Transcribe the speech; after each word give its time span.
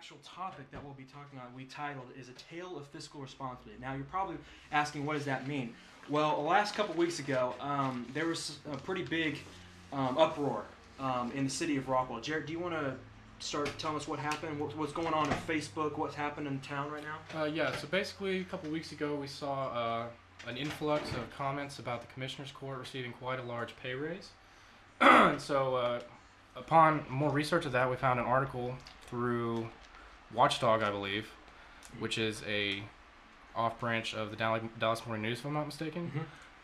actual 0.00 0.16
topic 0.24 0.70
that 0.70 0.82
we'll 0.82 0.94
be 0.94 1.04
talking 1.04 1.38
on, 1.38 1.54
we 1.54 1.64
titled 1.64 2.06
is 2.18 2.30
a 2.30 2.54
tale 2.54 2.78
of 2.78 2.86
fiscal 2.86 3.20
responsibility. 3.20 3.78
Now, 3.82 3.92
you're 3.92 4.04
probably 4.04 4.36
asking, 4.72 5.04
what 5.04 5.12
does 5.12 5.26
that 5.26 5.46
mean? 5.46 5.74
Well, 6.08 6.36
the 6.36 6.48
last 6.48 6.74
couple 6.74 6.94
weeks 6.94 7.18
ago, 7.18 7.54
um, 7.60 8.06
there 8.14 8.24
was 8.24 8.56
a 8.72 8.78
pretty 8.78 9.02
big 9.02 9.40
um, 9.92 10.16
uproar 10.16 10.64
um, 10.98 11.30
in 11.32 11.44
the 11.44 11.50
city 11.50 11.76
of 11.76 11.86
Rockwall. 11.86 12.22
Jared, 12.22 12.46
do 12.46 12.54
you 12.54 12.58
want 12.58 12.72
to 12.72 12.94
start 13.40 13.70
telling 13.76 13.98
us 13.98 14.08
what 14.08 14.18
happened? 14.18 14.58
What, 14.58 14.74
what's 14.74 14.94
going 14.94 15.12
on 15.12 15.26
on 15.26 15.38
Facebook? 15.46 15.98
What's 15.98 16.14
happened 16.14 16.46
in 16.46 16.60
town 16.60 16.90
right 16.90 17.04
now? 17.04 17.38
Uh, 17.38 17.44
yeah, 17.44 17.76
so 17.76 17.86
basically, 17.86 18.40
a 18.40 18.44
couple 18.44 18.70
weeks 18.70 18.92
ago, 18.92 19.14
we 19.16 19.26
saw 19.26 19.66
uh, 19.68 20.06
an 20.48 20.56
influx 20.56 21.10
of 21.10 21.30
comments 21.36 21.78
about 21.78 22.00
the 22.00 22.10
Commissioner's 22.14 22.52
Court 22.52 22.78
receiving 22.78 23.12
quite 23.12 23.38
a 23.38 23.42
large 23.42 23.76
pay 23.76 23.92
raise. 23.92 24.30
and 25.02 25.38
so, 25.42 25.74
uh, 25.74 26.00
upon 26.56 27.04
more 27.10 27.30
research 27.30 27.66
of 27.66 27.72
that, 27.72 27.90
we 27.90 27.96
found 27.96 28.18
an 28.18 28.24
article 28.24 28.74
through 29.06 29.68
Watchdog, 30.34 30.82
I 30.82 30.90
believe, 30.90 31.30
which 31.98 32.18
is 32.18 32.42
a 32.46 32.82
off 33.56 33.80
branch 33.80 34.14
of 34.14 34.30
the 34.30 34.36
Dallas 34.36 34.62
Dallas 34.78 35.04
Morning 35.06 35.22
News, 35.22 35.40
if 35.40 35.46
I'm 35.46 35.54
not 35.54 35.66
mistaken, 35.66 36.10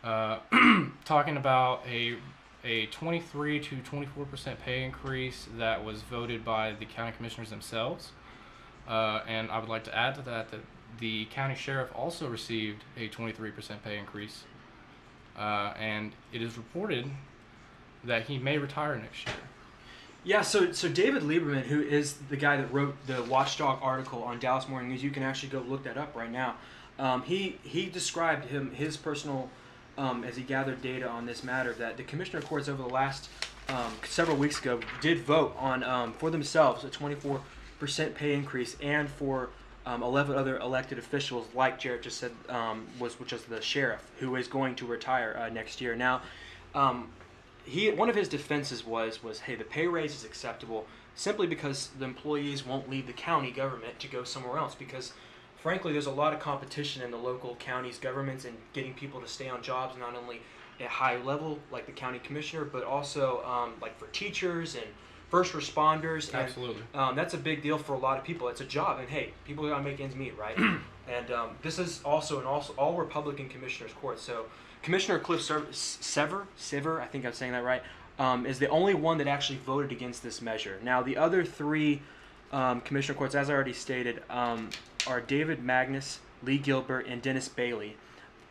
uh, 0.04 0.38
talking 1.04 1.36
about 1.36 1.82
a 1.88 2.16
a 2.64 2.86
23 2.86 3.60
to 3.60 3.76
24 3.78 4.24
percent 4.26 4.60
pay 4.60 4.84
increase 4.84 5.46
that 5.58 5.84
was 5.84 6.02
voted 6.02 6.44
by 6.44 6.72
the 6.72 6.84
county 6.84 7.12
commissioners 7.16 7.50
themselves. 7.50 8.12
Uh, 8.88 9.20
and 9.26 9.50
I 9.50 9.58
would 9.58 9.68
like 9.68 9.84
to 9.84 9.96
add 9.96 10.14
to 10.16 10.22
that 10.22 10.50
that 10.50 10.60
the 10.98 11.26
county 11.26 11.54
sheriff 11.54 11.90
also 11.94 12.28
received 12.28 12.84
a 12.96 13.08
23 13.08 13.50
percent 13.50 13.84
pay 13.84 13.98
increase, 13.98 14.44
uh, 15.36 15.72
and 15.78 16.12
it 16.32 16.40
is 16.40 16.56
reported 16.56 17.10
that 18.04 18.26
he 18.26 18.38
may 18.38 18.58
retire 18.58 18.96
next 18.96 19.26
year. 19.26 19.36
Yeah, 20.26 20.42
so 20.42 20.72
so 20.72 20.88
David 20.88 21.22
Lieberman, 21.22 21.62
who 21.62 21.80
is 21.80 22.14
the 22.14 22.36
guy 22.36 22.56
that 22.56 22.72
wrote 22.72 22.96
the 23.06 23.22
Watchdog 23.22 23.78
article 23.80 24.24
on 24.24 24.40
Dallas 24.40 24.68
Morning 24.68 24.88
News, 24.88 25.00
you 25.00 25.10
can 25.12 25.22
actually 25.22 25.50
go 25.50 25.60
look 25.60 25.84
that 25.84 25.96
up 25.96 26.16
right 26.16 26.30
now. 26.30 26.56
Um, 26.98 27.22
he 27.22 27.60
he 27.62 27.86
described 27.86 28.46
him 28.46 28.72
his 28.72 28.96
personal 28.96 29.48
um, 29.96 30.24
as 30.24 30.34
he 30.34 30.42
gathered 30.42 30.82
data 30.82 31.08
on 31.08 31.26
this 31.26 31.44
matter 31.44 31.72
that 31.74 31.96
the 31.96 32.02
commissioner 32.02 32.42
courts 32.42 32.68
over 32.68 32.82
the 32.82 32.88
last 32.88 33.28
um, 33.68 33.92
several 34.04 34.36
weeks 34.36 34.58
ago 34.58 34.80
did 35.00 35.20
vote 35.20 35.54
on 35.60 35.84
um, 35.84 36.12
for 36.12 36.28
themselves 36.28 36.82
a 36.82 36.90
24 36.90 37.40
percent 37.78 38.16
pay 38.16 38.34
increase 38.34 38.76
and 38.82 39.08
for 39.08 39.50
um, 39.86 40.02
11 40.02 40.36
other 40.36 40.58
elected 40.58 40.98
officials, 40.98 41.46
like 41.54 41.78
Jared 41.78 42.02
just 42.02 42.18
said, 42.18 42.32
um, 42.48 42.88
was 42.98 43.20
which 43.20 43.32
is 43.32 43.44
the 43.44 43.62
sheriff 43.62 44.10
who 44.18 44.34
is 44.34 44.48
going 44.48 44.74
to 44.74 44.86
retire 44.86 45.38
uh, 45.40 45.48
next 45.50 45.80
year. 45.80 45.94
Now, 45.94 46.22
he 47.66 47.90
one 47.90 48.08
of 48.08 48.14
his 48.14 48.28
defenses 48.28 48.86
was 48.86 49.22
was 49.22 49.40
hey 49.40 49.56
the 49.56 49.64
pay 49.64 49.86
raise 49.86 50.14
is 50.14 50.24
acceptable 50.24 50.86
simply 51.14 51.46
because 51.46 51.90
the 51.98 52.04
employees 52.04 52.64
won't 52.64 52.88
leave 52.88 53.06
the 53.06 53.12
county 53.12 53.50
government 53.50 53.98
to 53.98 54.06
go 54.08 54.22
somewhere 54.22 54.56
else 54.56 54.74
because 54.74 55.12
frankly 55.56 55.92
there's 55.92 56.06
a 56.06 56.10
lot 56.10 56.32
of 56.32 56.38
competition 56.38 57.02
in 57.02 57.10
the 57.10 57.16
local 57.16 57.56
counties 57.56 57.98
governments 57.98 58.44
and 58.44 58.56
getting 58.72 58.94
people 58.94 59.20
to 59.20 59.26
stay 59.26 59.48
on 59.48 59.60
jobs 59.62 59.96
not 59.98 60.14
only 60.14 60.40
at 60.80 60.86
high 60.86 61.16
level 61.22 61.58
like 61.72 61.86
the 61.86 61.92
county 61.92 62.20
commissioner 62.20 62.64
but 62.64 62.84
also 62.84 63.44
um, 63.44 63.72
like 63.82 63.98
for 63.98 64.06
teachers 64.08 64.76
and 64.76 64.86
first 65.28 65.52
responders 65.52 66.28
and 66.28 66.36
Absolutely. 66.36 66.82
um, 66.94 67.16
that's 67.16 67.34
a 67.34 67.38
big 67.38 67.62
deal 67.62 67.78
for 67.78 67.94
a 67.94 67.98
lot 67.98 68.18
of 68.18 68.24
people. 68.24 68.48
It's 68.48 68.60
a 68.60 68.64
job, 68.64 69.00
and 69.00 69.08
hey, 69.08 69.32
people 69.44 69.68
gotta 69.68 69.82
make 69.82 70.00
ends 70.00 70.14
meet, 70.14 70.36
right? 70.38 70.56
and 71.08 71.30
um, 71.30 71.50
this 71.62 71.78
is 71.78 72.00
also 72.04 72.40
an 72.40 72.46
also 72.46 72.72
all 72.74 72.94
Republican 72.94 73.48
commissioners' 73.48 73.92
court. 73.92 74.20
So 74.20 74.46
Commissioner 74.82 75.18
Cliff 75.18 75.42
Sever, 75.42 75.66
Sever, 75.72 76.46
Sever, 76.56 77.00
I 77.00 77.06
think 77.06 77.26
I'm 77.26 77.32
saying 77.32 77.52
that 77.52 77.64
right, 77.64 77.82
um, 78.18 78.46
is 78.46 78.58
the 78.58 78.68
only 78.68 78.94
one 78.94 79.18
that 79.18 79.26
actually 79.26 79.58
voted 79.58 79.92
against 79.92 80.22
this 80.22 80.40
measure. 80.40 80.78
Now 80.82 81.02
the 81.02 81.16
other 81.16 81.44
three 81.44 82.02
um, 82.52 82.80
commissioner 82.80 83.18
courts, 83.18 83.34
as 83.34 83.50
I 83.50 83.54
already 83.54 83.72
stated, 83.72 84.22
um, 84.30 84.70
are 85.06 85.20
David 85.20 85.64
Magness, 85.64 86.18
Lee 86.42 86.58
Gilbert, 86.58 87.06
and 87.06 87.20
Dennis 87.20 87.48
Bailey. 87.48 87.96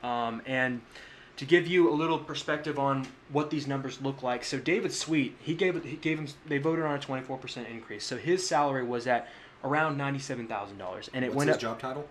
Um, 0.04 0.42
and 0.46 0.82
to 1.38 1.46
give 1.46 1.68
you 1.68 1.90
a 1.90 1.94
little 1.94 2.18
perspective 2.20 2.80
on 2.80 3.06
what 3.32 3.50
these 3.50 3.68
numbers 3.68 4.02
look 4.02 4.24
like, 4.24 4.44
so 4.44 4.58
David 4.60 4.94
Sweet, 4.94 5.36
he 5.40 5.54
gave 5.54 5.84
he 5.84 5.96
gave 5.98 6.18
him 6.20 6.28
they 6.48 6.58
voted 6.58 6.86
on 6.86 6.96
a 6.96 7.00
24% 7.00 7.70
increase. 7.70 8.06
So 8.06 8.18
his 8.18 8.48
salary 8.48 8.84
was 8.84 9.06
at 9.08 9.28
around 9.64 9.98
$97,000 9.98 11.10
and 11.14 11.26
it 11.26 11.30
What's 11.30 11.36
went 11.36 11.48
his 11.50 11.56
up 11.56 11.62
job 11.62 11.80
title? 11.80 12.08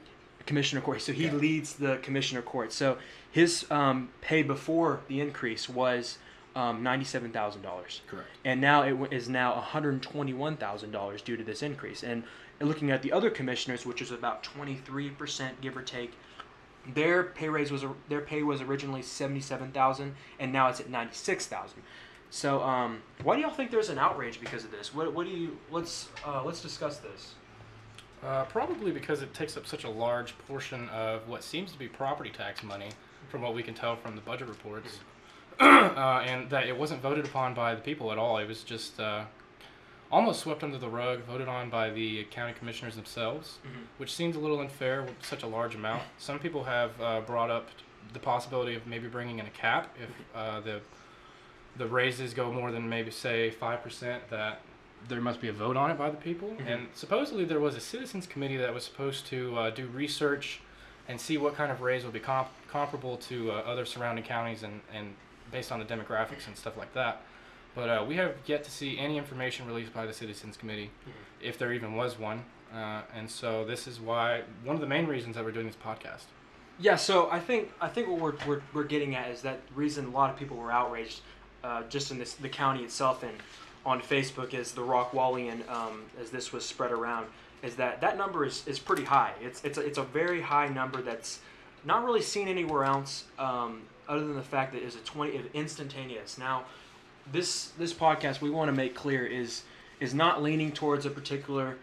commissioner 0.46 0.82
court. 0.82 1.00
So 1.00 1.12
he 1.12 1.24
Yeah. 1.24 1.32
leads 1.32 1.74
the 1.74 1.96
commissioner 2.02 2.42
court. 2.42 2.70
So 2.72 2.98
his 3.30 3.64
um, 3.70 4.10
pay 4.20 4.42
before 4.42 5.00
the 5.08 5.20
increase 5.20 5.68
was 5.68 6.18
um, 6.56 6.82
ninety-seven 6.84 7.32
thousand 7.32 7.62
dollars, 7.62 8.00
Correct. 8.06 8.28
and 8.44 8.60
now 8.60 8.82
it 8.82 8.90
w- 8.90 9.10
is 9.10 9.28
now 9.28 9.54
one 9.54 9.62
hundred 9.64 10.00
twenty-one 10.02 10.56
thousand 10.56 10.92
dollars 10.92 11.20
due 11.20 11.36
to 11.36 11.42
this 11.42 11.62
increase. 11.64 12.04
And 12.04 12.22
looking 12.60 12.92
at 12.92 13.02
the 13.02 13.10
other 13.10 13.28
commissioners, 13.28 13.84
which 13.84 14.00
is 14.00 14.12
about 14.12 14.44
twenty-three 14.44 15.10
percent, 15.10 15.60
give 15.60 15.76
or 15.76 15.82
take, 15.82 16.12
their 16.92 17.22
pay 17.24 17.48
raise 17.48 17.70
was 17.70 17.84
their 18.08 18.20
pay 18.20 18.42
was 18.42 18.60
originally 18.60 19.02
seventy-seven 19.02 19.72
thousand, 19.72 20.14
and 20.38 20.52
now 20.52 20.68
it's 20.68 20.80
at 20.80 20.90
ninety-six 20.90 21.46
thousand. 21.46 21.82
So, 22.30 22.62
um, 22.62 23.00
why 23.22 23.36
do 23.36 23.42
y'all 23.42 23.52
think 23.52 23.70
there's 23.70 23.90
an 23.90 23.98
outrage 23.98 24.40
because 24.40 24.64
of 24.64 24.72
this? 24.72 24.92
What, 24.92 25.14
what 25.14 25.26
do 25.26 25.32
you? 25.32 25.56
Let's 25.70 26.08
uh, 26.26 26.42
let's 26.44 26.60
discuss 26.60 26.98
this. 26.98 27.34
Uh, 28.24 28.44
probably 28.46 28.90
because 28.90 29.22
it 29.22 29.32
takes 29.34 29.56
up 29.56 29.66
such 29.66 29.84
a 29.84 29.88
large 29.88 30.36
portion 30.48 30.88
of 30.88 31.28
what 31.28 31.44
seems 31.44 31.70
to 31.72 31.78
be 31.78 31.86
property 31.86 32.30
tax 32.30 32.62
money, 32.62 32.88
from 33.28 33.42
what 33.42 33.54
we 33.54 33.62
can 33.62 33.74
tell 33.74 33.96
from 33.96 34.14
the 34.14 34.20
budget 34.22 34.48
reports, 34.48 34.98
uh, 35.60 36.24
and 36.26 36.48
that 36.50 36.66
it 36.66 36.76
wasn't 36.76 37.00
voted 37.02 37.24
upon 37.24 37.54
by 37.54 37.74
the 37.74 37.80
people 37.80 38.10
at 38.10 38.18
all. 38.18 38.38
It 38.38 38.48
was 38.48 38.64
just 38.64 38.98
uh, 38.98 39.24
almost 40.14 40.40
swept 40.40 40.62
under 40.62 40.78
the 40.78 40.88
rug, 40.88 41.20
voted 41.24 41.48
on 41.48 41.68
by 41.70 41.90
the 41.90 42.22
county 42.30 42.52
commissioners 42.56 42.94
themselves, 42.94 43.58
Mhm. 43.66 43.86
which 43.98 44.14
seems 44.14 44.36
a 44.36 44.38
little 44.38 44.60
unfair 44.60 45.02
with 45.02 45.16
such 45.24 45.42
a 45.42 45.46
large 45.46 45.74
amount. 45.74 46.02
Some 46.18 46.38
people 46.38 46.64
have 46.64 46.92
uh, 47.00 47.20
brought 47.22 47.50
up 47.50 47.68
the 48.12 48.20
possibility 48.20 48.76
of 48.76 48.86
maybe 48.86 49.08
bringing 49.08 49.40
in 49.40 49.46
a 49.46 49.50
cap 49.50 49.94
if 50.00 50.10
uh, 50.36 50.60
the 50.60 50.80
the 51.76 51.86
raises 51.88 52.32
go 52.34 52.52
more 52.52 52.70
than 52.70 52.88
maybe 52.88 53.10
say 53.10 53.50
five 53.50 53.82
percent. 53.82 54.30
That 54.30 54.60
there 55.08 55.20
must 55.20 55.40
be 55.40 55.48
a 55.48 55.52
vote 55.52 55.76
on 55.76 55.90
it 55.90 55.98
by 55.98 56.10
the 56.10 56.16
people. 56.16 56.50
Mhm. 56.60 56.66
And 56.72 56.88
supposedly 56.94 57.44
there 57.44 57.58
was 57.60 57.74
a 57.74 57.80
citizens 57.80 58.26
committee 58.28 58.56
that 58.56 58.72
was 58.72 58.84
supposed 58.84 59.26
to 59.26 59.58
uh, 59.58 59.70
do 59.70 59.86
research 59.88 60.60
and 61.08 61.20
see 61.20 61.36
what 61.36 61.56
kind 61.56 61.70
of 61.72 61.80
raise 61.82 62.04
would 62.04 62.12
be 62.14 62.20
comp- 62.20 62.48
comparable 62.70 63.16
to 63.18 63.50
uh, 63.50 63.54
other 63.72 63.84
surrounding 63.84 64.24
counties 64.24 64.62
and, 64.62 64.80
and 64.94 65.14
based 65.50 65.70
on 65.72 65.78
the 65.80 65.84
demographics 65.84 66.46
and 66.46 66.56
stuff 66.56 66.76
like 66.78 66.94
that. 66.94 67.20
But 67.74 67.88
uh, 67.88 68.04
we 68.06 68.16
have 68.16 68.34
yet 68.46 68.64
to 68.64 68.70
see 68.70 68.98
any 68.98 69.18
information 69.18 69.66
released 69.66 69.92
by 69.92 70.06
the 70.06 70.12
citizens 70.12 70.56
committee, 70.56 70.90
if 71.40 71.58
there 71.58 71.72
even 71.72 71.94
was 71.94 72.18
one. 72.18 72.44
Uh, 72.72 73.02
and 73.14 73.30
so 73.30 73.64
this 73.64 73.86
is 73.86 74.00
why 74.00 74.42
one 74.64 74.74
of 74.74 74.80
the 74.80 74.86
main 74.86 75.06
reasons 75.06 75.36
that 75.36 75.44
we're 75.44 75.52
doing 75.52 75.66
this 75.66 75.76
podcast. 75.76 76.24
Yeah, 76.78 76.96
so 76.96 77.30
I 77.30 77.38
think 77.38 77.72
I 77.80 77.88
think 77.88 78.08
what 78.08 78.20
we're, 78.20 78.34
we're, 78.46 78.62
we're 78.72 78.84
getting 78.84 79.14
at 79.14 79.30
is 79.30 79.42
that 79.42 79.60
reason 79.74 80.06
a 80.06 80.10
lot 80.10 80.30
of 80.30 80.36
people 80.36 80.56
were 80.56 80.72
outraged, 80.72 81.20
uh, 81.62 81.82
just 81.88 82.10
in 82.10 82.18
this 82.18 82.34
the 82.34 82.48
county 82.48 82.82
itself 82.82 83.22
and 83.22 83.36
on 83.86 84.00
Facebook 84.00 84.54
as 84.54 84.72
the 84.72 84.80
Rockwallian 84.80 85.68
um, 85.70 86.02
as 86.20 86.30
this 86.30 86.52
was 86.52 86.64
spread 86.64 86.90
around 86.90 87.26
is 87.62 87.76
that 87.76 88.00
that 88.00 88.16
number 88.16 88.44
is, 88.44 88.66
is 88.66 88.78
pretty 88.78 89.04
high. 89.04 89.32
It's 89.40 89.62
it's 89.64 89.78
a, 89.78 89.82
it's 89.82 89.98
a 89.98 90.02
very 90.02 90.40
high 90.40 90.68
number 90.68 91.00
that's 91.00 91.40
not 91.84 92.04
really 92.04 92.22
seen 92.22 92.48
anywhere 92.48 92.84
else 92.84 93.24
um, 93.38 93.82
other 94.08 94.26
than 94.26 94.36
the 94.36 94.42
fact 94.42 94.72
that 94.72 94.82
it's 94.82 94.96
a 94.96 95.00
twenty 95.00 95.36
it's 95.36 95.48
instantaneous. 95.54 96.38
Now, 96.38 96.64
this 97.32 97.68
this 97.78 97.92
podcast 97.92 98.40
we 98.40 98.50
want 98.50 98.68
to 98.68 98.72
make 98.72 98.94
clear 98.94 99.26
is 99.26 99.62
is 100.00 100.14
not 100.14 100.42
leaning 100.42 100.72
towards 100.72 101.06
a 101.06 101.10
particular 101.10 101.76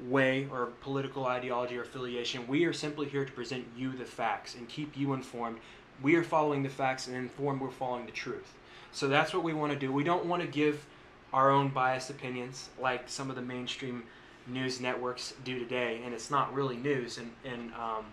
way 0.00 0.48
or 0.50 0.66
political 0.80 1.26
ideology 1.26 1.76
or 1.76 1.82
affiliation. 1.82 2.48
We 2.48 2.64
are 2.64 2.72
simply 2.72 3.08
here 3.08 3.24
to 3.24 3.32
present 3.32 3.66
you 3.76 3.92
the 3.92 4.04
facts 4.04 4.54
and 4.54 4.68
keep 4.68 4.96
you 4.96 5.12
informed. 5.12 5.58
We 6.02 6.16
are 6.16 6.24
following 6.24 6.62
the 6.62 6.68
facts 6.68 7.06
and 7.06 7.16
informed 7.16 7.60
we're 7.60 7.70
following 7.70 8.06
the 8.06 8.12
truth. 8.12 8.54
So 8.90 9.08
that's 9.08 9.32
what 9.32 9.44
we 9.44 9.52
want 9.52 9.72
to 9.72 9.78
do. 9.78 9.92
We 9.92 10.04
don't 10.04 10.26
want 10.26 10.42
to 10.42 10.48
give 10.48 10.84
our 11.32 11.50
own 11.50 11.68
biased 11.68 12.10
opinions 12.10 12.68
like 12.80 13.08
some 13.08 13.30
of 13.30 13.36
the 13.36 13.42
mainstream 13.42 14.04
news 14.46 14.80
networks 14.80 15.34
do 15.44 15.58
today, 15.58 16.00
and 16.04 16.12
it's 16.12 16.30
not 16.30 16.52
really 16.52 16.76
news 16.76 17.18
and 17.18 17.30
and 17.44 17.72
um, 17.74 18.04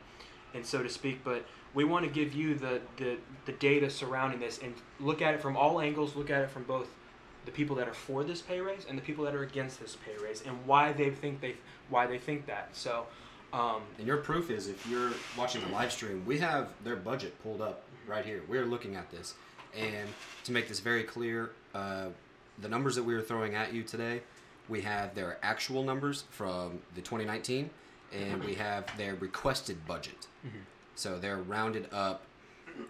and 0.54 0.66
so 0.66 0.84
to 0.84 0.90
speak. 0.90 1.24
But 1.24 1.46
we 1.74 1.84
want 1.84 2.06
to 2.06 2.12
give 2.12 2.34
you 2.34 2.56
the, 2.56 2.82
the 2.98 3.18
the 3.46 3.52
data 3.54 3.90
surrounding 3.90 4.40
this 4.40 4.60
and 4.60 4.74
look 5.00 5.22
at 5.22 5.34
it 5.34 5.42
from 5.42 5.56
all 5.58 5.80
angles. 5.82 6.16
Look 6.16 6.30
at 6.30 6.42
it 6.42 6.50
from 6.50 6.64
both 6.64 6.88
the 7.46 7.52
people 7.52 7.76
that 7.78 7.88
are 7.88 7.94
for 7.94 8.24
this 8.24 8.42
pay 8.42 8.60
raise 8.60 8.86
and 8.88 8.98
the 8.98 9.02
people 9.02 9.24
that 9.26 9.34
are 9.34 9.44
against 9.44 9.80
this 9.80 9.96
pay 10.06 10.16
raise 10.24 10.42
and 10.42 10.56
why 10.66 10.92
they 10.92 11.10
think 11.10 11.42
they 11.42 11.56
why 11.90 12.08
they 12.08 12.18
think 12.18 12.46
that. 12.48 12.70
So. 12.74 13.06
Um, 13.52 13.82
And 13.98 14.06
your 14.06 14.18
proof 14.18 14.52
is 14.52 14.68
if 14.68 14.86
you're 14.86 15.12
watching 15.36 15.62
the 15.62 15.70
live 15.70 15.92
stream, 15.92 16.24
we 16.24 16.38
have 16.38 16.70
their 16.84 16.96
budget 16.96 17.42
pulled 17.42 17.62
up 17.62 17.82
right 18.08 18.24
here. 18.24 18.44
We're 18.48 18.66
looking 18.66 18.96
at 18.96 19.10
this. 19.10 19.34
And 19.76 20.08
to 20.44 20.52
make 20.52 20.68
this 20.68 20.80
very 20.80 21.02
clear, 21.02 21.52
uh, 21.74 22.10
the 22.62 22.70
numbers 22.70 22.96
that 22.96 23.04
we 23.04 23.16
are 23.16 23.22
throwing 23.24 23.56
at 23.56 23.74
you 23.74 23.82
today, 23.82 24.22
we 24.68 24.82
have 24.82 25.16
their 25.16 25.40
actual 25.42 25.82
numbers 25.84 26.26
from 26.30 26.80
the 26.94 27.02
2019, 27.02 27.72
and 28.14 28.44
we 28.44 28.54
have 28.54 28.86
their 28.98 29.16
requested 29.16 29.84
budget. 29.88 30.28
So 31.00 31.18
they're 31.18 31.38
rounded 31.38 31.88
up. 31.94 32.24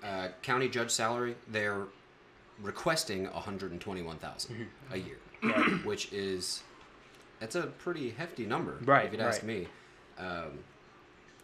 Uh, 0.04 0.30
county 0.42 0.68
judge 0.68 0.90
salary, 0.90 1.36
they're 1.48 1.84
requesting 2.62 3.26
121,000 3.26 4.68
a 4.92 4.98
year, 4.98 5.18
which 5.84 6.12
is 6.12 6.64
It's 7.40 7.56
a 7.56 7.64
pretty 7.64 8.10
hefty 8.12 8.46
number, 8.46 8.78
Right, 8.84 9.06
If 9.06 9.12
you'd 9.14 9.22
ask 9.22 9.44
me. 9.44 9.68
Um, 10.18 10.60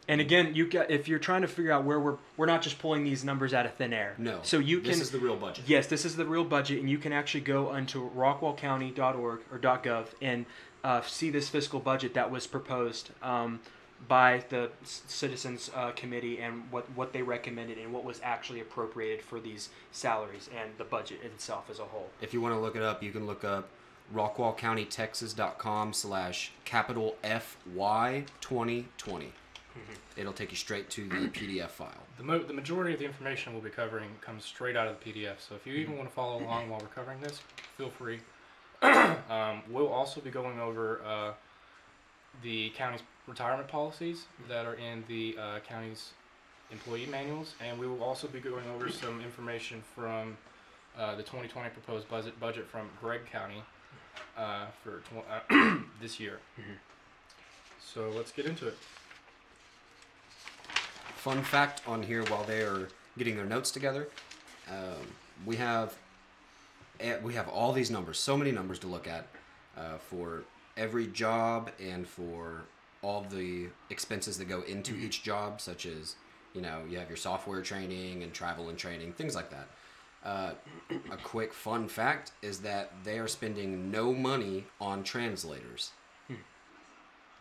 And 0.07 0.21
again, 0.21 0.53
you 0.55 0.67
got 0.67 0.89
if 0.91 1.07
you're 1.07 1.19
trying 1.19 1.41
to 1.43 1.47
figure 1.47 1.71
out 1.71 1.83
where 1.85 1.99
we're 1.99 2.17
we're 2.35 2.45
not 2.47 2.61
just 2.61 2.77
pulling 2.79 3.03
these 3.03 3.23
numbers 3.23 3.53
out 3.53 3.65
of 3.65 3.73
thin 3.75 3.93
air. 3.93 4.15
no. 4.17 4.39
So 4.43 4.57
you 4.57 4.79
can 4.79 4.89
This 4.89 5.01
is 5.01 5.11
the 5.11 5.19
real 5.19 5.35
budget. 5.35 5.65
Yes, 5.67 5.87
this 5.87 6.03
is 6.03 6.15
the 6.15 6.25
real 6.25 6.43
budget, 6.43 6.79
and 6.79 6.89
you 6.89 6.97
can 6.97 7.13
actually 7.13 7.41
go 7.41 7.69
onto 7.69 8.09
rockwallcounty.org 8.11 9.39
or 9.51 9.59
.gov 9.59 10.07
and 10.21 10.45
uh, 10.83 11.01
see 11.01 11.29
this 11.29 11.49
fiscal 11.49 11.79
budget 11.79 12.13
that 12.15 12.29
was 12.29 12.45
proposed 12.47 13.09
um, 13.23 13.59
by 14.07 14.43
the 14.49 14.69
Citizens 14.83 15.71
uh, 15.73 15.91
Committee 15.91 16.39
and 16.39 16.63
what, 16.71 16.85
what 16.95 17.13
they 17.13 17.21
recommended 17.21 17.77
and 17.77 17.91
what 17.91 18.03
was 18.03 18.19
actually 18.23 18.59
appropriated 18.59 19.23
for 19.23 19.39
these 19.39 19.69
salaries 19.91 20.49
and 20.59 20.69
the 20.77 20.83
budget 20.83 21.23
itself 21.23 21.69
as 21.69 21.79
a 21.79 21.85
whole. 21.85 22.09
If 22.21 22.33
you 22.33 22.41
want 22.41 22.53
to 22.53 22.59
look 22.59 22.75
it 22.75 22.83
up, 22.83 23.01
you 23.01 23.11
can 23.11 23.25
look 23.25 23.43
up 23.43 23.69
rockwallcountytexas.com 24.13 25.93
slash 25.93 26.51
capital 26.63 27.15
FY 27.23 28.25
2020. 28.41 29.33
It'll 30.15 30.31
take 30.31 30.51
you 30.51 30.57
straight 30.57 30.89
to 30.91 31.09
the 31.09 31.27
PDF 31.27 31.69
file. 31.69 31.91
The, 32.17 32.23
mo- 32.23 32.43
the 32.43 32.53
majority 32.53 32.93
of 32.93 32.99
the 32.99 33.05
information 33.05 33.53
we'll 33.53 33.61
be 33.61 33.69
covering 33.69 34.09
comes 34.21 34.45
straight 34.45 34.77
out 34.77 34.87
of 34.87 34.95
the 34.99 35.11
PDF. 35.11 35.35
So 35.39 35.55
if 35.55 35.67
you 35.67 35.73
even 35.73 35.97
want 35.97 36.07
to 36.07 36.15
follow 36.15 36.41
along 36.41 36.69
while 36.69 36.79
we're 36.79 36.87
covering 36.87 37.19
this, 37.19 37.41
feel 37.77 37.89
free. 37.89 38.19
um, 38.81 39.61
we'll 39.69 39.89
also 39.89 40.21
be 40.21 40.29
going 40.29 40.59
over 40.61 41.01
uh, 41.05 41.33
the 42.41 42.69
county's 42.69 43.01
retirement 43.27 43.67
policies 43.67 44.25
that 44.47 44.65
are 44.65 44.75
in 44.75 45.03
the 45.07 45.35
uh, 45.39 45.59
county's 45.67 46.11
employee 46.71 47.05
manuals, 47.07 47.53
and 47.65 47.79
we 47.79 47.87
will 47.87 48.03
also 48.03 48.27
be 48.27 48.39
going 48.39 48.65
over 48.75 48.89
some 48.89 49.21
information 49.21 49.83
from 49.95 50.37
uh, 50.97 51.15
the 51.15 51.23
2020 51.23 51.69
proposed 51.69 52.07
budget 52.09 52.39
budget 52.39 52.67
from 52.67 52.89
Gregg 53.01 53.21
County 53.31 53.61
uh, 54.37 54.65
for 54.83 55.01
tw- 55.01 55.51
uh, 55.53 55.77
this 56.01 56.19
year. 56.19 56.39
Mhm. 56.59 56.63
Mm-hmm. 56.63 56.73
So 57.93 58.09
let's 58.15 58.31
get 58.31 58.45
into 58.45 58.67
it. 58.67 58.77
Fun 61.15 61.41
fact 61.43 61.81
on 61.87 62.03
here 62.03 62.23
while 62.25 62.43
they 62.43 62.61
are 62.61 62.89
getting 63.17 63.35
their 63.35 63.45
notes 63.45 63.71
together, 63.71 64.07
um, 64.69 65.07
we 65.45 65.55
have 65.55 65.95
eh, 66.99 67.17
we 67.23 67.33
have 67.33 67.47
all 67.47 67.71
these 67.73 67.89
numbers, 67.89 68.19
so 68.19 68.37
many 68.37 68.51
numbers 68.51 68.79
to 68.79 68.87
look 68.87 69.07
at 69.07 69.27
uh, 69.77 69.97
for 69.97 70.43
every 70.77 71.07
job 71.07 71.71
and 71.79 72.07
for 72.07 72.63
all 73.05 73.23
the 73.29 73.67
expenses 73.91 74.37
that 74.39 74.45
go 74.45 74.61
into 74.63 74.93
mm-hmm. 74.93 75.05
each 75.05 75.21
job, 75.21 75.61
such 75.61 75.85
as 75.85 76.15
you 76.53 76.61
know 76.61 76.81
you 76.89 76.97
have 76.97 77.07
your 77.07 77.17
software 77.17 77.61
training 77.61 78.23
and 78.23 78.33
travel 78.33 78.69
and 78.69 78.77
training, 78.77 79.13
things 79.13 79.35
like 79.35 79.51
that. 79.51 79.67
Uh, 80.23 80.53
a 81.11 81.17
quick 81.17 81.53
fun 81.53 81.87
fact 81.87 82.31
is 82.41 82.59
that 82.59 82.91
they 83.03 83.19
are 83.19 83.27
spending 83.27 83.91
no 83.91 84.11
money 84.11 84.65
on 84.81 85.03
translators. 85.03 85.91
Hmm. 86.27 86.33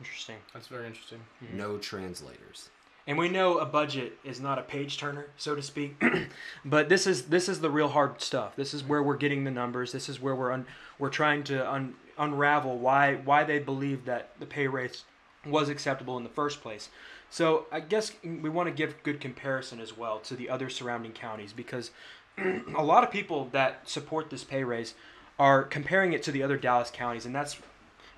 Interesting. 0.00 0.36
That's 0.52 0.66
very 0.66 0.86
interesting. 0.86 1.20
Hmm. 1.40 1.56
No 1.56 1.78
translators. 1.78 2.68
And 3.06 3.16
we 3.16 3.30
know 3.30 3.58
a 3.58 3.66
budget 3.66 4.18
is 4.22 4.40
not 4.40 4.58
a 4.58 4.62
page 4.62 4.98
turner, 4.98 5.28
so 5.36 5.54
to 5.54 5.62
speak, 5.62 6.02
but 6.64 6.90
this 6.90 7.06
is 7.06 7.24
this 7.24 7.48
is 7.48 7.60
the 7.60 7.70
real 7.70 7.88
hard 7.88 8.20
stuff. 8.20 8.54
This 8.54 8.74
is 8.74 8.84
where 8.84 9.02
we're 9.02 9.16
getting 9.16 9.44
the 9.44 9.50
numbers. 9.50 9.92
This 9.92 10.10
is 10.10 10.20
where 10.20 10.34
we're 10.34 10.52
un, 10.52 10.66
we're 10.98 11.10
trying 11.10 11.42
to 11.44 11.70
un, 11.70 11.94
unravel 12.18 12.78
why 12.78 13.16
why 13.16 13.44
they 13.44 13.58
believe 13.58 14.04
that 14.04 14.30
the 14.38 14.46
pay 14.46 14.66
raise 14.66 15.04
was 15.46 15.68
acceptable 15.68 16.16
in 16.16 16.24
the 16.24 16.30
first 16.30 16.60
place. 16.62 16.88
So 17.30 17.66
I 17.72 17.80
guess 17.80 18.12
we 18.22 18.48
want 18.48 18.68
to 18.68 18.74
give 18.74 19.02
good 19.02 19.20
comparison 19.20 19.80
as 19.80 19.96
well 19.96 20.18
to 20.20 20.36
the 20.36 20.48
other 20.48 20.70
surrounding 20.70 21.12
counties 21.12 21.52
because 21.52 21.90
a 22.38 22.82
lot 22.82 23.04
of 23.04 23.10
people 23.10 23.48
that 23.52 23.88
support 23.88 24.30
this 24.30 24.44
pay 24.44 24.64
raise 24.64 24.94
are 25.38 25.62
comparing 25.62 26.12
it 26.12 26.22
to 26.24 26.32
the 26.32 26.42
other 26.42 26.56
Dallas 26.56 26.90
counties, 26.90 27.26
and 27.26 27.34
that's 27.34 27.58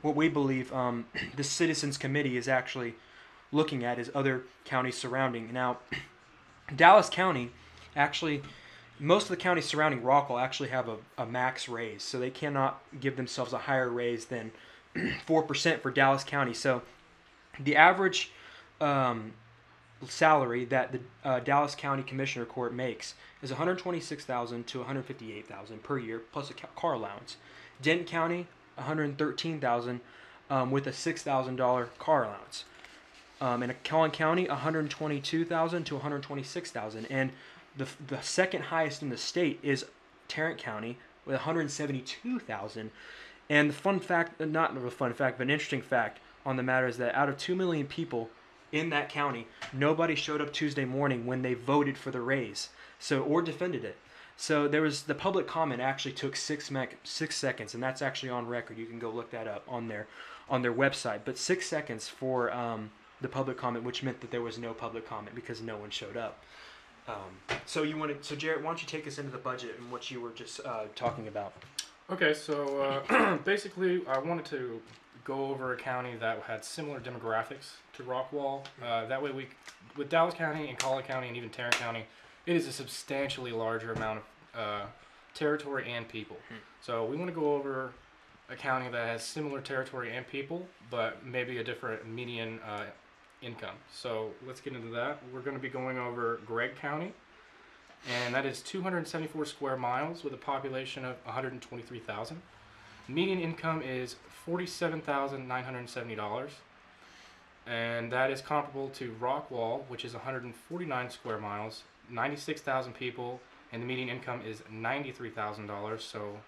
what 0.03 0.15
we 0.15 0.29
believe 0.29 0.73
um, 0.73 1.07
the 1.37 1.45
Citizens 1.45 1.97
Committee 1.97 2.37
is 2.37 2.49
actually 2.49 2.95
looking 3.53 3.85
at 3.85 3.99
is 3.99 4.11
other 4.15 4.43
counties 4.65 4.97
surrounding. 4.97 5.53
Now, 5.53 5.79
Dallas 6.77 7.09
County 7.09 7.53
actually, 7.95 8.43
most 8.99 9.25
of 9.25 9.29
the 9.31 9.37
counties 9.37 9.65
surrounding 9.65 10.03
Rockwall 10.03 10.43
actually 10.43 10.69
have 10.69 10.89
a, 10.89 10.97
a 11.17 11.27
max 11.27 11.69
raise, 11.69 12.03
so 12.03 12.19
they 12.19 12.31
cannot 12.31 12.83
give 13.01 13.17
themselves 13.17 13.53
a 13.53 13.59
higher 13.59 13.89
raise 13.89 14.27
than 14.27 14.53
4% 14.95 15.81
for 15.81 15.91
Dallas 15.91 16.25
County. 16.25 16.55
So 16.55 16.83
the 17.61 17.77
average 17.77 18.31
um, 18.81 19.33
salary 20.09 20.65
that 20.67 20.93
the 20.93 21.01
uh, 21.25 21.41
Dallas 21.41 21.75
County 21.75 22.03
Commissioner 22.03 22.45
Court 22.45 22.75
makes 22.75 23.15
is 23.43 23.51
126,000 23.51 24.67
to 24.67 24.79
158,000 24.79 25.83
per 25.83 25.99
year 25.99 26.21
plus 26.33 26.51
a 26.51 26.55
car 26.55 26.95
allowance. 26.95 27.37
Dent 27.81 28.07
County 28.07 28.47
113,000 28.77 30.01
um, 30.51 30.71
with 30.71 30.87
a 30.87 30.91
$6,000 30.91 31.89
car 31.99 32.25
allowance. 32.25 32.65
Um, 33.41 33.63
in 33.63 33.75
Collin 33.85 34.11
County 34.11 34.49
122,000 34.49 35.85
to 35.85 35.95
126,000 35.95 37.07
and 37.07 37.33
the 37.77 37.87
the 38.07 38.21
second 38.23 38.63
highest 38.63 39.03
in 39.03 39.11
the 39.11 39.19
state 39.19 39.61
is 39.63 39.85
Tarrant 40.29 40.59
County 40.59 40.97
with 41.27 41.35
172,000. 41.35 42.91
And 43.49 43.71
the 43.71 43.75
fun 43.75 44.01
fact, 44.01 44.41
not 44.41 44.77
a 44.77 44.91
fun 44.91 45.13
fact, 45.13 45.39
but 45.39 45.45
an 45.45 45.51
interesting 45.51 45.83
fact 45.83 46.19
on 46.47 46.57
the 46.57 46.63
matter 46.63 46.87
is 46.87 46.97
that 46.99 47.15
out 47.15 47.29
of 47.29 47.37
2 47.37 47.55
million 47.55 47.87
people 47.87 48.31
in 48.73 48.89
that 48.91 49.09
county, 49.09 49.47
nobody 49.73 50.15
showed 50.15 50.41
up 50.41 50.53
Tuesday 50.53 50.85
morning 50.85 51.27
when 51.27 51.43
they 51.43 51.55
voted 51.55 51.99
for 51.99 52.11
the 52.11 52.21
raise. 52.21 52.71
So 52.99 53.23
or 53.23 53.43
defended 53.43 53.85
it. 53.85 53.97
So 54.37 54.69
there 54.69 54.83
was 54.83 55.03
the 55.03 55.15
public 55.15 55.47
comment 55.47 55.81
actually 55.81 56.13
took 56.13 56.37
6 56.37 56.71
mec- 56.71 56.99
6 57.03 57.37
seconds 57.37 57.75
and 57.75 57.83
that's 57.83 58.01
actually 58.01 58.31
on 58.31 58.47
record. 58.47 58.79
You 58.79 58.87
can 58.87 58.99
go 58.99 59.11
look 59.11 59.31
that 59.33 59.49
up 59.49 59.65
on 59.69 59.89
their 59.89 60.07
on 60.49 60.63
their 60.63 60.73
website. 60.73 61.21
But 61.25 61.37
6 61.37 61.67
seconds 61.67 62.09
for 62.09 62.53
um, 62.53 62.91
the 63.21 63.29
public 63.29 63.59
comment 63.59 63.85
which 63.85 64.03
meant 64.03 64.21
that 64.21 64.31
there 64.31 64.43
was 64.43 64.57
no 64.57 64.73
public 64.73 65.09
comment 65.09 65.35
because 65.35 65.61
no 65.61 65.77
one 65.77 65.91
showed 65.91 66.17
up. 66.17 66.45
Um, 67.09 67.59
so 67.67 67.83
you 67.83 67.97
want 67.97 68.21
to, 68.21 68.27
so 68.27 68.37
Jarrett, 68.37 68.63
why 68.63 68.71
don't 68.71 68.81
you 68.81 68.89
take 68.89 69.07
us 69.07 69.19
into 69.19 69.31
the 69.31 69.39
budget 69.39 69.77
and 69.79 69.91
what 69.91 70.11
you 70.11 70.21
were 70.21 70.31
just 70.31 70.61
uh, 70.65 70.85
talking 70.95 71.29
about? 71.29 71.53
Okay, 72.11 72.35
so 72.35 73.03
uh, 73.11 73.37
basically, 73.45 74.03
I 74.07 74.19
wanted 74.19 74.45
to 74.47 74.81
go 75.27 75.47
over 75.47 75.73
a 75.73 75.77
county 75.77 76.15
that 76.21 76.41
had 76.43 76.65
similar 76.65 77.01
demographics 77.01 77.73
to 77.95 78.03
Rockwall. 78.05 78.65
Uh, 78.83 79.07
that 79.07 79.23
way, 79.23 79.33
we, 79.33 79.49
with 79.97 80.09
Dallas 80.09 80.35
County 80.35 80.69
and 80.69 80.79
Collin 80.79 81.05
County 81.05 81.29
and 81.29 81.37
even 81.37 81.51
Tarrant 81.51 81.77
County, 81.77 82.05
it 82.47 82.55
is 82.55 82.67
a 82.67 82.73
substantially 82.73 83.51
larger 83.51 83.93
amount 83.93 84.21
of 84.55 84.61
uh, 84.61 84.87
territory 85.35 85.91
and 85.91 86.09
people. 86.09 86.37
Hmm. 86.49 86.57
So 86.81 87.05
we 87.05 87.17
want 87.17 87.29
to 87.29 87.35
go 87.35 87.55
over 87.55 87.93
a 88.49 88.55
county 88.55 88.89
that 88.89 89.09
has 89.09 89.25
similar 89.25 89.61
territory 89.61 90.15
and 90.15 90.27
people, 90.27 90.67
but 90.91 91.27
maybe 91.27 91.59
a 91.59 91.65
different 91.65 92.09
median 92.09 92.61
uh, 92.61 92.85
income. 93.43 93.75
So 93.93 94.31
let's 94.47 94.61
get 94.61 94.75
into 94.75 94.93
that. 94.95 95.19
We're 95.35 95.41
going 95.41 95.57
to 95.57 95.63
be 95.63 95.69
going 95.69 95.99
over 95.99 96.41
Gregg 96.47 96.77
County 96.77 97.13
and 98.09 98.35
that 98.35 98.47
is 98.47 98.61
274 98.63 99.45
square 99.47 99.77
miles 99.77 100.23
with 100.23 100.33
a 100.33 100.37
population 100.37 101.05
of 101.05 101.17
123,000. 101.25 102.41
Median 103.09 103.41
income 103.41 103.83
is 103.83 104.17
$47,970, 104.49 106.49
and 107.67 108.13
that 108.13 108.31
is 108.31 108.41
comparable 108.41 108.89
to 108.91 109.13
Rockwall, 109.21 109.83
which 109.89 110.05
is 110.05 110.13
149 110.15 111.11
square 111.11 111.39
miles, 111.39 111.83
96,000 112.11 112.93
people, 112.95 113.41
and 113.73 113.83
the 113.83 113.87
median 113.87 114.09
income 114.09 114.41
is 114.47 114.63
$93,000, 114.73 116.01
so 116.01 116.39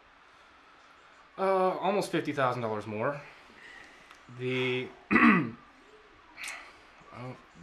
uh, 1.39 1.43
almost 1.79 2.13
$50,000 2.13 2.87
more. 2.87 3.21
The 4.39 4.87
oh, 5.13 5.55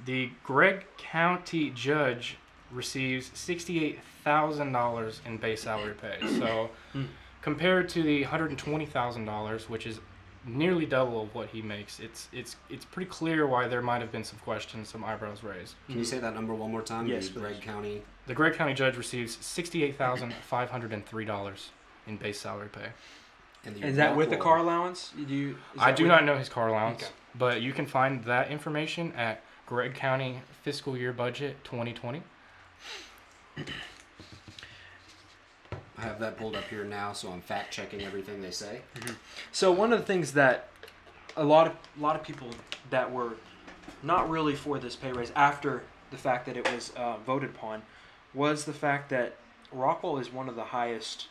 the 0.06 0.32
Gregg 0.44 0.86
County 0.98 1.70
judge 1.70 2.38
receives 2.72 3.30
sixty-eight 3.36 4.00
thousand 4.24 4.72
dollars 4.72 5.22
in 5.28 5.38
base 5.38 5.62
salary 5.62 5.94
pay. 5.94 6.18
So, 6.40 6.72
Hmm. 6.94 7.04
compared 7.44 7.88
to 7.90 8.02
the 8.02 8.24
hundred 8.24 8.50
and 8.50 8.58
twenty 8.58 8.88
thousand 8.88 9.26
dollars, 9.26 9.70
which 9.70 9.86
is 9.86 10.00
nearly 10.46 10.86
double 10.86 11.22
of 11.24 11.34
what 11.36 11.50
he 11.50 11.62
makes, 11.62 12.00
it's 12.00 12.28
it's 12.32 12.56
it's 12.70 12.86
pretty 12.86 13.10
clear 13.10 13.46
why 13.48 13.68
there 13.68 13.82
might 13.82 14.02
have 14.02 14.12
been 14.12 14.24
some 14.24 14.40
questions, 14.40 14.90
some 14.90 15.04
eyebrows 15.04 15.44
raised. 15.44 15.76
Can 15.88 15.98
you 15.98 16.06
say 16.06 16.20
that 16.20 16.34
number 16.34 16.54
one 16.54 16.72
more 16.72 16.82
time? 16.82 17.08
Yes, 17.08 17.30
the 17.30 17.40
Gregg. 17.40 17.62
County. 17.62 18.02
The 18.28 18.34
Gregg 18.34 18.54
County 18.54 18.74
judge 18.74 18.98
receives 18.98 19.38
sixty-eight 19.44 19.98
thousand 19.98 20.34
five 20.48 20.70
hundred 20.70 20.94
and 20.94 21.06
three 21.06 21.26
dollars 21.26 21.70
in 22.08 22.18
base 22.18 22.40
salary 22.40 22.70
pay. 22.70 22.90
And 23.66 23.84
Is 23.84 23.96
that 23.96 24.16
with 24.16 24.30
the 24.30 24.38
car 24.38 24.58
allowance? 24.58 25.12
Do 25.28 25.34
you, 25.34 25.58
I 25.80 25.92
do 25.92 26.08
not 26.08 26.24
know 26.24 26.38
his 26.38 26.50
car 26.50 26.68
allowance, 26.70 27.02
Okay. 27.04 27.12
but 27.34 27.62
you 27.64 27.74
can 27.74 27.88
find 27.88 28.24
that 28.26 28.52
information 28.52 29.12
at 29.14 29.42
Gregg 29.66 29.96
County 29.96 30.42
Fiscal 30.62 30.96
Year 30.96 31.12
Budget 31.12 31.64
2020. 31.64 32.22
I 35.98 36.02
have 36.02 36.20
that 36.20 36.38
pulled 36.38 36.56
up 36.56 36.66
here 36.70 36.84
now, 36.84 37.14
so 37.14 37.32
I'm 37.32 37.42
fact 37.42 37.72
checking 37.72 38.02
everything 38.02 38.42
they 38.42 38.52
say. 38.52 38.82
So 39.52 39.72
one 39.72 39.94
of 39.94 40.00
the 40.00 40.06
things 40.06 40.34
that 40.34 40.70
a 41.38 41.44
lot 41.44 41.68
of 41.68 41.74
a 41.98 42.02
lot 42.02 42.16
of 42.16 42.24
people 42.24 42.50
that 42.90 43.12
were 43.12 43.34
not 44.04 44.30
really 44.30 44.56
for 44.56 44.80
this 44.80 44.96
pay 44.96 45.12
raise 45.12 45.32
after 45.36 45.84
the 46.12 46.18
fact 46.18 46.46
that 46.46 46.58
it 46.58 46.72
was 46.72 46.92
uh, 46.96 47.18
voted 47.26 47.52
upon 47.52 47.82
was 48.34 48.66
the 48.66 48.74
fact 48.74 49.10
that 49.10 49.36
Rockwall 49.74 50.20
is 50.20 50.32
one 50.32 50.50
of 50.50 50.56
the 50.56 50.64
highest, 50.64 51.28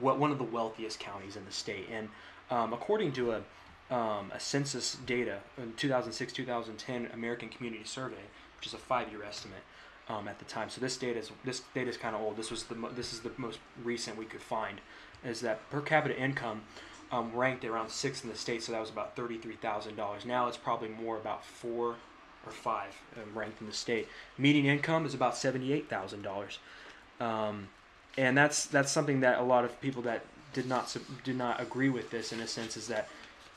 what 0.00 0.18
one 0.18 0.30
of 0.30 0.38
the 0.38 0.44
wealthiest 0.44 0.98
counties 1.00 1.36
in 1.36 1.44
the 1.44 1.52
state, 1.52 1.88
and 1.90 2.08
um, 2.50 2.72
according 2.72 3.12
to 3.12 3.32
a 3.32 3.42
um, 3.90 4.32
a 4.34 4.40
census 4.40 4.96
data 5.04 5.40
in 5.58 5.74
2006-2010 5.74 7.12
American 7.12 7.50
Community 7.50 7.84
Survey, 7.84 8.16
which 8.56 8.66
is 8.66 8.72
a 8.72 8.78
five-year 8.78 9.22
estimate 9.22 9.60
um, 10.08 10.28
at 10.28 10.38
the 10.38 10.44
time. 10.44 10.70
So 10.70 10.80
this 10.80 10.96
data 10.96 11.18
is 11.18 11.30
this 11.44 11.62
data 11.74 11.90
is 11.90 11.96
kind 11.96 12.14
of 12.14 12.22
old. 12.22 12.36
This 12.36 12.50
was 12.50 12.64
the 12.64 12.74
this 12.94 13.12
is 13.12 13.20
the 13.20 13.32
most 13.36 13.58
recent 13.82 14.18
we 14.18 14.24
could 14.24 14.42
find. 14.42 14.80
Is 15.24 15.40
that 15.40 15.68
per 15.70 15.80
capita 15.80 16.18
income 16.18 16.62
um, 17.10 17.32
ranked 17.34 17.64
around 17.64 17.90
sixth 17.90 18.24
in 18.24 18.30
the 18.30 18.36
state, 18.36 18.62
so 18.62 18.72
that 18.72 18.80
was 18.80 18.90
about 18.90 19.16
thirty-three 19.16 19.56
thousand 19.56 19.96
dollars. 19.96 20.24
Now 20.24 20.48
it's 20.48 20.56
probably 20.56 20.88
more 20.88 21.16
about 21.16 21.44
four 21.44 21.96
or 22.46 22.52
five 22.52 22.94
um, 23.16 23.36
ranked 23.36 23.60
in 23.60 23.66
the 23.66 23.72
state. 23.72 24.08
Median 24.36 24.66
income 24.66 25.06
is 25.06 25.14
about 25.14 25.36
seventy-eight 25.36 25.88
thousand 25.88 26.22
dollars, 26.22 26.58
um, 27.20 27.68
and 28.18 28.36
that's 28.36 28.66
that's 28.66 28.92
something 28.92 29.20
that 29.20 29.38
a 29.38 29.42
lot 29.42 29.64
of 29.64 29.80
people 29.80 30.02
that 30.02 30.24
did 30.52 30.68
not 30.68 30.94
did 31.24 31.36
not 31.36 31.60
agree 31.60 31.88
with 31.88 32.10
this 32.10 32.32
in 32.32 32.40
a 32.40 32.46
sense 32.46 32.76
is 32.76 32.88
that 32.88 33.08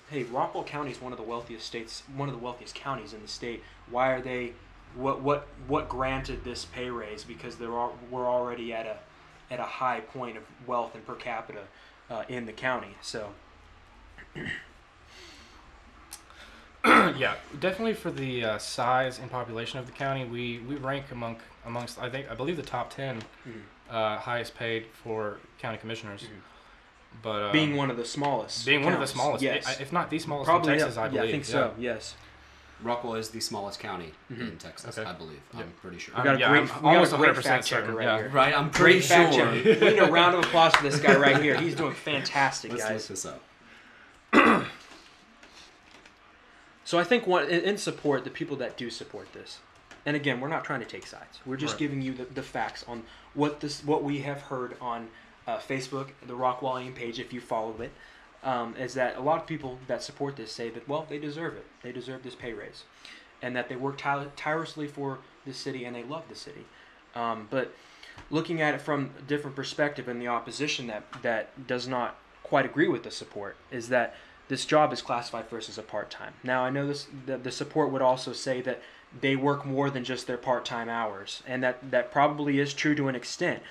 hey, 0.09 0.23
Rockwall 0.23 0.65
County 0.65 0.91
is 0.91 1.01
one 1.01 1.11
of 1.11 1.17
the 1.17 1.23
wealthiest 1.23 1.65
states, 1.65 2.03
one 2.15 2.29
of 2.29 2.35
the 2.35 2.41
wealthiest 2.41 2.73
counties 2.73 3.13
in 3.13 3.21
the 3.21 3.27
state. 3.27 3.63
Why 3.89 4.11
are 4.11 4.21
they? 4.21 4.53
What 4.97 5.21
what 5.21 5.47
what 5.67 5.87
granted 5.87 6.43
this 6.43 6.65
pay 6.65 6.89
raise? 6.89 7.23
Because 7.23 7.55
they're 7.55 7.69
we're 7.69 8.27
already 8.27 8.73
at 8.73 8.85
a 8.85 8.97
at 9.53 9.59
a 9.59 9.63
high 9.63 9.99
point 10.01 10.37
of 10.37 10.43
wealth 10.65 10.95
and 10.95 11.05
per 11.05 11.15
capita 11.15 11.61
uh, 12.09 12.23
in 12.27 12.45
the 12.45 12.51
county. 12.53 12.95
So 13.01 13.29
yeah, 16.85 17.35
definitely 17.59 17.93
for 17.93 18.11
the 18.11 18.43
uh, 18.43 18.57
size 18.57 19.19
and 19.19 19.29
population 19.29 19.79
of 19.79 19.85
the 19.85 19.91
county, 19.91 20.25
we, 20.25 20.59
we 20.59 20.75
rank 20.75 21.05
among 21.11 21.37
amongst 21.65 21.99
I 21.99 22.09
think 22.09 22.29
I 22.31 22.35
believe 22.35 22.55
the 22.57 22.63
top 22.63 22.89
10 22.93 23.21
Mhm. 23.47 23.61
uh, 23.89 24.17
highest 24.17 24.55
paid 24.55 24.85
for 25.03 25.37
county 25.59 25.77
commissioners. 25.77 26.23
Mhm. 26.23 26.27
But 27.21 27.41
uh, 27.43 27.51
being 27.51 27.75
one 27.75 27.89
of 27.89 27.97
the 27.97 28.05
smallest, 28.05 28.65
being 28.65 28.83
one 28.83 28.93
of 28.93 28.99
the 28.99 29.07
smallest, 29.07 29.43
yes, 29.43 29.79
if 29.79 29.91
not 29.91 30.09
the 30.09 30.19
smallest 30.19 30.47
probably 30.47 30.73
in 30.73 30.79
Texas, 30.79 30.95
yeah, 30.95 31.01
I 31.01 31.05
yeah, 31.05 31.11
believe. 31.11 31.27
I 31.27 31.31
think 31.31 31.45
so. 31.45 31.73
Yes, 31.77 32.15
Rockwall 32.83 33.17
is 33.17 33.29
the 33.29 33.39
smallest 33.39 33.79
county 33.79 34.11
Mhm. 34.31 34.39
in 34.51 34.57
Texas, 34.57 34.97
Okay. 34.97 35.09
I 35.09 35.13
believe. 35.13 35.39
Yep. 35.55 35.63
I'm 35.65 35.71
pretty 35.81 35.97
sure. 35.97 36.13
we 36.15 36.23
got 36.23 36.35
a 36.35 36.39
yeah, 36.39 36.49
great, 36.49 36.59
I'm 36.59 36.65
we 36.67 36.69
got 36.73 36.83
almost 36.85 37.13
a 37.13 37.17
great 37.17 37.29
100% 37.31 37.43
fact 37.43 37.65
checker 37.65 37.81
certain, 37.81 37.95
right 37.95 38.05
yeah. 38.05 38.17
here. 38.17 38.29
Right, 38.29 38.53
I'm 38.55 38.69
Great 38.69 38.73
pretty 38.73 38.99
fact 39.01 39.33
sure. 39.33 39.45
checker. 39.45 39.85
We 39.85 39.91
need 39.91 39.99
a 39.99 40.11
round 40.11 40.35
of 40.35 40.43
applause 40.45 40.75
for 40.75 40.83
this 40.83 40.99
guy 40.99 41.15
right 41.17 41.41
here. 41.41 41.55
He's 41.59 41.75
doing 41.75 41.93
fantastic, 42.11 42.71
Let's 42.71 42.83
guys. 42.83 43.09
look 43.09 43.19
this 43.19 43.25
up. 43.25 44.67
So 46.83 46.97
I 46.97 47.03
think 47.03 47.27
one 47.27 47.43
in, 47.49 47.61
in 47.61 47.77
support 47.77 48.23
the 48.23 48.29
people 48.29 48.55
that 48.57 48.77
do 48.77 48.89
support 48.89 49.33
this, 49.33 49.59
and 50.05 50.15
again, 50.15 50.39
we're 50.39 50.47
not 50.47 50.63
trying 50.63 50.79
to 50.79 50.85
take 50.85 51.05
sides. 51.05 51.39
We're 51.45 51.57
just 51.57 51.73
Right. 51.73 51.79
giving 51.79 52.01
you 52.01 52.13
the, 52.13 52.23
the 52.25 52.43
facts 52.43 52.85
on 52.87 53.03
what 53.33 53.59
this 53.59 53.83
what 53.83 54.03
we 54.05 54.19
have 54.21 54.43
heard 54.43 54.77
on 54.79 55.09
uh, 55.45 55.57
Facebook, 55.57 56.11
the 56.25 56.33
Rockwallian 56.33 56.95
page, 56.95 57.19
if 57.19 57.33
you 57.33 57.41
follow 57.41 57.75
it, 57.81 57.91
um, 58.47 58.73
is 58.77 58.93
that 58.93 59.17
a 59.17 59.19
lot 59.19 59.41
of 59.41 59.45
people 59.45 59.77
that 59.87 60.01
support 60.01 60.37
this 60.37 60.51
say 60.53 60.69
that 60.69 60.87
well 60.87 61.05
they 61.07 61.19
deserve 61.19 61.55
it, 61.55 61.65
they 61.83 61.91
deserve 61.91 62.23
this 62.23 62.33
pay 62.33 62.53
raise, 62.53 62.85
and 63.41 63.55
that 63.55 63.67
they 63.67 63.75
work 63.75 63.97
tire- 63.97 64.31
tirelessly 64.37 64.87
for 64.87 65.19
the 65.45 65.53
city 65.53 65.83
and 65.85 65.95
they 65.95 66.03
love 66.03 66.23
the 66.29 66.35
city. 66.35 66.65
Um, 67.13 67.47
but 67.51 67.73
looking 68.29 68.61
at 68.61 68.73
it 68.73 68.81
from 68.81 69.11
a 69.19 69.21
different 69.23 69.55
perspective, 69.55 70.07
and 70.07 70.21
the 70.21 70.29
opposition 70.29 70.87
that 70.87 71.03
that 71.21 71.67
does 71.67 71.87
not 71.87 72.15
quite 72.41 72.65
agree 72.65 72.87
with 72.87 73.03
the 73.03 73.11
support 73.11 73.57
is 73.69 73.89
that 73.89 74.15
this 74.47 74.65
job 74.65 74.93
is 74.93 75.01
classified 75.01 75.47
first 75.49 75.67
as 75.67 75.77
a 75.77 75.83
part-time. 75.83 76.33
Now 76.41 76.63
I 76.63 76.69
know 76.69 76.87
this 76.87 77.07
the, 77.25 77.37
the 77.37 77.51
support 77.51 77.91
would 77.91 78.01
also 78.01 78.31
say 78.31 78.61
that 78.61 78.81
they 79.19 79.35
work 79.35 79.65
more 79.65 79.89
than 79.89 80.05
just 80.05 80.25
their 80.25 80.37
part-time 80.37 80.87
hours, 80.87 81.43
and 81.45 81.61
that 81.63 81.91
that 81.91 82.13
probably 82.13 82.59
is 82.59 82.73
true 82.73 82.95
to 82.95 83.09
an 83.09 83.15
extent. 83.15 83.61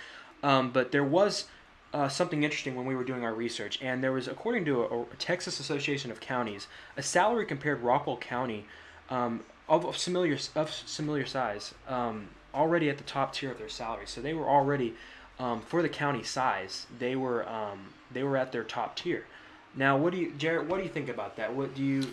Um, 0.42 0.70
but 0.70 0.92
there 0.92 1.04
was 1.04 1.46
uh, 1.96 2.08
something 2.10 2.42
interesting 2.42 2.74
when 2.74 2.84
we 2.84 2.94
were 2.94 3.04
doing 3.04 3.24
our 3.24 3.32
research, 3.32 3.80
and 3.80 4.04
there 4.04 4.12
was, 4.12 4.28
according 4.28 4.66
to 4.66 4.82
a, 4.82 5.00
a 5.00 5.16
Texas 5.18 5.58
Association 5.60 6.10
of 6.10 6.20
Counties, 6.20 6.66
a 6.94 7.02
salary 7.02 7.46
compared 7.46 7.82
Rockwall 7.82 8.20
County 8.20 8.66
um, 9.08 9.40
of, 9.66 9.96
similar 9.96 10.36
of 10.54 10.70
similar 10.70 11.24
size 11.24 11.72
um, 11.88 12.28
already 12.54 12.90
at 12.90 12.98
the 12.98 13.04
top 13.04 13.32
tier 13.32 13.50
of 13.50 13.56
their 13.56 13.70
salary. 13.70 14.06
So 14.06 14.20
they 14.20 14.34
were 14.34 14.46
already 14.46 14.94
um, 15.38 15.62
for 15.62 15.80
the 15.80 15.88
county 15.88 16.22
size, 16.22 16.86
they 16.98 17.16
were 17.16 17.48
um, 17.48 17.88
they 18.12 18.22
were 18.22 18.36
at 18.36 18.52
their 18.52 18.64
top 18.64 18.96
tier. 18.96 19.24
Now, 19.74 19.96
what 19.96 20.12
do 20.12 20.18
you, 20.18 20.32
Jarrett? 20.36 20.66
What 20.68 20.76
do 20.76 20.82
you 20.82 20.90
think 20.90 21.08
about 21.08 21.36
that? 21.36 21.54
What 21.54 21.74
do 21.74 21.82
you 21.82 22.06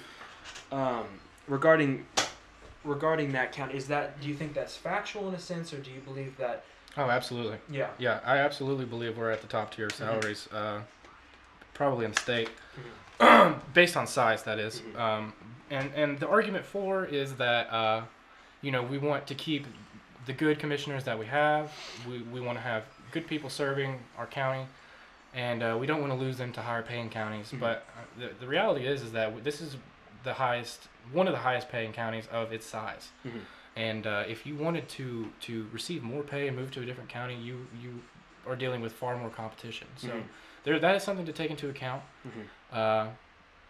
um, 0.71 1.07
regarding 1.47 2.05
regarding 2.85 3.33
that 3.33 3.51
county? 3.51 3.75
Is 3.75 3.87
that 3.87 4.21
do 4.21 4.29
you 4.29 4.35
think 4.35 4.53
that's 4.53 4.77
factual 4.77 5.27
in 5.27 5.35
a 5.35 5.39
sense, 5.39 5.73
or 5.73 5.77
do 5.77 5.91
you 5.91 5.99
believe 5.99 6.37
that? 6.37 6.63
Oh, 6.97 7.09
absolutely. 7.09 7.57
Yeah. 7.69 7.89
Yeah, 7.97 8.19
I 8.25 8.37
absolutely 8.37 8.85
believe 8.85 9.17
we're 9.17 9.31
at 9.31 9.41
the 9.41 9.47
top 9.47 9.73
tier 9.75 9.89
salaries, 9.89 10.47
uh, 10.51 10.81
probably 11.73 12.05
in 12.05 12.11
the 12.11 12.19
state, 12.21 12.49
based 13.73 13.97
on 13.97 14.05
size. 14.07 14.43
That 14.43 14.59
is. 14.59 14.81
Mhm. 14.81 14.99
Um, 14.99 15.33
and 15.69 15.91
and 15.95 16.19
the 16.19 16.27
argument 16.27 16.65
for 16.65 17.05
is 17.05 17.35
that 17.35 17.71
uh, 17.73 18.01
you 18.61 18.71
know 18.71 18.83
we 18.83 18.97
want 18.97 19.25
to 19.27 19.35
keep 19.35 19.65
the 20.25 20.33
good 20.33 20.59
commissioners 20.59 21.03
that 21.05 21.17
we 21.17 21.25
have. 21.25 21.71
We 22.07 22.19
we 22.19 22.39
want 22.39 22.57
to 22.57 22.61
have 22.63 22.83
good 23.11 23.25
people 23.27 23.49
serving 23.49 23.99
our 24.17 24.27
county, 24.27 24.65
and 25.33 25.63
uh, 25.63 25.77
we 25.79 25.87
don't 25.87 25.99
want 26.01 26.13
to 26.13 26.17
lose 26.19 26.37
them 26.37 26.51
to 26.53 26.61
higher 26.61 26.83
paying 26.83 27.09
counties. 27.09 27.51
Mhm. 27.51 27.59
But 27.59 27.85
uh, 27.97 28.19
the 28.19 28.29
the 28.41 28.47
reality 28.47 28.85
is 28.85 29.01
is 29.01 29.11
that 29.13 29.43
this 29.43 29.61
is 29.61 29.77
the 30.23 30.33
highest 30.33 30.87
one 31.11 31.27
of 31.27 31.33
the 31.33 31.39
highest 31.39 31.69
paying 31.69 31.91
counties 31.91 32.27
of 32.31 32.53
its 32.53 32.65
size. 32.67 33.09
And 33.75 34.05
uh, 34.05 34.23
if 34.27 34.45
you 34.45 34.55
wanted 34.55 34.87
to 34.89 35.31
to 35.41 35.67
receive 35.71 36.03
more 36.03 36.23
pay 36.23 36.47
and 36.47 36.55
move 36.57 36.71
to 36.71 36.81
a 36.81 36.85
different 36.85 37.09
county, 37.09 37.35
you 37.35 37.67
you 37.81 38.01
are 38.47 38.55
dealing 38.55 38.81
with 38.81 38.93
far 38.93 39.17
more 39.17 39.29
competition. 39.29 39.87
So 39.97 40.09
Mhm. 40.09 40.23
there 40.63 40.79
that 40.79 40.95
is 40.95 41.03
something 41.03 41.25
to 41.25 41.33
take 41.33 41.49
into 41.49 41.69
account. 41.69 42.03
Mhm. 42.27 42.75
Uh, 42.77 43.07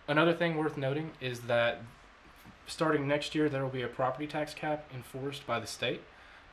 another 0.07 0.33
thing 0.33 0.57
worth 0.57 0.77
noting 0.77 1.11
is 1.21 1.41
that 1.41 1.81
starting 2.67 3.07
next 3.07 3.35
year 3.35 3.49
there 3.49 3.61
will 3.61 3.69
be 3.69 3.81
a 3.83 3.87
property 3.87 4.27
tax 4.27 4.53
cap 4.53 4.85
enforced 4.93 5.45
by 5.45 5.59
the 5.59 5.67
state. 5.67 6.01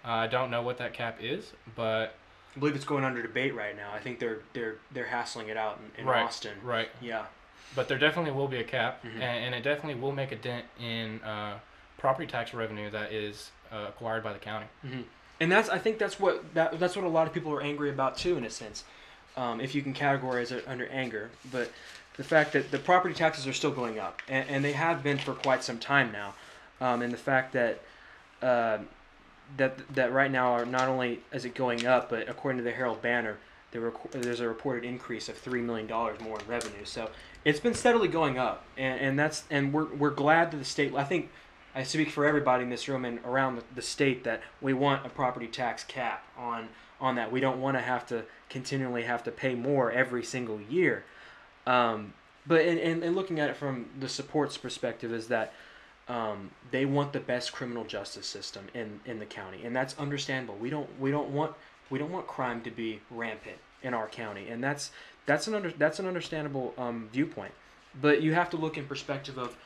Uh, 0.04 0.12
I 0.12 0.26
don't 0.26 0.50
know 0.50 0.62
what 0.62 0.78
that 0.78 0.92
cap 0.92 1.18
is, 1.20 1.52
but 1.76 2.14
I 2.56 2.58
believe 2.58 2.74
it's 2.74 2.84
going 2.84 3.04
under 3.04 3.22
debate 3.22 3.54
right 3.54 3.76
now. 3.76 3.92
I 3.92 3.98
think 4.00 4.18
they're 4.18 4.40
they're 4.52 4.76
they're 4.92 5.06
hassling 5.06 5.48
it 5.48 5.56
out 5.56 5.78
in, 5.96 6.02
in 6.02 6.06
Right. 6.06 6.22
Austin. 6.22 6.56
right. 6.62 6.90
Yeah. 7.00 7.26
But 7.74 7.86
there 7.88 7.98
definitely 7.98 8.32
will 8.32 8.48
be 8.48 8.58
a 8.58 8.64
cap, 8.64 9.02
Mhm. 9.04 9.14
and, 9.14 9.22
and 9.22 9.54
it 9.54 9.62
definitely 9.62 10.00
will 10.00 10.10
make 10.12 10.32
a 10.32 10.36
dent 10.36 10.66
in 10.80 11.22
uh, 11.22 11.58
property 12.00 12.26
tax 12.26 12.52
revenue 12.54 12.90
that 12.90 13.12
is 13.12 13.50
uh, 13.70 13.86
acquired 13.88 14.24
by 14.24 14.32
the 14.32 14.38
county. 14.38 14.66
hmm 14.82 15.02
And 15.38 15.52
that's 15.52 15.68
I 15.68 15.78
think 15.78 15.98
that's 15.98 16.18
what 16.18 16.54
that 16.54 16.80
that's 16.80 16.96
what 16.96 17.04
a 17.04 17.08
lot 17.08 17.26
of 17.26 17.32
people 17.32 17.52
are 17.52 17.62
angry 17.62 17.90
about 17.90 18.16
too, 18.16 18.36
in 18.36 18.44
a 18.44 18.50
sense, 18.50 18.84
um, 19.36 19.60
if 19.60 19.74
you 19.74 19.82
can 19.82 19.94
categorize 19.94 20.50
it 20.50 20.64
under 20.66 20.86
anger. 20.88 21.30
But 21.52 21.70
the 22.16 22.24
fact 22.24 22.52
that 22.54 22.70
the 22.70 22.78
property 22.78 23.14
taxes 23.14 23.46
are 23.46 23.52
still 23.52 23.70
going 23.70 23.98
up, 23.98 24.20
and, 24.28 24.48
and 24.48 24.64
they 24.64 24.72
have 24.72 25.02
been 25.02 25.18
for 25.18 25.34
quite 25.34 25.62
some 25.62 25.78
time 25.78 26.10
now, 26.10 26.34
um, 26.80 27.02
and 27.02 27.12
the 27.12 27.18
fact 27.18 27.52
that 27.52 27.80
uh, 28.42 28.78
that 29.56 29.78
that 29.94 30.12
right 30.12 30.30
now 30.30 30.52
are 30.52 30.66
not 30.66 30.88
only 30.88 31.20
is 31.32 31.44
it 31.44 31.54
going 31.54 31.86
up, 31.86 32.10
but 32.10 32.28
according 32.28 32.58
to 32.58 32.64
the 32.64 32.72
Herald 32.72 33.02
Banner, 33.02 33.36
there's 33.72 34.40
a 34.40 34.48
reported 34.48 34.84
increase 34.84 35.28
of 35.28 35.36
three 35.36 35.60
million 35.60 35.86
dollars 35.86 36.20
more 36.20 36.38
in 36.40 36.46
revenue. 36.46 36.84
So 36.84 37.10
it's 37.44 37.60
been 37.60 37.74
steadily 37.74 38.08
going 38.08 38.38
up, 38.38 38.64
and, 38.76 39.00
and 39.00 39.18
that's 39.18 39.44
and 39.50 39.72
we're 39.72 39.86
we're 39.94 40.10
glad 40.10 40.50
that 40.50 40.56
the 40.56 40.64
state. 40.64 40.94
I 40.94 41.04
think 41.04 41.30
I 41.74 41.82
speak 41.84 42.10
for 42.10 42.26
everybody 42.26 42.64
in 42.64 42.70
this 42.70 42.88
room 42.88 43.04
and 43.04 43.20
around 43.24 43.62
the, 43.74 43.82
state 43.82 44.24
that 44.24 44.42
we 44.60 44.72
want 44.72 45.06
a 45.06 45.08
property 45.08 45.46
tax 45.46 45.84
cap 45.84 46.24
on 46.36 46.68
on 47.00 47.14
that. 47.14 47.32
We 47.32 47.40
don't 47.40 47.60
want 47.60 47.76
to 47.76 47.80
have 47.80 48.06
to 48.08 48.24
continually 48.48 49.04
have 49.04 49.22
to 49.24 49.30
pay 49.30 49.54
more 49.54 49.90
every 49.90 50.22
single 50.22 50.60
year. 50.60 51.04
Um, 51.66 52.12
but 52.46 52.62
in, 52.62 52.78
in, 52.78 53.02
in 53.02 53.14
looking 53.14 53.40
at 53.40 53.48
it 53.48 53.56
from 53.56 53.88
the 53.98 54.08
support's 54.08 54.58
perspective 54.58 55.12
is 55.12 55.28
that 55.28 55.54
um, 56.08 56.50
they 56.72 56.84
want 56.84 57.12
the 57.12 57.20
best 57.20 57.52
criminal 57.52 57.84
justice 57.84 58.26
system 58.26 58.66
in, 58.74 59.00
in 59.06 59.18
the 59.18 59.26
county, 59.26 59.64
and 59.64 59.74
that's 59.74 59.96
understandable. 59.98 60.56
We 60.56 60.68
don't 60.68 60.88
we 60.98 61.10
don't 61.10 61.30
want 61.30 61.54
we 61.88 61.98
don't 61.98 62.10
want 62.10 62.26
crime 62.26 62.60
to 62.62 62.70
be 62.70 63.00
rampant 63.10 63.58
in 63.82 63.94
our 63.94 64.08
county, 64.08 64.48
and 64.48 64.62
that's 64.62 64.90
that's 65.26 65.46
an 65.46 65.54
under, 65.54 65.70
that's 65.70 66.00
an 66.00 66.06
understandable 66.06 66.74
um, 66.76 67.08
viewpoint. 67.12 67.52
But 68.00 68.22
you 68.22 68.34
have 68.34 68.50
to 68.50 68.56
look 68.56 68.76
in 68.76 68.86
perspective 68.86 69.38
of 69.38 69.56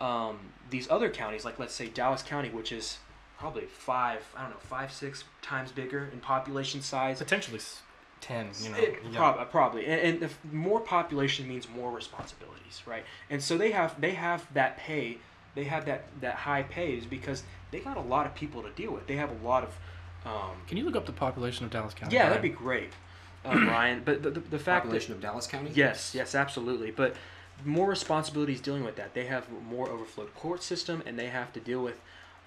um, 0.00 0.38
these 0.70 0.90
other 0.90 1.08
counties, 1.10 1.44
like 1.44 1.58
let's 1.58 1.74
say 1.74 1.88
Dallas 1.88 2.22
County, 2.22 2.50
which 2.50 2.72
is 2.72 2.98
probably 3.38 3.64
five 3.64 4.22
I 4.36 4.42
don't 4.42 4.50
know 4.50 4.56
five 4.60 4.92
six 4.92 5.24
times 5.42 5.72
bigger 5.72 6.08
in 6.12 6.20
population 6.20 6.80
size. 6.82 7.18
Potentially 7.18 7.58
s- 7.58 7.80
ten, 8.20 8.48
you 8.62 8.70
know. 8.70 8.76
It- 8.78 8.98
yeah. 9.10 9.16
prob- 9.16 9.50
probably, 9.50 9.86
and, 9.86 10.00
and 10.00 10.22
if 10.22 10.38
more 10.52 10.80
population 10.80 11.46
means 11.48 11.68
more 11.68 11.90
responsibilities, 11.90 12.82
right? 12.86 13.04
And 13.30 13.42
so 13.42 13.56
they 13.58 13.70
have 13.72 14.00
they 14.00 14.12
have 14.12 14.46
that 14.54 14.76
pay, 14.78 15.18
they 15.54 15.64
have 15.64 15.84
that 15.86 16.04
that 16.20 16.34
high 16.36 16.62
pays 16.64 17.06
because 17.06 17.42
they 17.70 17.80
got 17.80 17.96
a 17.96 18.00
lot 18.02 18.26
of 18.26 18.34
people 18.34 18.62
to 18.62 18.70
deal 18.70 18.92
with. 18.92 19.06
They 19.06 19.16
have 19.16 19.30
a 19.30 19.46
lot 19.46 19.64
of, 19.64 19.76
um, 20.24 20.56
Can 20.68 20.76
you 20.78 20.84
look 20.84 20.96
up 20.96 21.04
the 21.06 21.12
population 21.12 21.64
of 21.64 21.70
Dallas 21.70 21.94
County? 21.94 22.14
yeah, 22.14 22.22
Brian? 22.28 22.30
that'd 22.30 22.42
be 22.42 22.56
great, 22.56 22.90
um, 23.44 23.66
Ryan. 23.68 24.02
But 24.04 24.22
the, 24.22 24.30
the, 24.30 24.40
the 24.40 24.58
fact 24.58 24.84
that 24.84 24.88
Population 24.88 25.12
of 25.14 25.20
Dallas 25.20 25.46
County? 25.46 25.70
Yes, 25.74 26.14
yes, 26.14 26.34
absolutely. 26.34 26.90
But 26.90 27.16
more 27.64 27.88
responsibilities 27.88 28.60
dealing 28.60 28.84
with 28.84 28.96
that. 28.96 29.14
They 29.14 29.26
have 29.26 29.46
more 29.68 29.88
overflowed 29.88 30.34
court 30.34 30.62
system, 30.62 31.02
and 31.06 31.18
they 31.18 31.28
have 31.28 31.52
to 31.54 31.60
deal 31.60 31.82
with 31.82 32.00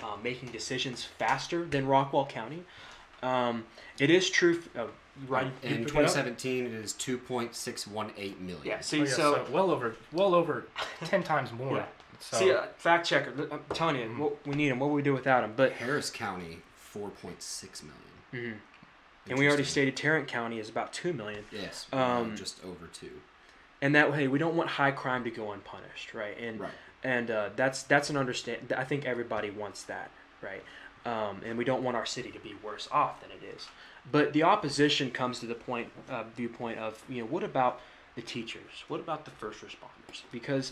uh, 0.04 0.16
making 0.24 0.50
decisions 0.50 1.04
faster 1.04 1.66
than 1.66 1.86
Rockwall 1.88 2.28
County. 2.30 2.64
Um, 3.22 3.66
it 3.98 4.10
is 4.10 4.30
true. 4.30 4.62
Uh, 4.78 4.86
right? 5.28 5.48
In 5.64 5.70
pick 5.70 5.80
it 5.80 5.88
2017, 5.88 6.66
it 6.68 6.72
is 6.74 6.94
2.618 6.94 8.40
million. 8.40 8.62
Yeah. 8.64 8.80
See, 8.80 9.02
Oh, 9.02 9.04
yeah, 9.04 9.10
so, 9.10 9.46
well 9.52 9.72
over 9.72 9.96
well 10.14 10.34
over 10.34 10.68
ten 11.06 11.24
times 11.24 11.52
more. 11.52 11.78
Yeah. 11.78 11.86
So 12.22 12.38
see, 12.38 12.52
uh, 12.54 12.64
fact 12.78 13.08
checker. 13.08 13.48
I'm 13.52 13.62
telling 13.74 13.96
you, 13.98 14.08
Mhm. 14.08 14.18
what, 14.18 14.48
we 14.48 14.56
need 14.56 14.70
him. 14.70 14.80
What 14.80 14.90
would 14.90 14.96
we 14.98 15.02
do 15.02 15.14
without 15.14 15.44
him? 15.44 15.54
But 15.56 15.74
Harris 15.74 16.10
County, 16.10 16.60
4.6 16.94 17.82
million. 17.84 18.56
mhm. 18.56 18.60
and 19.30 19.38
we 19.40 19.48
already 19.48 19.64
stated 19.64 19.96
Tarrant 19.96 20.28
County 20.28 20.60
is 20.60 20.70
about 20.70 20.92
two 20.94 21.14
million. 21.14 21.46
Yes, 21.52 21.88
Um, 21.94 22.36
just 22.36 22.64
over 22.64 22.88
two. 22.88 23.22
And 23.82 23.96
that 23.96 24.12
way 24.12 24.28
we 24.28 24.40
don't 24.40 24.56
want 24.56 24.70
high 24.70 24.92
crime 24.92 25.24
to 25.24 25.32
go 25.32 25.52
unpunished, 25.52 26.14
right? 26.14 26.38
And 26.40 26.60
Right. 26.60 26.72
and 27.04 27.32
uh, 27.32 27.50
that's 27.56 27.84
that's 27.84 28.10
an 28.10 28.18
understand. 28.18 28.74
I 28.76 28.84
think 28.84 29.06
everybody 29.06 29.50
wants 29.50 29.84
that, 29.84 30.12
right? 30.42 30.64
Um, 31.06 31.42
and 31.46 31.58
we 31.58 31.64
don't 31.64 31.82
want 31.84 31.96
our 31.96 32.06
city 32.06 32.32
to 32.32 32.40
be 32.40 32.56
worse 32.64 32.88
off 32.92 33.22
than 33.22 33.32
it 33.32 33.42
is. 33.56 33.68
But 34.12 34.34
the 34.34 34.44
opposition 34.44 35.12
comes 35.12 35.40
to 35.40 35.46
the 35.46 35.56
point 35.56 35.90
uh, 36.10 36.24
viewpoint 36.36 36.80
of 36.80 37.04
you 37.08 37.22
know 37.22 37.28
what 37.28 37.44
about 37.44 37.80
the 38.16 38.22
teachers? 38.22 38.84
What 38.88 39.00
about 39.00 39.26
the 39.26 39.32
first 39.32 39.62
responders? 39.62 40.24
Because 40.32 40.72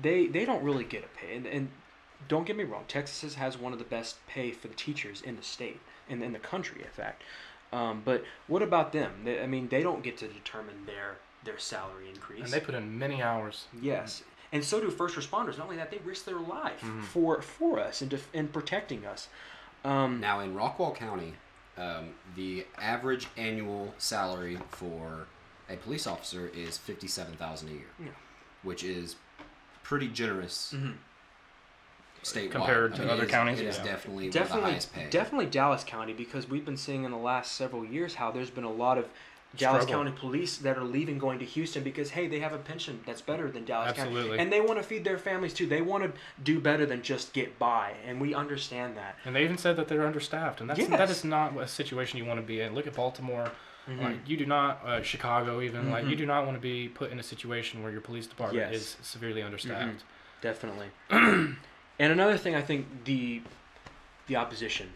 they 0.00 0.26
they 0.26 0.44
don't 0.44 0.62
really 0.62 0.84
get 0.84 1.04
a 1.04 1.18
pay. 1.18 1.36
And, 1.36 1.46
and 1.46 1.68
don't 2.28 2.46
get 2.46 2.56
me 2.56 2.64
wrong, 2.64 2.84
Texas 2.86 3.34
has 3.34 3.58
one 3.58 3.72
of 3.72 3.78
the 3.78 3.84
best 3.84 4.24
pay 4.26 4.52
for 4.52 4.68
the 4.68 4.74
teachers 4.74 5.20
in 5.22 5.36
the 5.36 5.42
state 5.42 5.80
and 6.08 6.22
in 6.22 6.32
the 6.32 6.38
country, 6.38 6.82
in 6.82 6.88
fact. 6.90 7.22
Um, 7.72 8.02
but 8.04 8.24
what 8.46 8.62
about 8.62 8.92
them? 8.92 9.12
They, 9.24 9.40
I 9.40 9.46
mean, 9.46 9.68
they 9.68 9.82
don't 9.82 10.02
get 10.02 10.18
to 10.18 10.28
determine 10.28 10.86
their 10.86 11.16
their 11.44 11.58
salary 11.58 12.08
increase. 12.08 12.44
and 12.44 12.52
they 12.52 12.60
put 12.60 12.74
in 12.74 12.98
many 12.98 13.22
hours. 13.22 13.66
Yes, 13.80 14.22
and 14.52 14.64
so 14.64 14.80
do 14.80 14.90
first 14.90 15.16
responders. 15.16 15.58
Not 15.58 15.64
only 15.64 15.76
that, 15.76 15.90
they 15.90 15.98
risk 15.98 16.24
their 16.24 16.38
life 16.38 16.80
Mhm. 16.82 17.04
for 17.04 17.42
for 17.42 17.80
us 17.80 18.00
and 18.00 18.10
def- 18.10 18.32
in 18.34 18.48
protecting 18.48 19.04
us. 19.06 19.28
Um, 19.84 20.20
Now 20.20 20.40
in 20.40 20.54
Rockwall 20.54 20.94
County, 20.94 21.34
um, 21.76 22.14
the 22.36 22.66
average 22.78 23.26
annual 23.36 23.94
salary 23.98 24.58
for 24.70 25.26
a 25.68 25.76
police 25.76 26.06
officer 26.06 26.46
is 26.48 26.78
fifty-seven 26.78 27.36
thousand 27.36 27.70
a 27.70 27.72
year, 27.72 27.90
Yeah. 27.98 28.06
which 28.62 28.84
is 28.84 29.16
pretty 29.82 30.08
generous 30.08 30.72
mhm. 30.76 30.94
statewide. 32.22 32.50
Compared 32.52 32.92
I 32.92 32.96
to 32.96 33.02
mean, 33.02 33.10
other 33.10 33.22
it 33.22 33.26
is- 33.26 33.30
counties, 33.32 33.60
It 33.60 33.66
is 33.66 33.78
yeah. 33.78 33.84
definitely, 33.84 34.24
one 34.24 34.30
the 34.32 34.38
definitely, 34.38 34.70
highest 34.70 34.92
pay. 34.92 35.10
definitely 35.10 35.46
Dallas 35.46 35.82
County 35.82 36.12
because 36.12 36.48
we've 36.48 36.64
been 36.64 36.76
seeing 36.76 37.02
in 37.04 37.10
the 37.10 37.16
last 37.16 37.52
several 37.52 37.84
years 37.84 38.14
how 38.14 38.30
there's 38.30 38.50
been 38.50 38.62
a 38.64 38.70
lot 38.72 38.96
of 38.98 39.08
Dallas 39.56 39.82
Struggle. 39.82 40.04
County 40.04 40.16
police 40.18 40.56
that 40.58 40.78
are 40.78 40.84
leaving 40.84 41.18
going 41.18 41.38
to 41.38 41.44
Houston 41.44 41.82
because 41.82 42.10
hey 42.10 42.26
they 42.26 42.40
have 42.40 42.52
a 42.52 42.58
pension 42.58 43.00
that's 43.06 43.20
better 43.20 43.50
than 43.50 43.64
Dallas 43.64 43.90
Absolutely. 43.90 44.22
County 44.30 44.38
and 44.42 44.52
they 44.52 44.60
want 44.60 44.78
to 44.78 44.82
feed 44.82 45.04
their 45.04 45.18
families 45.18 45.52
too. 45.52 45.66
They 45.66 45.82
want 45.82 46.04
to 46.04 46.12
do 46.42 46.58
better 46.60 46.86
than 46.86 47.02
just 47.02 47.32
get 47.32 47.58
by, 47.58 47.92
and 48.06 48.20
we 48.20 48.34
understand 48.34 48.96
that. 48.96 49.16
And 49.24 49.36
they 49.36 49.44
even 49.44 49.58
said 49.58 49.76
that 49.76 49.88
they're 49.88 50.06
understaffed, 50.06 50.60
and 50.60 50.70
that's 50.70 50.80
that 50.88 50.98
Yes. 50.98 51.10
is 51.10 51.24
not 51.24 51.56
a 51.56 51.68
situation 51.68 52.18
you 52.18 52.24
want 52.24 52.40
to 52.40 52.46
be 52.46 52.60
in. 52.60 52.74
Look 52.74 52.86
at 52.86 52.94
Baltimore. 52.94 53.50
Mhm. 53.88 54.00
Like 54.00 54.28
you 54.28 54.36
do 54.36 54.46
not, 54.46 54.80
uh, 54.86 55.02
Chicago 55.02 55.60
even. 55.60 55.90
Like 55.90 56.04
you 56.04 56.14
Mhm. 56.14 56.18
do 56.18 56.26
not 56.26 56.44
want 56.46 56.56
to 56.56 56.60
be 56.60 56.88
put 56.88 57.10
in 57.10 57.18
a 57.18 57.22
situation 57.22 57.82
where 57.82 57.90
your 57.90 58.00
police 58.00 58.26
department 58.28 58.70
Yes. 58.72 58.80
is 58.80 58.96
severely 59.02 59.42
understaffed. 59.42 60.04
Definitely. 60.40 60.88
and 61.10 61.56
another 61.98 62.36
thing 62.36 62.54
I 62.54 62.62
think 62.62 63.04
the 63.04 63.42
the 64.28 64.36
opposition 64.36 64.92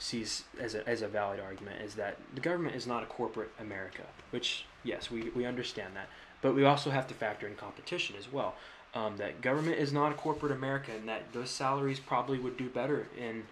sees 0.00 0.44
as 0.58 0.74
a, 0.74 0.88
as 0.88 1.02
a 1.02 1.08
valid 1.08 1.40
argument 1.40 1.82
is 1.82 1.94
that 1.94 2.16
the 2.34 2.40
government 2.40 2.74
is 2.74 2.86
not 2.86 3.02
a 3.02 3.06
corporate 3.06 3.50
America, 3.60 4.02
which 4.30 4.64
yes, 4.82 5.10
we, 5.10 5.30
we 5.30 5.44
understand 5.44 5.94
that, 5.94 6.08
but 6.42 6.54
we 6.54 6.64
also 6.64 6.90
have 6.90 7.06
to 7.08 7.14
factor 7.14 7.46
in 7.46 7.54
competition 7.54 8.16
as 8.18 8.32
well. 8.32 8.54
Um, 8.92 9.18
that 9.18 9.40
government 9.40 9.78
is 9.78 9.92
not 9.92 10.10
a 10.10 10.14
corporate 10.16 10.50
America, 10.50 10.90
and 10.90 11.08
that 11.08 11.32
those 11.32 11.50
salaries 11.50 12.00
probably 12.00 12.38
would 12.38 12.56
do 12.56 12.68
better 12.68 13.06
in 13.16 13.44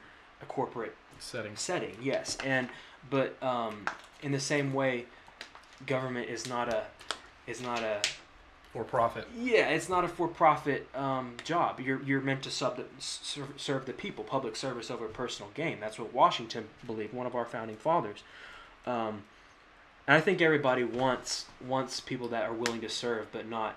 a 0.43 0.47
corporate 0.47 0.97
Settings. 1.21 1.61
setting. 1.61 1.97
Yes, 2.03 2.37
and 2.45 2.69
but 3.09 3.41
um, 3.41 3.85
in 4.23 4.33
the 4.33 4.41
same 4.41 4.73
way, 4.73 5.07
government 5.87 6.29
is 6.29 6.49
not 6.49 6.69
a 6.69 6.85
is 7.47 7.63
not 7.63 7.83
a 7.83 8.01
For 8.73 8.85
profit. 8.85 9.27
yeah, 9.41 9.71
it's 9.71 9.89
not 9.89 10.05
a 10.05 10.09
for-profit 10.09 10.95
um, 10.95 11.37
job. 11.43 11.81
You're 11.81 12.03
you're 12.03 12.21
meant 12.21 12.43
to 12.43 12.51
sub 12.51 12.77
the, 12.77 12.85
serve, 12.99 13.55
serve 13.57 13.87
the 13.87 13.95
people, 13.95 14.25
public 14.25 14.57
service 14.57 14.91
over 14.91 15.07
personal 15.07 15.51
gain. 15.55 15.81
That's 15.81 15.99
what 15.99 16.13
Washington 16.13 16.69
believed, 16.87 17.15
one 17.15 17.27
of 17.27 17.35
our 17.35 17.47
founding 17.47 17.77
fathers. 17.77 18.23
Um, 18.85 19.23
and 20.07 20.17
I 20.17 20.21
think 20.21 20.43
everybody 20.43 20.85
wants 20.85 21.47
wants 21.67 22.01
people 22.01 22.29
that 22.29 22.45
are 22.45 22.53
willing 22.53 22.83
to 22.83 22.91
serve, 22.91 23.33
but 23.33 23.49
not, 23.49 23.77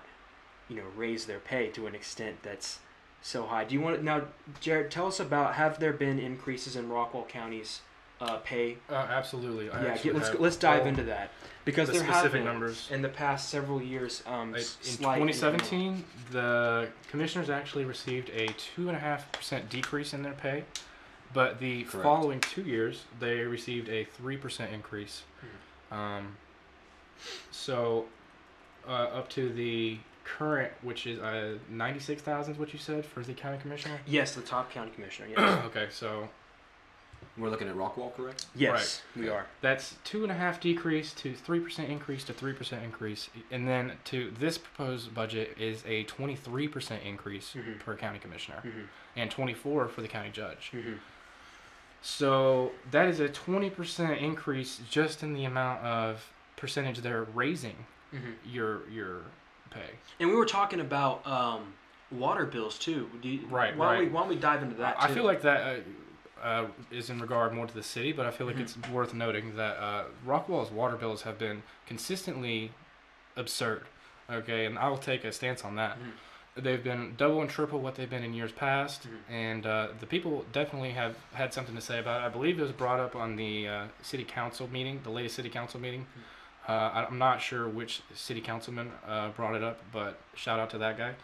you 0.68 0.76
know, 0.76 0.84
raise 0.94 1.24
their 1.24 1.38
pay 1.38 1.68
to 1.68 1.86
an 1.86 1.94
extent 1.94 2.42
that's 2.42 2.80
so 3.22 3.46
high. 3.46 3.64
Do 3.64 3.74
you 3.74 3.80
want 3.80 3.96
to 3.96 4.02
now, 4.02 4.24
Jared? 4.60 4.90
Tell 4.90 5.06
us 5.06 5.18
about 5.20 5.54
have 5.54 5.80
there 5.80 5.92
been 5.92 6.18
increases 6.18 6.76
in 6.76 6.88
Rockwall 6.88 7.26
County's 7.28 7.80
uh, 8.22 8.36
pay? 8.38 8.76
Uh, 8.88 8.94
absolutely. 8.94 9.70
I 9.70 9.82
yeah, 9.82 9.98
get, 9.98 10.14
let's 10.14 10.34
let's 10.38 10.56
dive 10.56 10.86
into 10.86 11.02
that 11.04 11.30
because 11.64 11.88
the 11.88 11.94
there 11.94 12.04
have 12.04 12.14
specific 12.16 12.40
been 12.40 12.44
numbers. 12.44 12.88
in 12.90 13.02
the 13.02 13.08
past 13.08 13.48
several 13.48 13.82
years. 13.82 14.22
Um, 14.26 14.50
In 14.50 14.60
s- 14.60 14.76
slight 14.82 15.18
2017, 15.18 16.04
the 16.30 16.88
commissioners 17.10 17.50
actually 17.50 17.84
received 17.84 18.30
a 18.30 18.46
two 18.74 18.88
and 18.88 18.96
a 18.96 19.00
half 19.00 19.30
percent 19.32 19.68
decrease 19.68 20.14
in 20.14 20.22
their 20.22 20.34
pay, 20.34 20.64
but 21.34 21.58
the 21.58 21.82
Correct. 21.84 22.04
following 22.04 22.40
two 22.40 22.62
years 22.62 23.04
they 23.18 23.38
received 23.40 23.88
a 23.88 24.04
three 24.04 24.36
percent 24.36 24.72
increase. 24.72 25.22
Hmm. 25.90 25.94
Um, 25.94 26.36
so 27.50 28.06
uh, 28.86 28.92
up 28.92 29.28
to 29.30 29.52
the 29.52 29.98
current, 30.24 30.72
which 30.82 31.06
is 31.06 31.18
uh, 31.18 31.58
96,000 31.68 32.52
is 32.54 32.58
what 32.58 32.72
you 32.72 32.78
said 32.78 33.04
for 33.04 33.20
the 33.22 33.32
county 33.34 33.58
commissioner. 33.58 33.98
Yes, 34.06 34.34
the 34.34 34.40
top 34.40 34.70
county 34.70 34.92
commissioner. 34.92 35.28
Yes, 35.36 35.64
okay, 35.66 35.88
so 35.90 36.28
We're 37.38 37.48
looking 37.48 37.66
at 37.68 37.74
Rockwall, 37.74 38.14
correct? 38.14 38.44
yes, 38.54 39.00
we 39.16 39.28
are. 39.30 39.46
That's 39.62 39.94
two 40.04 40.22
and 40.22 40.30
a 40.30 40.34
half 40.34 40.60
decrease 40.60 41.14
to 41.14 41.34
three 41.34 41.60
percent 41.60 41.88
increase 41.88 42.24
to 42.24 42.32
three 42.34 42.52
percent 42.52 42.84
increase, 42.84 43.30
and 43.50 43.66
then 43.66 43.92
to 44.06 44.30
this 44.38 44.58
proposed 44.58 45.14
budget 45.14 45.56
is 45.58 45.82
a 45.86 46.04
twenty 46.04 46.36
three 46.36 46.68
percent 46.68 47.02
increase 47.04 47.54
Mhm. 47.54 47.78
per 47.78 47.96
county 47.96 48.18
commissioner 48.18 48.60
Mhm, 48.62 48.86
and 49.16 49.30
twenty 49.30 49.54
four 49.54 49.88
for 49.88 50.02
the 50.02 50.08
county 50.08 50.30
judge. 50.30 50.72
mhm. 50.74 50.98
So 52.02 52.72
that 52.90 53.08
is 53.08 53.20
a 53.20 53.28
twenty 53.28 53.70
percent 53.70 54.18
increase 54.20 54.80
just 54.90 55.22
in 55.22 55.32
the 55.34 55.44
amount 55.44 55.82
of 55.84 56.30
percentage 56.56 56.98
they're 56.98 57.24
raising 57.24 57.86
Mhm. 58.12 58.34
your 58.44 58.88
your 58.90 59.22
pay. 59.70 59.90
And 60.20 60.28
we 60.28 60.34
were 60.36 60.44
talking 60.46 60.80
about 60.80 61.26
um, 61.26 61.72
water 62.10 62.44
bills 62.44 62.78
too. 62.78 63.08
Do 63.22 63.28
you, 63.30 63.46
Right, 63.46 63.74
Why 63.74 63.86
Don't 63.92 63.98
we, 64.00 64.04
right. 64.04 64.12
why 64.12 64.20
don't 64.20 64.28
we 64.28 64.36
dive 64.36 64.62
into 64.62 64.74
that? 64.76 64.96
I 64.98 65.14
feel 65.14 65.24
like 65.24 65.40
that. 65.42 65.60
Uh, 65.78 65.80
uh, 66.42 66.66
is 66.90 67.08
in 67.10 67.20
regard 67.20 67.52
more 67.52 67.66
to 67.66 67.74
the 67.74 67.82
city, 67.82 68.12
but 68.12 68.26
I 68.26 68.30
feel 68.30 68.46
like 68.46 68.56
Mhm. 68.56 68.60
it's 68.62 68.76
worth 68.90 69.14
noting 69.14 69.56
that 69.56 69.76
uh, 69.78 70.04
Rockwall's 70.26 70.70
water 70.70 70.96
bills 70.96 71.22
have 71.22 71.38
been 71.38 71.62
consistently 71.86 72.72
absurd. 73.36 73.84
Okay, 74.30 74.66
and 74.66 74.78
I 74.78 74.88
will 74.88 74.98
take 74.98 75.24
a 75.24 75.32
stance 75.32 75.64
on 75.64 75.76
that. 75.76 75.98
Mhm. 75.98 76.62
They've 76.62 76.82
been 76.84 77.14
double 77.16 77.40
and 77.40 77.48
triple 77.50 77.80
what 77.80 77.94
they've 77.94 78.08
been 78.10 78.22
in 78.22 78.34
years 78.34 78.52
past, 78.52 79.06
Mhm. 79.08 79.32
and 79.32 79.66
uh, 79.66 79.88
the 80.00 80.06
people 80.06 80.44
definitely 80.52 80.90
have 80.92 81.16
had 81.32 81.52
something 81.54 81.74
to 81.74 81.80
say 81.80 81.98
about 81.98 82.22
it. 82.22 82.26
I 82.26 82.28
believe 82.28 82.58
it 82.58 82.62
was 82.62 82.72
brought 82.72 83.00
up 83.00 83.16
on 83.16 83.36
the 83.36 83.68
uh, 83.68 83.84
city 84.02 84.24
council 84.24 84.68
meeting, 84.68 85.00
the 85.02 85.10
latest 85.10 85.34
city 85.36 85.48
council 85.48 85.80
meeting. 85.80 86.06
Uh, 86.68 86.72
I- 86.72 87.04
I'm 87.06 87.18
not 87.18 87.40
sure 87.42 87.66
which 87.68 88.02
city 88.14 88.40
councilman 88.40 88.92
uh, 89.08 89.30
brought 89.30 89.56
it 89.56 89.64
up, 89.64 89.80
but 89.92 90.18
shout 90.36 90.60
out 90.60 90.70
to 90.70 90.78
that 90.78 90.96
guy. 90.98 91.14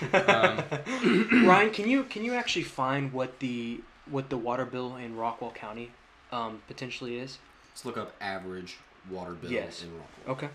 Um, 0.12 1.44
Ryan, 1.46 1.70
can 1.70 1.88
you 1.88 2.04
can 2.04 2.24
you 2.24 2.34
actually 2.34 2.64
find 2.64 3.12
what 3.12 3.38
the 3.40 3.80
what 4.10 4.30
the 4.30 4.36
water 4.36 4.64
bill 4.64 4.96
in 4.96 5.16
Rockwall 5.16 5.54
County 5.54 5.90
um, 6.32 6.62
potentially 6.66 7.18
is? 7.18 7.38
Let's 7.72 7.84
look 7.84 7.96
up 7.96 8.12
average 8.20 8.76
water 9.10 9.32
bill 9.32 9.50
Yes. 9.50 9.82
in 9.82 9.88
Rockwall. 9.90 10.32
Okay. 10.32 10.48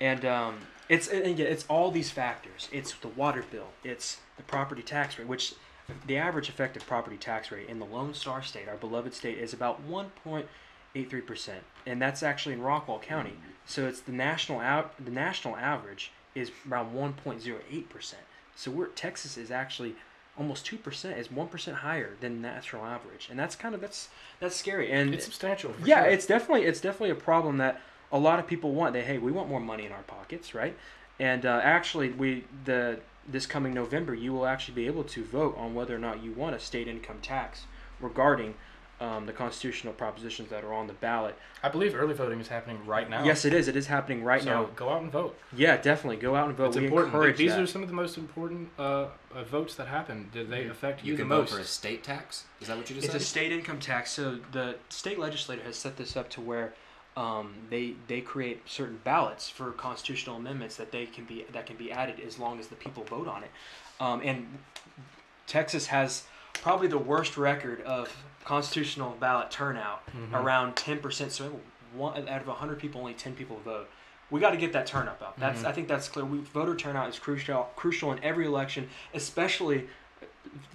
And 0.00 0.24
um, 0.24 0.58
it's 0.88 1.08
and 1.08 1.26
again, 1.26 1.46
it's 1.46 1.64
all 1.68 1.90
these 1.90 2.10
factors. 2.10 2.68
It's 2.72 2.92
the 2.94 3.08
water 3.08 3.44
bill. 3.50 3.68
It's 3.84 4.18
the 4.36 4.42
property 4.42 4.82
tax 4.82 5.18
rate, 5.18 5.28
which 5.28 5.54
the 6.06 6.16
average 6.16 6.48
effective 6.48 6.86
property 6.86 7.16
tax 7.16 7.50
rate 7.50 7.68
in 7.68 7.78
the 7.78 7.84
Lone 7.84 8.14
Star 8.14 8.42
State, 8.42 8.68
our 8.68 8.76
beloved 8.76 9.12
state, 9.12 9.38
is 9.38 9.52
about 9.52 9.86
1.83 9.88 11.26
percent, 11.26 11.64
and 11.86 12.00
that's 12.00 12.22
actually 12.22 12.54
in 12.54 12.60
Rockwall 12.60 13.02
County. 13.02 13.34
So 13.66 13.86
it's 13.86 14.00
the 14.00 14.12
national 14.12 14.60
out 14.60 15.04
the 15.04 15.10
national 15.10 15.56
average 15.56 16.12
is 16.34 16.50
around 16.70 16.94
1.08 16.94 17.88
percent. 17.88 18.22
So 18.56 18.70
we're 18.70 18.86
Texas 18.86 19.36
is 19.36 19.50
actually 19.50 19.96
almost 20.40 20.64
two 20.64 20.78
percent, 20.78 21.18
is 21.18 21.30
one 21.30 21.46
percent 21.46 21.76
higher 21.76 22.16
than 22.20 22.40
national 22.40 22.84
average, 22.84 23.28
and 23.30 23.38
that's 23.38 23.54
kind 23.54 23.74
of 23.74 23.80
that's 23.82 24.08
that's 24.40 24.56
scary. 24.56 24.90
And 24.90 25.14
it's 25.14 25.26
substantial. 25.26 25.74
Yeah, 25.84 26.02
sure. 26.02 26.10
it's 26.10 26.26
definitely 26.26 26.66
it's 26.66 26.80
definitely 26.80 27.10
a 27.10 27.14
problem 27.14 27.58
that 27.58 27.80
a 28.10 28.18
lot 28.18 28.38
of 28.38 28.46
people 28.46 28.72
want. 28.72 28.94
They 28.94 29.02
hey, 29.02 29.18
we 29.18 29.30
want 29.30 29.50
more 29.50 29.60
money 29.60 29.84
in 29.84 29.92
our 29.92 30.02
pockets, 30.02 30.54
right? 30.54 30.74
And 31.20 31.44
uh, 31.44 31.60
actually, 31.62 32.10
we 32.10 32.44
the 32.64 33.00
this 33.28 33.44
coming 33.46 33.74
November, 33.74 34.14
you 34.14 34.32
will 34.32 34.46
actually 34.46 34.74
be 34.74 34.86
able 34.86 35.04
to 35.04 35.22
vote 35.22 35.54
on 35.58 35.74
whether 35.74 35.94
or 35.94 35.98
not 35.98 36.22
you 36.22 36.32
want 36.32 36.56
a 36.56 36.58
state 36.58 36.88
income 36.88 37.18
tax 37.20 37.66
regarding 38.00 38.54
um, 39.00 39.24
the 39.24 39.32
constitutional 39.32 39.94
propositions 39.94 40.50
that 40.50 40.62
are 40.62 40.74
on 40.74 40.86
the 40.86 40.92
ballot. 40.92 41.34
I 41.62 41.68
believe 41.70 41.94
early 41.94 42.12
voting 42.14 42.38
is 42.38 42.48
happening 42.48 42.84
right 42.84 43.08
now. 43.08 43.24
Yes, 43.24 43.44
it 43.44 43.54
is. 43.54 43.66
It 43.66 43.76
is 43.76 43.86
happening 43.86 44.22
right 44.22 44.42
so 44.42 44.48
now. 44.50 44.64
go 44.76 44.90
out 44.90 45.02
and 45.02 45.10
vote. 45.10 45.38
Yeah, 45.56 45.76
definitely 45.78 46.18
go 46.18 46.34
out 46.36 46.48
and 46.48 46.56
vote. 46.56 46.68
it's 46.68 46.76
we 46.76 46.84
important. 46.84 47.14
encourage 47.14 47.36
These 47.38 47.52
that. 47.52 47.60
are 47.60 47.66
some 47.66 47.82
of 47.82 47.88
the 47.88 47.94
most 47.94 48.18
important 48.18 48.68
uh, 48.78 49.06
uh, 49.34 49.44
votes 49.44 49.74
that 49.76 49.88
happen. 49.88 50.28
Did 50.32 50.50
they 50.50 50.66
affect 50.66 51.02
You 51.02 51.12
you, 51.12 51.18
can 51.18 51.28
the 51.28 51.34
vote 51.36 51.40
most? 51.42 51.54
for 51.54 51.60
a 51.60 51.64
state 51.64 52.04
tax. 52.04 52.44
Is 52.60 52.68
that 52.68 52.76
what 52.76 52.90
you 52.90 52.96
just 52.96 53.06
It's 53.06 53.14
a 53.14 53.20
state 53.20 53.52
income 53.52 53.78
tax. 53.78 54.10
So 54.10 54.38
the 54.52 54.76
state 54.90 55.18
legislature 55.18 55.62
has 55.64 55.76
set 55.76 55.96
this 55.96 56.16
up 56.16 56.28
to 56.30 56.40
where 56.42 56.74
um, 57.16 57.54
they 57.70 57.94
they 58.06 58.20
create 58.20 58.62
certain 58.68 59.00
ballots 59.02 59.48
for 59.48 59.72
constitutional 59.72 60.36
amendments 60.36 60.76
that 60.76 60.92
they 60.92 61.06
can 61.06 61.24
be 61.24 61.44
that 61.52 61.66
can 61.66 61.76
be 61.76 61.90
added 61.90 62.20
as 62.20 62.38
long 62.38 62.58
as 62.60 62.68
the 62.68 62.76
people 62.76 63.02
vote 63.04 63.28
on 63.28 63.42
it. 63.44 63.50
Um, 63.98 64.20
and 64.22 64.58
Texas 65.46 65.86
has 65.86 66.24
probably 66.54 66.86
the 66.88 66.98
worst 66.98 67.36
record 67.36 67.80
of 67.82 68.14
constitutional 68.54 69.16
ballot 69.20 69.48
turnout, 69.50 70.02
Mhm. 70.12 70.34
around 70.34 70.76
ten 70.76 70.98
percent. 70.98 71.30
So 71.32 71.60
one 71.94 72.28
out 72.28 72.40
of 72.42 72.48
hundred 72.48 72.78
people, 72.80 73.00
only 73.00 73.14
ten 73.14 73.34
people 73.34 73.60
vote. 73.64 73.88
We 74.30 74.40
got 74.40 74.50
to 74.50 74.56
get 74.56 74.72
that 74.72 74.86
turnout 74.86 75.22
up. 75.22 75.34
That's 75.38 75.62
Mhm. 75.62 75.66
I 75.68 75.72
think 75.72 75.86
that's 75.88 76.08
clear. 76.08 76.24
We, 76.24 76.38
voter 76.38 76.74
turnout 76.74 77.08
is 77.08 77.18
crucial 77.18 77.70
crucial 77.76 78.10
in 78.12 78.22
every 78.24 78.46
election, 78.46 78.88
especially 79.14 79.88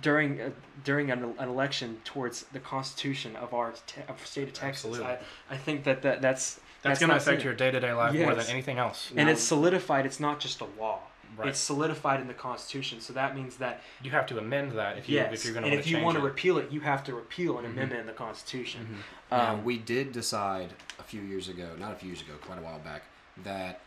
during 0.01 0.39
uh, 0.41 0.49
during 0.85 1.11
an, 1.11 1.35
an 1.37 1.49
election 1.49 1.99
towards 2.05 2.43
the 2.53 2.59
Constitution 2.59 3.35
of 3.35 3.53
our 3.53 3.73
te- 3.87 4.01
of 4.07 4.25
state 4.25 4.47
of 4.47 4.53
Texas. 4.53 4.85
Absolutely. 4.85 5.05
I, 5.49 5.55
I 5.55 5.57
think 5.57 5.83
that, 5.83 6.01
that 6.03 6.21
that's 6.21 6.59
That's, 6.81 6.99
going 6.99 7.09
to 7.09 7.15
affect 7.17 7.43
your 7.43 7.53
day 7.55 7.71
to 7.71 7.79
day 7.79 7.91
life 7.93 8.13
more 8.13 8.35
than 8.35 8.45
anything 8.47 8.77
else. 8.77 9.09
and 9.17 9.25
Now- 9.25 9.31
it's 9.33 9.41
solidified. 9.43 10.05
It's 10.05 10.19
not 10.19 10.39
just 10.39 10.61
a 10.61 10.65
law. 10.79 10.99
Right. 11.37 11.49
It's 11.49 11.59
solidified 11.59 12.21
in 12.21 12.27
the 12.27 12.33
Constitution. 12.33 13.01
So 13.01 13.13
that 13.13 13.35
means 13.35 13.57
that 13.57 13.81
you 14.01 14.11
have 14.11 14.25
to 14.27 14.37
amend 14.37 14.71
that 14.73 14.97
if 14.97 15.09
you 15.09 15.15
yes, 15.15 15.33
if 15.33 15.45
you're 15.45 15.53
going 15.53 15.65
to 15.65 15.71
and 15.71 15.79
if 15.79 15.87
you 15.87 16.01
want 16.01 16.17
to 16.17 16.23
repeal 16.23 16.57
it, 16.57 16.71
you 16.71 16.79
have 16.81 17.03
to 17.05 17.13
repeal 17.15 17.57
an 17.57 17.65
Mhm. 17.65 17.69
amendment 17.71 18.01
in 18.01 18.07
the 18.07 18.13
Constitution. 18.13 19.03
Mhm. 19.31 19.37
Now, 19.37 19.53
Um, 19.53 19.63
we 19.65 19.77
did 19.77 20.11
decide 20.11 20.73
a 20.99 21.03
few 21.03 21.21
years 21.21 21.47
ago, 21.49 21.75
not 21.77 21.91
a 21.91 21.95
few 21.95 22.07
years 22.09 22.21
ago, 22.21 22.33
quite 22.41 22.57
a 22.59 22.61
while 22.61 22.79
back, 22.79 23.03
that 23.43 23.81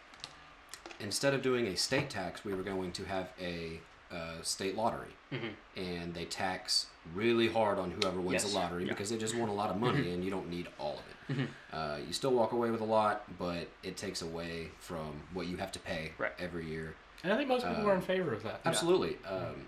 instead 1.00 1.32
of 1.34 1.42
doing 1.42 1.66
a 1.66 1.76
state 1.76 2.10
tax, 2.10 2.44
we 2.44 2.52
were 2.54 2.62
going 2.62 2.92
to 2.92 3.04
have 3.04 3.28
a 3.40 3.80
uh, 4.10 4.40
state 4.42 4.74
lottery. 4.74 5.10
mhm. 5.30 5.50
And 5.76 6.14
they 6.14 6.24
tax 6.24 6.86
really 7.14 7.46
hard 7.48 7.78
on 7.78 7.90
whoever 7.90 8.18
wins 8.18 8.42
Yes. 8.42 8.52
the 8.52 8.58
lottery 8.58 8.84
Yeah. 8.84 8.88
because 8.94 9.10
they 9.10 9.18
just 9.18 9.34
want 9.34 9.50
a 9.50 9.54
lot 9.54 9.68
of 9.68 9.76
money 9.76 10.10
and 10.14 10.24
you 10.24 10.30
don't 10.30 10.48
need 10.48 10.66
all 10.78 10.94
of 10.98 11.04
it. 11.10 11.36
Mhm. 11.36 11.48
Uh, 11.70 11.98
you 12.06 12.14
still 12.14 12.30
walk 12.32 12.52
away 12.52 12.70
with 12.70 12.80
a 12.80 12.86
lot, 12.86 13.24
but 13.38 13.68
it 13.82 13.98
takes 13.98 14.22
away 14.22 14.70
from 14.80 15.24
what 15.34 15.46
you 15.46 15.58
have 15.58 15.70
to 15.72 15.78
pay 15.78 16.12
Right. 16.16 16.32
every 16.38 16.64
year. 16.64 16.94
And 17.24 17.32
I 17.32 17.36
think 17.36 17.48
most 17.48 17.66
people 17.66 17.84
Uh, 17.86 17.90
are 17.90 17.94
in 17.94 18.00
favor 18.00 18.32
of 18.32 18.42
that. 18.44 18.60
Absolutely. 18.64 19.18
Um, 19.26 19.66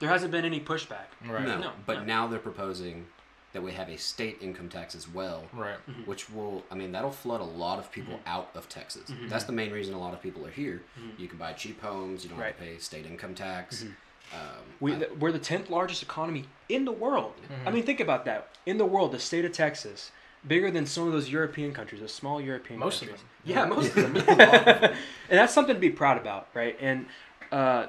There 0.00 0.08
hasn't 0.08 0.30
been 0.30 0.44
any 0.44 0.60
pushback. 0.60 1.06
Right. 1.26 1.42
no, 1.44 1.58
No, 1.58 1.72
but 1.84 1.98
no. 1.98 2.04
now 2.04 2.26
they're 2.28 2.38
proposing 2.38 3.08
that 3.52 3.62
we 3.62 3.72
have 3.72 3.88
a 3.88 3.96
state 3.96 4.38
income 4.40 4.68
tax 4.68 4.94
as 4.94 5.08
well 5.08 5.48
Right. 5.52 5.78
Mhm. 5.90 6.06
which 6.06 6.30
will 6.30 6.64
i 6.70 6.74
mean 6.76 6.92
that'll 6.92 7.10
flood 7.10 7.40
a 7.40 7.44
lot 7.44 7.78
of 7.80 7.90
people 7.90 8.20
out 8.26 8.50
of 8.54 8.68
texas 8.68 9.10
Mhm. 9.10 9.28
that's 9.30 9.44
the 9.44 9.52
main 9.52 9.72
reason 9.72 9.94
a 9.94 9.98
lot 9.98 10.12
of 10.12 10.20
people 10.22 10.46
are 10.46 10.50
here 10.50 10.82
Mhm. 11.00 11.18
you 11.18 11.26
can 11.28 11.38
buy 11.38 11.54
cheap 11.54 11.80
homes 11.80 12.22
you 12.22 12.30
don't 12.30 12.38
have 12.38 12.56
to 12.56 12.62
pay 12.62 12.78
state 12.78 13.06
income 13.06 13.34
tax 13.34 13.82
Mhm. 13.84 13.94
um, 14.34 14.64
We, 14.80 14.92
I- 14.94 14.98
th- 14.98 15.10
we're 15.12 15.32
the 15.32 15.38
tenth 15.40 15.70
largest 15.70 16.02
economy 16.02 16.44
in 16.68 16.84
the 16.84 16.92
world. 16.92 17.34
I 17.64 17.70
Mhm. 17.70 17.72
mean, 17.74 17.82
think 17.84 17.98
about 18.00 18.26
that. 18.26 18.54
In 18.66 18.76
the 18.76 18.84
world, 18.84 19.10
the 19.12 19.18
state 19.18 19.44
of 19.46 19.52
Texas, 19.52 20.12
bigger 20.46 20.70
than 20.70 20.86
some 20.86 21.06
of 21.06 21.12
those 21.12 21.28
European 21.28 21.72
countries, 21.72 22.00
those 22.00 22.12
small 22.14 22.40
European 22.40 22.78
Most 22.78 23.02
of 23.02 23.08
countries. 23.08 23.24
them. 23.44 23.56
Yeah, 23.56 23.64
most 23.66 23.96
of 23.96 24.12
them. 24.12 24.94
And 25.30 25.38
that's 25.38 25.52
something 25.52 25.74
to 25.74 25.80
be 25.80 25.90
proud 25.90 26.16
about, 26.18 26.48
right? 26.54 26.76
And 26.80 27.06
uh, 27.52 27.86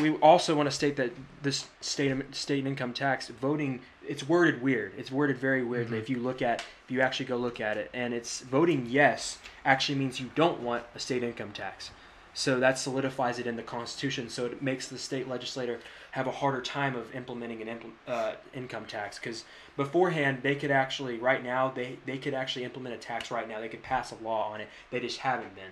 we 0.00 0.14
also 0.16 0.54
want 0.54 0.68
to 0.68 0.74
state 0.74 0.96
that 0.96 1.10
this 1.42 1.66
state 1.80 2.14
state 2.34 2.66
income 2.66 2.92
tax 2.92 3.28
voting 3.28 3.80
it's 4.06 4.26
worded 4.26 4.62
weird. 4.62 4.92
It's 4.96 5.12
worded 5.12 5.36
very 5.36 5.62
weirdly. 5.62 5.98
Mhm. 5.98 6.02
If 6.02 6.08
you 6.10 6.18
look 6.18 6.40
at 6.40 6.60
if 6.84 6.90
you 6.90 7.00
actually 7.00 7.26
go 7.26 7.36
look 7.36 7.60
at 7.60 7.76
it, 7.76 7.90
and 7.92 8.14
it's 8.14 8.40
voting 8.40 8.86
yes 8.88 9.38
actually 9.64 9.98
means 9.98 10.18
you 10.20 10.30
don't 10.34 10.60
want 10.60 10.84
a 10.94 10.98
state 10.98 11.22
income 11.22 11.50
tax. 11.52 11.90
So 12.34 12.60
that 12.60 12.78
solidifies 12.78 13.38
it 13.38 13.46
in 13.46 13.56
the 13.56 13.62
Constitution. 13.62 14.28
So 14.30 14.46
it 14.46 14.62
makes 14.62 14.86
the 14.88 14.98
state 14.98 15.28
legislator 15.28 15.80
have 16.12 16.26
a 16.26 16.30
harder 16.30 16.60
time 16.62 16.96
of 16.96 17.14
implementing 17.14 17.60
an 17.62 17.68
impl- 17.68 17.90
uh, 18.12 18.32
income 18.54 18.86
tax 18.86 19.18
because 19.18 19.44
beforehand 19.76 20.38
they 20.42 20.54
could 20.54 20.70
actually 20.70 21.18
right 21.18 21.44
now 21.44 21.70
they, 21.70 21.98
they 22.06 22.16
could 22.18 22.34
actually 22.34 22.64
implement 22.64 22.94
a 22.94 22.98
tax 22.98 23.30
right 23.30 23.48
now. 23.48 23.60
They 23.60 23.68
could 23.68 23.82
pass 23.82 24.10
a 24.12 24.16
law 24.24 24.50
on 24.52 24.60
it. 24.60 24.68
They 24.90 25.00
just 25.00 25.18
haven't 25.18 25.54
been. 25.54 25.64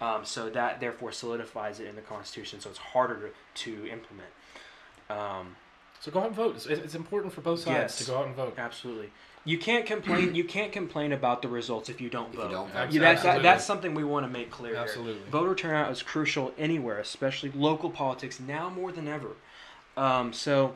Mhm. 0.00 0.04
Um, 0.06 0.24
so 0.24 0.50
that 0.50 0.80
therefore 0.80 1.12
solidifies 1.12 1.80
it 1.80 1.86
in 1.86 1.96
the 1.96 2.02
Constitution. 2.02 2.60
So 2.60 2.68
it's 2.70 2.78
harder 2.78 3.30
to, 3.54 3.64
to 3.64 3.86
implement. 3.90 4.30
Um, 5.10 5.56
So 6.00 6.12
go 6.12 6.20
out 6.20 6.26
and 6.26 6.34
vote. 6.36 6.54
It's, 6.56 6.66
it's 6.66 6.94
important 6.94 7.32
for 7.32 7.40
both 7.40 7.60
sides 7.60 7.96
Yes. 7.96 7.98
to 7.98 8.04
go 8.04 8.18
out 8.18 8.26
and 8.26 8.36
vote. 8.36 8.54
absolutely. 8.58 9.10
You 9.44 9.56
can't 9.56 9.86
complain. 9.86 10.34
you 10.34 10.44
can't 10.44 10.72
complain 10.72 11.12
about 11.12 11.40
the 11.42 11.48
results 11.48 11.88
if 11.88 12.00
you 12.02 12.10
don't 12.10 12.28
if 12.28 12.34
you 12.34 12.40
vote. 12.42 12.50
don't 12.50 12.72
vote. 12.72 12.92
Yeah, 12.92 13.00
that, 13.14 13.22
that, 13.22 13.42
that's 13.42 13.64
something 13.64 13.94
we 13.94 14.04
want 14.04 14.26
to 14.26 14.30
make 14.30 14.50
clear. 14.50 14.74
here. 14.74 14.82
Absolutely. 14.82 15.22
Voter 15.30 15.54
turnout 15.54 15.90
is 15.90 16.02
crucial 16.02 16.52
anywhere, 16.58 16.98
especially 16.98 17.50
local 17.54 17.88
politics, 17.88 18.38
now 18.38 18.68
more 18.68 18.92
than 18.92 19.08
ever. 19.08 19.30
Um, 19.98 20.32
so, 20.32 20.74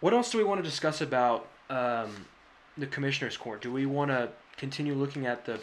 what 0.00 0.14
else 0.14 0.30
do 0.32 0.38
we 0.38 0.44
want 0.44 0.58
to 0.62 0.68
discuss 0.68 1.00
about 1.00 1.46
um, 1.68 2.26
the 2.78 2.86
commissioner's 2.86 3.36
court? 3.36 3.60
Do 3.60 3.70
we 3.70 3.84
want 3.86 4.10
to 4.10 4.30
continue 4.56 4.94
looking 4.94 5.26
at 5.26 5.44
the 5.44 5.60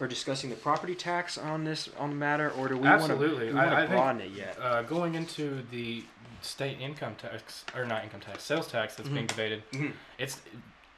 or 0.00 0.06
discussing 0.08 0.50
the 0.50 0.56
property 0.56 0.94
tax 0.94 1.38
on 1.38 1.64
this 1.64 1.88
on 1.98 2.10
the 2.10 2.16
matter, 2.16 2.50
or 2.58 2.68
do 2.68 2.76
we 2.76 2.86
Absolutely. 2.86 3.26
want 3.26 3.38
to, 3.50 3.54
want 3.54 3.68
I- 3.68 3.78
I 3.78 3.86
to 3.86 4.18
think- 4.20 4.32
it 4.34 4.38
yet? 4.38 4.58
Uh, 4.60 4.82
going 4.82 5.14
into 5.14 5.62
the 5.70 6.04
state 6.42 6.80
income 6.80 7.14
tax 7.16 7.64
or 7.74 7.84
not 7.86 8.02
income 8.04 8.20
tax, 8.20 8.42
sales 8.42 8.66
tax 8.66 8.96
that's 8.96 9.08
being 9.08 9.26
Mhm. 9.26 9.28
debated. 9.28 9.70
Mhm. 9.70 9.92
It's 10.18 10.40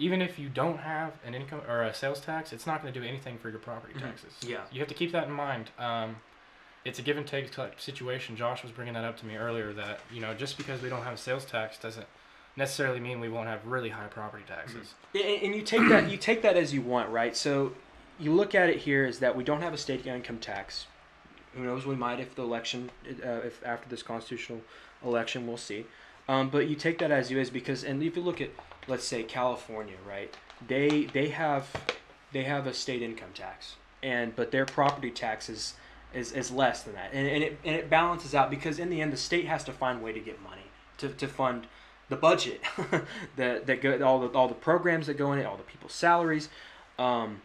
even 0.00 0.20
if 0.22 0.38
you 0.38 0.48
don't 0.48 0.78
have 0.78 1.12
an 1.24 1.34
income 1.34 1.60
or 1.68 1.82
a 1.82 1.94
sales 1.94 2.20
tax, 2.20 2.52
it's 2.52 2.66
not 2.66 2.82
going 2.82 2.92
to 2.92 2.98
do 3.00 3.06
anything 3.06 3.38
for 3.38 3.48
your 3.50 3.58
property 3.60 3.92
Mhm. 3.94 4.00
taxes. 4.02 4.32
Yeah. 4.40 4.62
You 4.72 4.80
have 4.80 4.88
to 4.88 4.94
keep 4.94 5.12
that 5.12 5.24
in 5.28 5.32
mind. 5.32 5.70
Um, 5.78 6.16
it's 6.84 6.98
a 6.98 7.02
give 7.02 7.16
and 7.16 7.26
take 7.26 7.50
type 7.50 7.80
situation. 7.80 8.36
Josh 8.36 8.62
was 8.62 8.72
bringing 8.72 8.94
that 8.94 9.04
up 9.04 9.16
to 9.18 9.26
me 9.26 9.36
earlier 9.36 9.72
that 9.72 10.00
you 10.12 10.20
know 10.20 10.34
just 10.34 10.56
because 10.56 10.82
we 10.82 10.88
don't 10.88 11.02
have 11.02 11.14
a 11.14 11.18
sales 11.18 11.44
tax 11.44 11.78
doesn't 11.78 12.06
necessarily 12.56 13.00
mean 13.00 13.20
we 13.20 13.28
won't 13.28 13.48
have 13.48 13.64
really 13.66 13.88
high 13.88 14.06
property 14.06 14.44
taxes. 14.46 14.94
Yeah, 15.12 15.22
and, 15.24 15.54
you 15.54 15.62
take 15.62 15.88
that 15.88 16.10
you 16.10 16.16
take 16.16 16.42
that 16.42 16.56
as 16.56 16.72
you 16.72 16.82
want, 16.82 17.10
right? 17.10 17.36
So 17.36 17.72
you 18.18 18.32
look 18.32 18.54
at 18.54 18.68
it 18.68 18.78
here 18.78 19.04
is 19.06 19.18
that 19.20 19.36
we 19.36 19.44
don't 19.44 19.62
have 19.62 19.74
a 19.74 19.78
state 19.78 20.06
income 20.06 20.38
tax. 20.38 20.86
Who 21.54 21.64
knows? 21.64 21.86
We 21.86 21.96
might 21.96 22.20
if 22.20 22.34
the 22.34 22.42
election, 22.42 22.90
uh, 23.24 23.40
if 23.44 23.64
after 23.64 23.88
this 23.88 24.02
constitutional 24.02 24.60
election, 25.04 25.46
we'll 25.46 25.56
see. 25.56 25.86
Um, 26.28 26.48
but 26.48 26.68
you 26.68 26.74
take 26.74 26.98
that 26.98 27.10
as 27.10 27.30
you 27.30 27.38
is 27.38 27.50
because, 27.50 27.84
and 27.84 28.02
if 28.02 28.16
you 28.16 28.22
look 28.22 28.40
at, 28.40 28.50
let's 28.88 29.04
say 29.04 29.22
California, 29.22 29.96
right? 30.08 30.34
They 30.66 31.04
they 31.12 31.28
have 31.28 31.70
they 32.32 32.44
have 32.44 32.66
a 32.66 32.74
state 32.74 33.02
income 33.02 33.30
tax, 33.34 33.76
and 34.02 34.34
but 34.34 34.50
their 34.50 34.66
property 34.66 35.10
tax 35.10 35.48
is 36.14 36.32
is, 36.32 36.50
less 36.50 36.82
than 36.82 36.94
that, 36.94 37.10
and, 37.12 37.26
and 37.26 37.42
it 37.42 37.58
and 37.64 37.74
it 37.76 37.90
balances 37.90 38.34
out 38.34 38.50
because 38.50 38.78
in 38.78 38.90
the 38.90 39.00
end 39.00 39.12
the 39.12 39.16
state 39.16 39.46
has 39.46 39.64
to 39.64 39.72
find 39.72 40.00
a 40.00 40.04
way 40.04 40.12
to 40.12 40.20
get 40.20 40.42
money 40.42 40.62
to, 40.98 41.08
to 41.08 41.26
fund 41.26 41.66
the 42.08 42.16
budget 42.16 42.60
that 43.36 43.66
that 43.66 43.80
go 43.80 44.02
all 44.04 44.20
the 44.20 44.28
all 44.28 44.48
the 44.48 44.54
programs 44.54 45.06
that 45.06 45.14
go 45.14 45.32
in 45.32 45.38
it, 45.38 45.46
all 45.46 45.56
the 45.56 45.62
people's 45.62 45.94
salaries. 45.94 46.48
Um, 46.98 47.42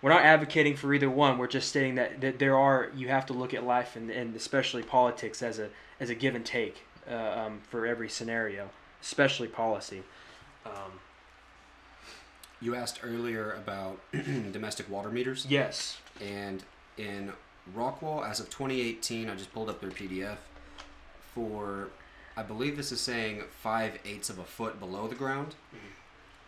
we're 0.00 0.10
not 0.10 0.22
advocating 0.22 0.76
for 0.76 0.94
either 0.94 1.10
one. 1.10 1.38
We're 1.38 1.48
just 1.48 1.68
stating 1.68 1.96
that, 1.96 2.20
that 2.20 2.38
there 2.38 2.56
are 2.56 2.90
you 2.94 3.08
have 3.08 3.26
to 3.26 3.32
look 3.32 3.52
at 3.52 3.64
life 3.64 3.96
and, 3.96 4.10
and 4.10 4.34
especially 4.36 4.82
politics 4.82 5.42
as 5.42 5.58
a 5.58 5.70
as 6.00 6.10
a 6.10 6.14
give 6.14 6.34
and 6.34 6.44
take 6.44 6.84
uh, 7.10 7.14
um, 7.14 7.60
for 7.68 7.86
every 7.86 8.08
scenario, 8.08 8.70
especially 9.02 9.48
policy. 9.48 10.02
Um, 10.64 11.00
you 12.60 12.74
asked 12.74 13.00
earlier 13.02 13.52
about 13.52 14.00
domestic 14.52 14.90
water 14.90 15.10
meters 15.10 15.46
yes. 15.48 15.98
and 16.20 16.62
in 16.96 17.32
rockwall 17.76 18.28
as 18.28 18.40
of 18.40 18.46
2018 18.50 19.28
i 19.28 19.34
just 19.34 19.52
pulled 19.52 19.68
up 19.68 19.80
their 19.80 19.90
pdf 19.90 20.36
for 21.34 21.88
i 22.36 22.42
believe 22.42 22.76
this 22.76 22.92
is 22.92 23.00
saying 23.00 23.42
5 23.62 23.98
eighths 24.04 24.30
of 24.30 24.38
a 24.38 24.44
foot 24.44 24.78
below 24.80 25.06
the 25.08 25.14
ground 25.14 25.54
Mhm. 25.74 25.78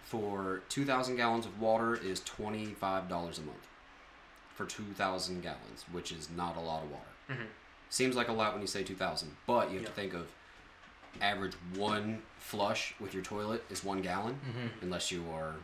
for 0.04 0.62
2000 0.68 1.16
gallons 1.16 1.46
of 1.46 1.61
water 1.61 1.94
is 1.94 2.20
$25 2.20 3.38
a 3.38 3.42
month 3.42 3.66
for 4.54 4.66
2000 4.66 5.42
gallons 5.42 5.85
which 5.92 6.12
is 6.12 6.28
not 6.30 6.56
a 6.56 6.61
lot 6.61 6.83
of 6.85 6.90
water 6.90 7.04
Mhm. 7.30 7.46
seems 7.88 8.16
like 8.16 8.28
a 8.28 8.33
lot 8.33 8.52
when 8.52 8.61
you 8.62 8.66
say 8.68 8.83
2000 8.83 9.37
but 9.46 9.68
you 9.70 9.74
have 9.74 9.83
Yeah. 9.83 9.88
to 9.88 9.94
think 9.94 10.14
of 10.14 10.28
average 11.20 11.54
one 11.74 12.22
flush 12.38 12.94
with 13.00 13.12
your 13.14 13.22
toilet 13.22 13.64
is 13.70 13.83
one 13.83 14.00
gallon 14.00 14.40
Mm-hmm. 14.48 14.85
unless 14.85 15.11
you 15.11 15.28
are 15.30 15.54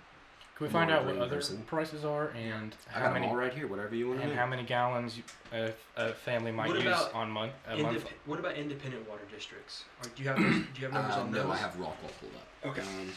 Can 0.56 0.66
we 0.66 0.72
find 0.72 0.90
out 0.90 1.04
what 1.04 1.18
other 1.18 1.36
person. 1.36 1.62
prices 1.66 2.02
are 2.04 2.28
and 2.30 2.74
i 2.88 2.98
how 2.98 3.04
got 3.06 3.12
many 3.12 3.26
them 3.26 3.30
all 3.32 3.36
right 3.36 3.52
here 3.52 3.66
whatever 3.66 3.94
you 3.94 4.08
want 4.08 4.20
to 4.20 4.24
and 4.26 4.34
know 4.34 4.40
how 4.40 4.46
many 4.46 4.62
gallons 4.62 5.18
you, 5.18 5.22
a, 5.52 5.70
a 5.96 6.12
family 6.14 6.50
might 6.50 6.68
What 6.68 6.76
use 6.76 6.86
about 6.86 7.12
on 7.14 7.30
month 7.30 7.52
a 7.68 7.76
month? 7.76 8.04
Indep- 8.04 8.10
what 8.24 8.38
about 8.40 8.54
independent 8.56 9.06
water 9.08 9.24
districts? 9.30 9.84
Or 10.02 10.08
do 10.14 10.22
you 10.22 10.28
have 10.30 10.38
those, 10.38 10.54
do 10.54 10.80
you 10.80 10.84
have 10.86 10.92
numbers 10.94 11.14
Uh, 11.16 11.20
on 11.20 11.30
no, 11.32 11.42
those? 11.42 11.52
I 11.52 11.56
have 11.58 11.74
Rockwall 11.76 12.12
pulled 12.20 12.32
up. 12.36 12.48
Okay. 12.70 12.80
Um, 12.80 13.12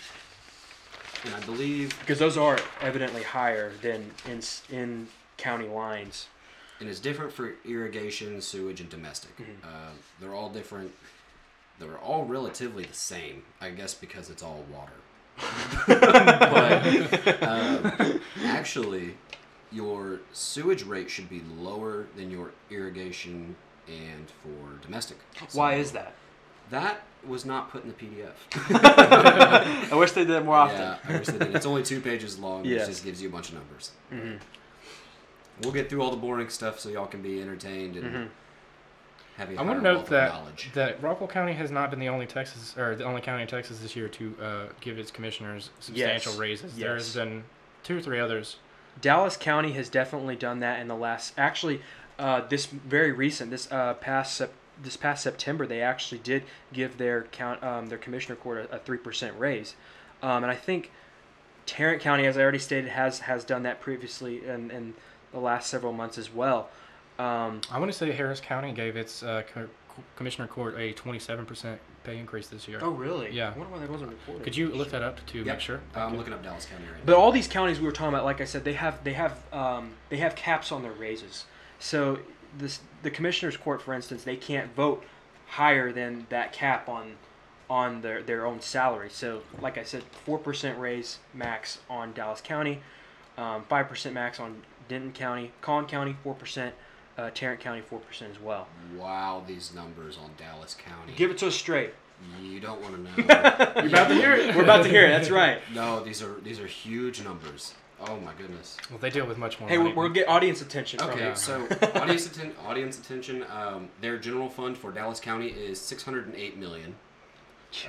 and 1.25 1.35
I 1.35 1.39
believe, 1.45 1.97
Because 2.01 2.19
those 2.19 2.37
are 2.37 2.57
evidently 2.81 3.23
higher 3.23 3.71
than 3.81 4.11
in 4.25 4.37
s- 4.39 4.63
in 4.69 5.07
county 5.37 5.67
lines. 5.67 6.27
and 6.81 6.87
it's 6.89 6.99
different 6.99 7.31
for 7.33 7.53
irrigation, 7.65 8.41
sewage, 8.41 8.79
and 8.81 8.89
domestic. 8.89 9.35
Mhm. 9.37 9.63
Uh, 9.63 9.91
they're 10.19 10.33
all 10.33 10.49
different. 10.49 10.93
They're 11.79 11.97
all 11.99 12.25
relatively 12.25 12.83
the 12.83 12.93
same, 12.93 13.43
I 13.61 13.69
guess, 13.69 13.93
because 13.93 14.29
it's 14.29 14.43
all 14.43 14.65
water. 14.69 14.91
but 15.87 17.43
um, 17.43 18.19
actually, 18.45 19.15
your 19.71 20.19
sewage 20.33 20.83
rate 20.83 21.09
should 21.09 21.29
be 21.29 21.41
lower 21.57 22.07
than 22.15 22.29
your 22.31 22.51
irrigation 22.69 23.55
and 23.87 24.29
for 24.43 24.77
domestic. 24.85 25.17
Why 25.53 25.75
is 25.75 25.91
that? 25.93 26.13
That 26.69 27.01
was 27.27 27.45
not 27.45 27.71
put 27.71 27.83
in 27.83 27.89
the 27.89 27.95
PDF. 27.95 28.33
I 29.91 29.95
wish 29.95 30.11
they 30.11 30.23
did 30.25 30.35
it 30.35 30.45
more 30.45 30.55
often. 30.55 30.79
Yeah, 30.79 30.97
I 31.07 31.17
wish 31.17 31.27
they 31.27 31.37
did. 31.39 31.55
It's 31.55 31.65
only 31.65 31.83
two 31.83 31.99
pages 32.01 32.37
long. 32.39 32.63
Yes. 32.65 32.83
It 32.87 32.91
just 32.91 33.03
gives 33.03 33.21
you 33.21 33.29
a 33.29 33.31
bunch 33.31 33.49
of 33.49 33.55
numbers. 33.55 33.91
hmm 34.09 34.35
we'll 35.61 35.73
get 35.73 35.89
through 35.89 36.01
all 36.01 36.09
the 36.09 36.15
boring 36.15 36.47
stuff 36.47 36.79
so 36.79 36.87
y'all 36.87 37.05
can 37.05 37.21
be 37.21 37.41
entertained 37.41 37.97
and 37.97 38.05
Mhm. 38.15 38.27
Have 39.39 39.49
a 39.51 39.57
I 39.57 39.61
want 39.63 39.79
to 39.79 39.83
note 39.83 40.07
that 40.07 40.33
knowledge. 40.33 40.69
that 40.73 41.01
Rockwall 41.01 41.29
County 41.29 41.53
has 41.53 41.71
not 41.71 41.89
been 41.89 41.99
the 41.99 42.09
only 42.09 42.25
Texas 42.25 42.75
or 42.77 42.93
the 42.95 43.05
only 43.05 43.21
county 43.21 43.43
in 43.43 43.47
Texas 43.47 43.79
this 43.79 43.95
year 43.95 44.09
to 44.09 44.35
uh, 44.41 44.65
give 44.81 44.99
its 44.99 45.11
commissioners 45.11 45.69
substantial 45.79 46.33
Yes. 46.33 46.39
raises. 46.39 46.75
There's 46.75 47.15
Yes. 47.15 47.23
been 47.23 47.43
two 47.83 47.97
or 47.97 48.01
three 48.01 48.19
others. 48.19 48.57
Dallas 49.01 49.37
County 49.37 49.71
has 49.73 49.87
definitely 49.87 50.35
done 50.35 50.59
that 50.59 50.79
in 50.81 50.89
the 50.89 50.95
last. 50.95 51.33
Actually, 51.37 51.81
uh, 52.19 52.41
this 52.49 52.65
very 52.65 53.13
recent, 53.13 53.49
this 53.49 53.71
uh, 53.71 53.93
past 53.95 54.35
sep- 54.35 54.51
this 54.81 54.97
past 54.97 55.23
September, 55.23 55.65
they 55.65 55.81
actually 55.81 56.19
did 56.19 56.43
give 56.73 56.97
their 56.97 57.23
count 57.31 57.63
um, 57.63 57.87
their 57.87 57.97
commissioner 57.97 58.35
court 58.35 58.67
a 58.71 58.79
three 58.79 58.97
percent 58.97 59.39
raise, 59.39 59.75
um, 60.21 60.43
and 60.43 60.51
I 60.51 60.55
think 60.55 60.91
Tarrant 61.65 62.01
County, 62.01 62.25
as 62.25 62.37
I 62.37 62.41
already 62.41 62.59
stated, 62.59 62.89
has 62.91 63.19
has 63.21 63.45
done 63.45 63.63
that 63.63 63.79
previously 63.79 64.45
in, 64.45 64.69
in 64.71 64.95
the 65.31 65.39
last 65.39 65.69
several 65.69 65.93
months 65.93 66.17
as 66.17 66.29
well. 66.33 66.69
Um, 67.19 67.59
I 67.69 67.77
want 67.79 67.91
to 67.91 67.97
say 67.97 68.11
Harris 68.11 68.39
County 68.39 68.71
gave 68.71 68.95
its 68.95 69.23
uh, 69.23 69.43
co- 69.53 69.67
co- 69.89 70.03
commissioner 70.15 70.47
court 70.47 70.75
a 70.77 70.93
27% 70.93 71.77
pay 72.05 72.17
increase 72.17 72.47
this 72.47 72.65
year. 72.67 72.79
oh, 72.81 72.91
really? 72.91 73.29
Yeah. 73.31 73.51
I 73.53 73.57
wonder 73.57 73.73
why 73.73 73.79
that 73.79 73.89
wasn't 73.89 74.11
reported. 74.11 74.43
Could 74.45 74.55
you 74.55 74.69
look 74.69 74.89
that 74.91 75.03
up 75.03 75.23
to 75.27 75.39
Yep. 75.39 75.45
make 75.45 75.59
sure? 75.59 75.81
I'm 75.93 76.15
looking 76.15 76.31
up 76.31 76.41
Dallas 76.41 76.65
County 76.65 76.85
right 76.85 77.05
But 77.05 77.15
all 77.15 77.33
these 77.33 77.47
counties 77.47 77.79
we 77.79 77.85
were 77.85 77.91
talking 77.91 78.13
about, 78.13 78.23
like 78.23 78.39
I 78.39 78.45
said, 78.45 78.63
they 78.63 78.73
have 78.73 79.03
they 79.03 79.13
have 79.13 79.37
um, 79.51 79.91
they 80.07 80.17
have 80.17 80.35
caps 80.35 80.71
on 80.71 80.81
their 80.81 80.93
raises. 80.93 81.43
So 81.77 82.19
this 82.57 82.79
the 83.03 83.11
commissioners 83.11 83.57
court, 83.57 83.81
for 83.81 83.93
instance, 83.93 84.23
they 84.23 84.37
can't 84.37 84.73
vote 84.73 85.03
higher 85.47 85.91
than 85.91 86.25
that 86.29 86.53
cap 86.53 86.87
on 86.87 87.15
on 87.69 88.01
their 88.01 88.23
their 88.23 88.45
own 88.45 88.61
salary. 88.61 89.09
So 89.09 89.41
like 89.61 89.77
I 89.77 89.83
said, 89.83 90.03
four 90.25 90.37
percent 90.37 90.79
raise 90.79 91.19
max 91.33 91.79
on 91.89 92.13
Dallas 92.13 92.39
County, 92.39 92.81
um, 93.37 93.65
five 93.67 93.89
percent 93.89 94.15
max 94.15 94.39
on 94.39 94.61
Denton 94.87 95.11
County, 95.11 95.51
Collin 95.59 95.85
County, 95.85 96.15
four 96.23 96.33
percent, 96.33 96.73
uh, 97.19 97.29
Tarrant 97.31 97.59
County, 97.59 97.81
four 97.81 97.99
percent 97.99 98.31
as 98.31 98.41
well. 98.41 98.67
Wow, 98.97 99.43
these 99.45 99.73
numbers 99.73 100.17
on 100.17 100.31
Dallas 100.37 100.73
County. 100.75 101.13
Give 101.15 101.31
it 101.31 101.37
to 101.39 101.47
us 101.47 101.55
straight. 101.55 101.93
you 102.41 102.59
don't 102.59 102.81
want 102.81 102.95
to 102.95 103.01
know. 103.01 103.11
You're 103.81 103.87
about 103.87 104.07
to 104.07 104.13
hear 104.15 104.33
it. 104.33 104.55
We're 104.55 104.63
about 104.63 104.83
to 104.83 104.89
hear 104.89 105.05
it. 105.05 105.09
That's 105.09 105.29
right. 105.29 105.59
no, 105.73 106.03
these 106.03 106.21
are 106.23 106.39
these 106.41 106.59
are 106.59 106.67
huge 106.67 107.23
numbers. 107.23 107.73
Oh 108.01 108.17
my 108.21 108.31
goodness. 108.33 108.77
Well, 108.89 108.99
they 108.99 109.09
deal 109.09 109.25
with 109.27 109.37
much 109.37 109.59
more. 109.59 109.67
Hey, 109.67 109.77
money. 109.77 109.89
we'll, 109.89 110.03
we'll 110.03 110.13
get 110.13 110.29
audience 110.29 110.61
attention 110.61 111.01
Okay, 111.01 111.29
you. 111.29 111.35
So 111.35 111.67
audience 111.95 112.27
atten- 112.27 112.53
audience 112.65 112.97
attention. 112.97 113.45
Um, 113.53 113.89
their 113.99 114.17
general 114.17 114.49
fund 114.49 114.77
for 114.77 114.91
Dallas 114.91 115.19
County 115.19 115.47
is 115.47 115.81
608 115.81 116.57
million. 116.57 116.95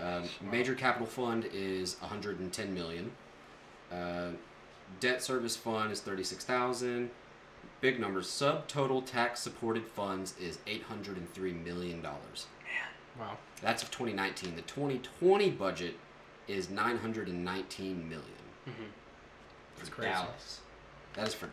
Um, 0.02 0.24
major 0.50 0.74
capital 0.74 1.06
fund 1.06 1.48
is 1.54 1.96
110 2.00 2.74
million. 2.74 3.12
Uh, 3.90 4.30
debt 4.98 5.22
service 5.22 5.56
fund 5.56 5.92
is 5.92 6.00
36,000. 6.00 7.10
Big 7.80 7.98
numbers. 7.98 8.26
Subtotal 8.26 9.04
tax 9.06 9.40
supported 9.40 9.86
funds 9.86 10.34
is 10.40 10.58
803 10.66 11.52
million 11.52 12.02
dollars. 12.02 12.46
Man. 12.64 13.26
Wow. 13.28 13.36
That's 13.62 13.82
of 13.82 13.90
2019. 13.90 14.56
The 14.56 14.62
2020 14.62 15.50
budget 15.50 15.94
is 16.48 16.68
919 16.70 18.08
million. 18.08 18.24
Mhm. 18.68 18.72
That's 19.76 19.88
for 19.88 19.94
crazy. 19.94 20.10
Dallas. 20.12 20.60
That 21.14 21.28
is 21.28 21.34
for. 21.34 21.48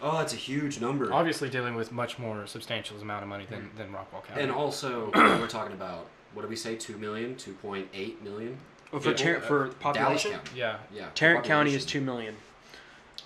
Oh, 0.00 0.18
that's 0.18 0.32
a 0.32 0.36
huge 0.36 0.80
number. 0.80 1.12
Obviously, 1.12 1.50
dealing 1.50 1.74
with 1.74 1.90
much 1.92 2.18
more 2.18 2.46
substantial 2.46 2.96
amount 3.00 3.22
of 3.24 3.28
money 3.28 3.46
than, 3.50 3.70
than 3.76 3.88
Rockwall 3.92 4.24
County. 4.24 4.42
And 4.42 4.52
also, 4.52 5.10
we're 5.14 5.48
talking 5.48 5.72
about 5.74 6.06
what 6.34 6.42
do 6.42 6.48
we 6.48 6.56
say? 6.56 6.76
Two 6.76 6.96
million, 6.96 7.34
two 7.36 7.52
point 7.54 7.88
eight 7.92 8.22
million. 8.22 8.56
Oh, 8.92 8.98
for, 9.00 9.10
Yeah, 9.10 9.16
Tar- 9.16 9.32
well, 9.34 9.42
uh, 9.42 9.46
for 9.46 9.58
Dallas 9.64 9.76
population. 9.80 10.32
County. 10.32 10.50
yeah. 10.54 10.78
Yeah. 10.94 11.08
Tarrant 11.14 11.44
County 11.44 11.74
is 11.74 11.84
two 11.84 12.00
million. 12.00 12.36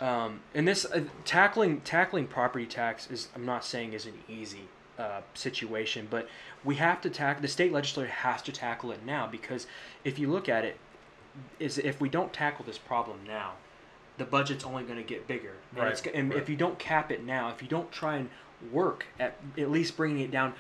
Um, 0.00 0.40
and 0.55 0.66
this 0.66 0.85
uh, 0.85 1.05
tackling 1.24 1.81
tackling 1.83 2.26
property 2.26 2.66
tax 2.66 3.11
is 3.11 3.28
I'm 3.35 3.44
not 3.44 3.64
saying 3.64 3.92
is 3.92 4.07
an 4.07 4.18
easy 4.28 4.68
uh, 4.98 5.20
situation, 5.35 6.09
but 6.11 6.28
we 6.64 6.76
have 6.76 7.00
to 7.02 7.11
tackle 7.11 7.42
the 7.42 7.48
state 7.48 7.72
legislature 7.72 8.11
has 8.11 8.42
to 8.42 8.52
tackle 8.52 8.90
it 8.92 9.05
now 9.05 9.26
because 9.26 9.66
if 10.05 10.18
you 10.18 10.31
look 10.31 10.48
at 10.48 10.64
it, 10.64 10.78
is 11.59 11.78
if 11.78 12.00
we 12.00 12.09
don't 12.09 12.33
tackle 12.33 12.64
this 12.64 12.78
problem 12.78 13.20
now, 13.26 13.52
the 14.18 14.24
budget's 14.24 14.64
only 14.64 14.83
going 14.83 14.98
to 14.98 15.05
get 15.05 15.26
bigger. 15.26 15.55
And, 15.70 15.85
Right, 15.85 15.92
it's, 15.92 16.02
and 16.02 16.31
right. 16.31 16.38
if 16.38 16.48
you 16.48 16.57
don't 16.57 16.78
cap 16.78 17.11
it 17.11 17.24
now, 17.24 17.50
if 17.50 17.62
you 17.62 17.68
don't 17.68 17.90
try 17.90 18.16
and 18.16 18.28
work 18.70 19.07
at 19.18 19.37
at 19.59 19.70
least 19.70 19.96
bringing 19.96 20.20
it 20.20 20.31
down 20.31 20.55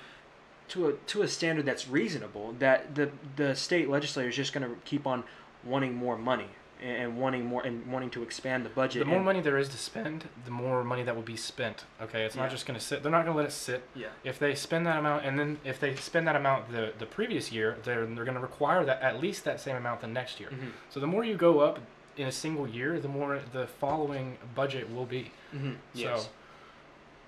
to 0.68 0.88
a 0.88 0.92
to 0.92 1.22
a 1.22 1.28
standard 1.28 1.66
that's 1.66 1.88
reasonable, 1.88 2.54
that 2.58 2.94
the 2.94 3.10
the 3.36 3.54
state 3.54 3.88
legislature 3.88 4.28
is 4.28 4.36
just 4.36 4.52
going 4.52 4.68
to 4.68 4.76
keep 4.84 5.06
on 5.06 5.24
wanting 5.64 5.94
more 5.94 6.18
money 6.18 6.48
and, 6.82 7.16
wanting 7.16 7.46
more 7.46 7.62
and 7.62 7.90
wanting 7.90 8.10
to 8.10 8.22
expand 8.22 8.64
the 8.64 8.70
budget. 8.70 9.00
The 9.04 9.10
more 9.10 9.22
money 9.22 9.40
there 9.40 9.56
is 9.58 9.68
to 9.70 9.76
spend, 9.76 10.28
the 10.44 10.50
more 10.50 10.82
money 10.84 11.02
that 11.02 11.14
will 11.14 11.22
be 11.22 11.36
spent. 11.36 11.84
Okay, 12.00 12.24
it's 12.24 12.34
Yeah. 12.36 12.42
not 12.42 12.50
just 12.50 12.66
going 12.66 12.78
to 12.78 12.84
sit. 12.84 13.02
They're 13.02 13.12
not 13.12 13.24
going 13.24 13.34
to 13.34 13.36
let 13.36 13.46
it 13.48 13.52
sit. 13.52 13.82
Yeah. 13.94 14.08
If 14.24 14.38
they 14.38 14.54
spend 14.54 14.86
that 14.86 14.98
amount, 14.98 15.24
and 15.24 15.38
then 15.38 15.58
if 15.64 15.78
they 15.80 15.94
spend 15.94 16.26
that 16.28 16.36
amount 16.36 16.70
the 16.72 16.92
the 16.98 17.06
previous 17.06 17.52
year, 17.52 17.78
they're 17.84 18.04
they're 18.06 18.24
going 18.24 18.34
to 18.36 18.40
require 18.40 18.84
that 18.84 19.00
at 19.02 19.20
least 19.20 19.44
that 19.44 19.60
same 19.60 19.76
amount 19.76 20.00
the 20.00 20.06
next 20.08 20.40
year. 20.40 20.50
Mhm. 20.50 20.72
So 20.90 21.00
the 21.00 21.06
more 21.06 21.24
you 21.24 21.36
go 21.36 21.60
up 21.60 21.78
in 22.16 22.26
a 22.28 22.32
single 22.32 22.68
year, 22.68 22.98
the 23.00 23.08
more 23.08 23.40
the 23.52 23.66
following 23.66 24.36
budget 24.54 24.92
will 24.92 25.06
be. 25.06 25.30
Mhm. 25.54 25.76
Yes. 25.94 26.24
So 26.24 26.28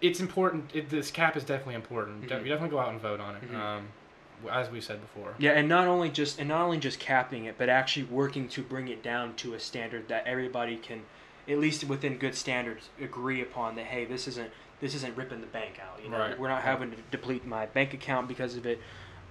it's 0.00 0.20
important. 0.20 0.70
It, 0.74 0.90
this 0.90 1.10
cap 1.10 1.36
is 1.36 1.44
definitely 1.44 1.74
important. 1.76 2.28
De- 2.28 2.34
Mhm. 2.34 2.42
You 2.42 2.48
definitely 2.48 2.68
go 2.70 2.78
out 2.80 2.90
and 2.90 3.00
vote 3.00 3.20
on 3.20 3.36
it. 3.36 3.50
Mhm. 3.50 3.54
Um, 3.58 3.88
as 4.50 4.70
we 4.70 4.80
said 4.80 5.00
before. 5.00 5.34
Yeah, 5.38 5.52
and 5.52 5.68
not 5.68 5.86
only 5.86 6.08
just 6.10 6.38
and 6.38 6.48
not 6.48 6.60
only 6.62 6.78
just 6.78 6.98
capping 6.98 7.44
it, 7.46 7.56
but 7.58 7.68
actually 7.68 8.04
working 8.04 8.48
to 8.48 8.62
bring 8.62 8.88
it 8.88 9.02
down 9.02 9.34
to 9.36 9.54
a 9.54 9.60
standard 9.60 10.08
that 10.08 10.26
everybody 10.26 10.76
can, 10.76 11.02
at 11.48 11.58
least 11.58 11.84
within 11.84 12.18
good 12.18 12.34
standards, 12.34 12.88
agree 13.00 13.40
upon. 13.42 13.76
That 13.76 13.86
hey, 13.86 14.04
this 14.04 14.26
isn't 14.28 14.50
this 14.80 14.94
isn't 14.94 15.16
ripping 15.16 15.40
the 15.40 15.46
bank 15.46 15.78
out. 15.80 16.02
You 16.02 16.10
know, 16.10 16.18
Right. 16.18 16.38
we're 16.38 16.48
not 16.48 16.62
having 16.62 16.90
to 16.90 16.96
deplete 17.10 17.46
my 17.46 17.66
bank 17.66 17.94
account 17.94 18.28
because 18.28 18.56
of 18.56 18.66
it, 18.66 18.80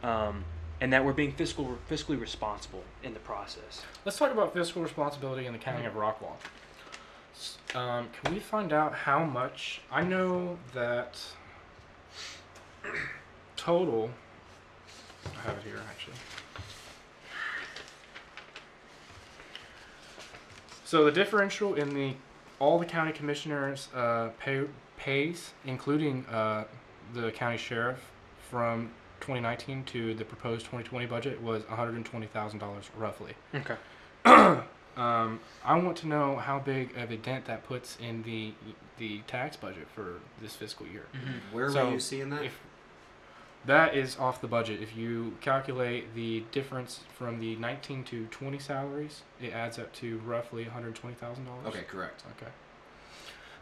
um, 0.01 0.43
and 0.81 0.91
that 0.93 1.03
we're 1.05 1.13
being 1.13 1.31
fiscal 1.33 1.77
fiscally 1.89 2.19
responsible 2.19 2.83
in 3.03 3.13
the 3.13 3.19
process. 3.19 3.83
Let's 4.05 4.17
talk 4.17 4.31
about 4.31 4.53
fiscal 4.53 4.81
responsibility 4.81 5.45
in 5.45 5.53
the 5.53 5.59
county 5.59 5.85
of 5.85 5.93
Rockwall. 5.93 6.35
Um, 7.75 8.09
can 8.21 8.33
we 8.33 8.39
find 8.39 8.71
out 8.71 8.93
how 8.93 9.23
much? 9.23 9.81
I 9.91 10.03
know 10.03 10.59
that 10.73 11.19
total. 13.55 14.11
I 15.25 15.41
have 15.47 15.57
it 15.57 15.63
here 15.63 15.81
actually. 15.89 16.13
So 20.85 21.05
the 21.05 21.11
differential 21.11 21.73
in 21.75 21.93
the 21.93 22.13
all 22.59 22.79
the 22.79 22.85
county 22.85 23.11
commissioners' 23.11 23.89
uh, 23.95 24.29
pay 24.39 24.63
pays, 24.97 25.53
including 25.65 26.25
uh, 26.27 26.65
the 27.13 27.31
county 27.31 27.57
sheriff, 27.57 27.99
from 28.49 28.91
2019 29.21 29.83
to 29.85 30.13
the 30.13 30.23
proposed 30.23 30.65
2020 30.65 31.07
budget 31.07 31.41
was 31.41 31.63
$120,000 31.63 32.83
roughly. 32.97 33.33
Okay. 33.55 34.61
Um, 34.95 35.39
I 35.65 35.75
want 35.79 35.97
to 35.97 36.07
know 36.07 36.35
how 36.35 36.59
big 36.59 36.95
of 36.97 37.09
a 37.09 37.17
dent 37.17 37.45
that 37.45 37.65
puts 37.65 37.97
in 37.99 38.21
the 38.21 38.53
the 38.99 39.21
tax 39.25 39.57
budget 39.57 39.87
for 39.95 40.19
this 40.39 40.55
fiscal 40.55 40.85
year. 40.85 41.07
Where 41.51 41.71
So, 41.71 41.87
were 41.87 41.93
you 41.93 41.99
seeing 41.99 42.29
that? 42.29 42.43
If 42.43 42.59
that 43.65 43.95
is 43.95 44.17
off 44.17 44.41
the 44.41 44.47
budget, 44.47 44.81
if 44.81 44.95
you 44.95 45.35
calculate 45.41 46.13
the 46.15 46.43
difference 46.51 47.01
from 47.17 47.39
the 47.39 47.55
19 47.55 48.03
to 48.05 48.25
20 48.25 48.59
salaries, 48.59 49.21
it 49.41 49.53
adds 49.53 49.79
up 49.79 49.93
to 49.93 50.17
roughly 50.19 50.65
$120,000. 50.65 51.15
okay, 51.67 51.81
correct. 51.87 52.23
Okay. 52.37 52.51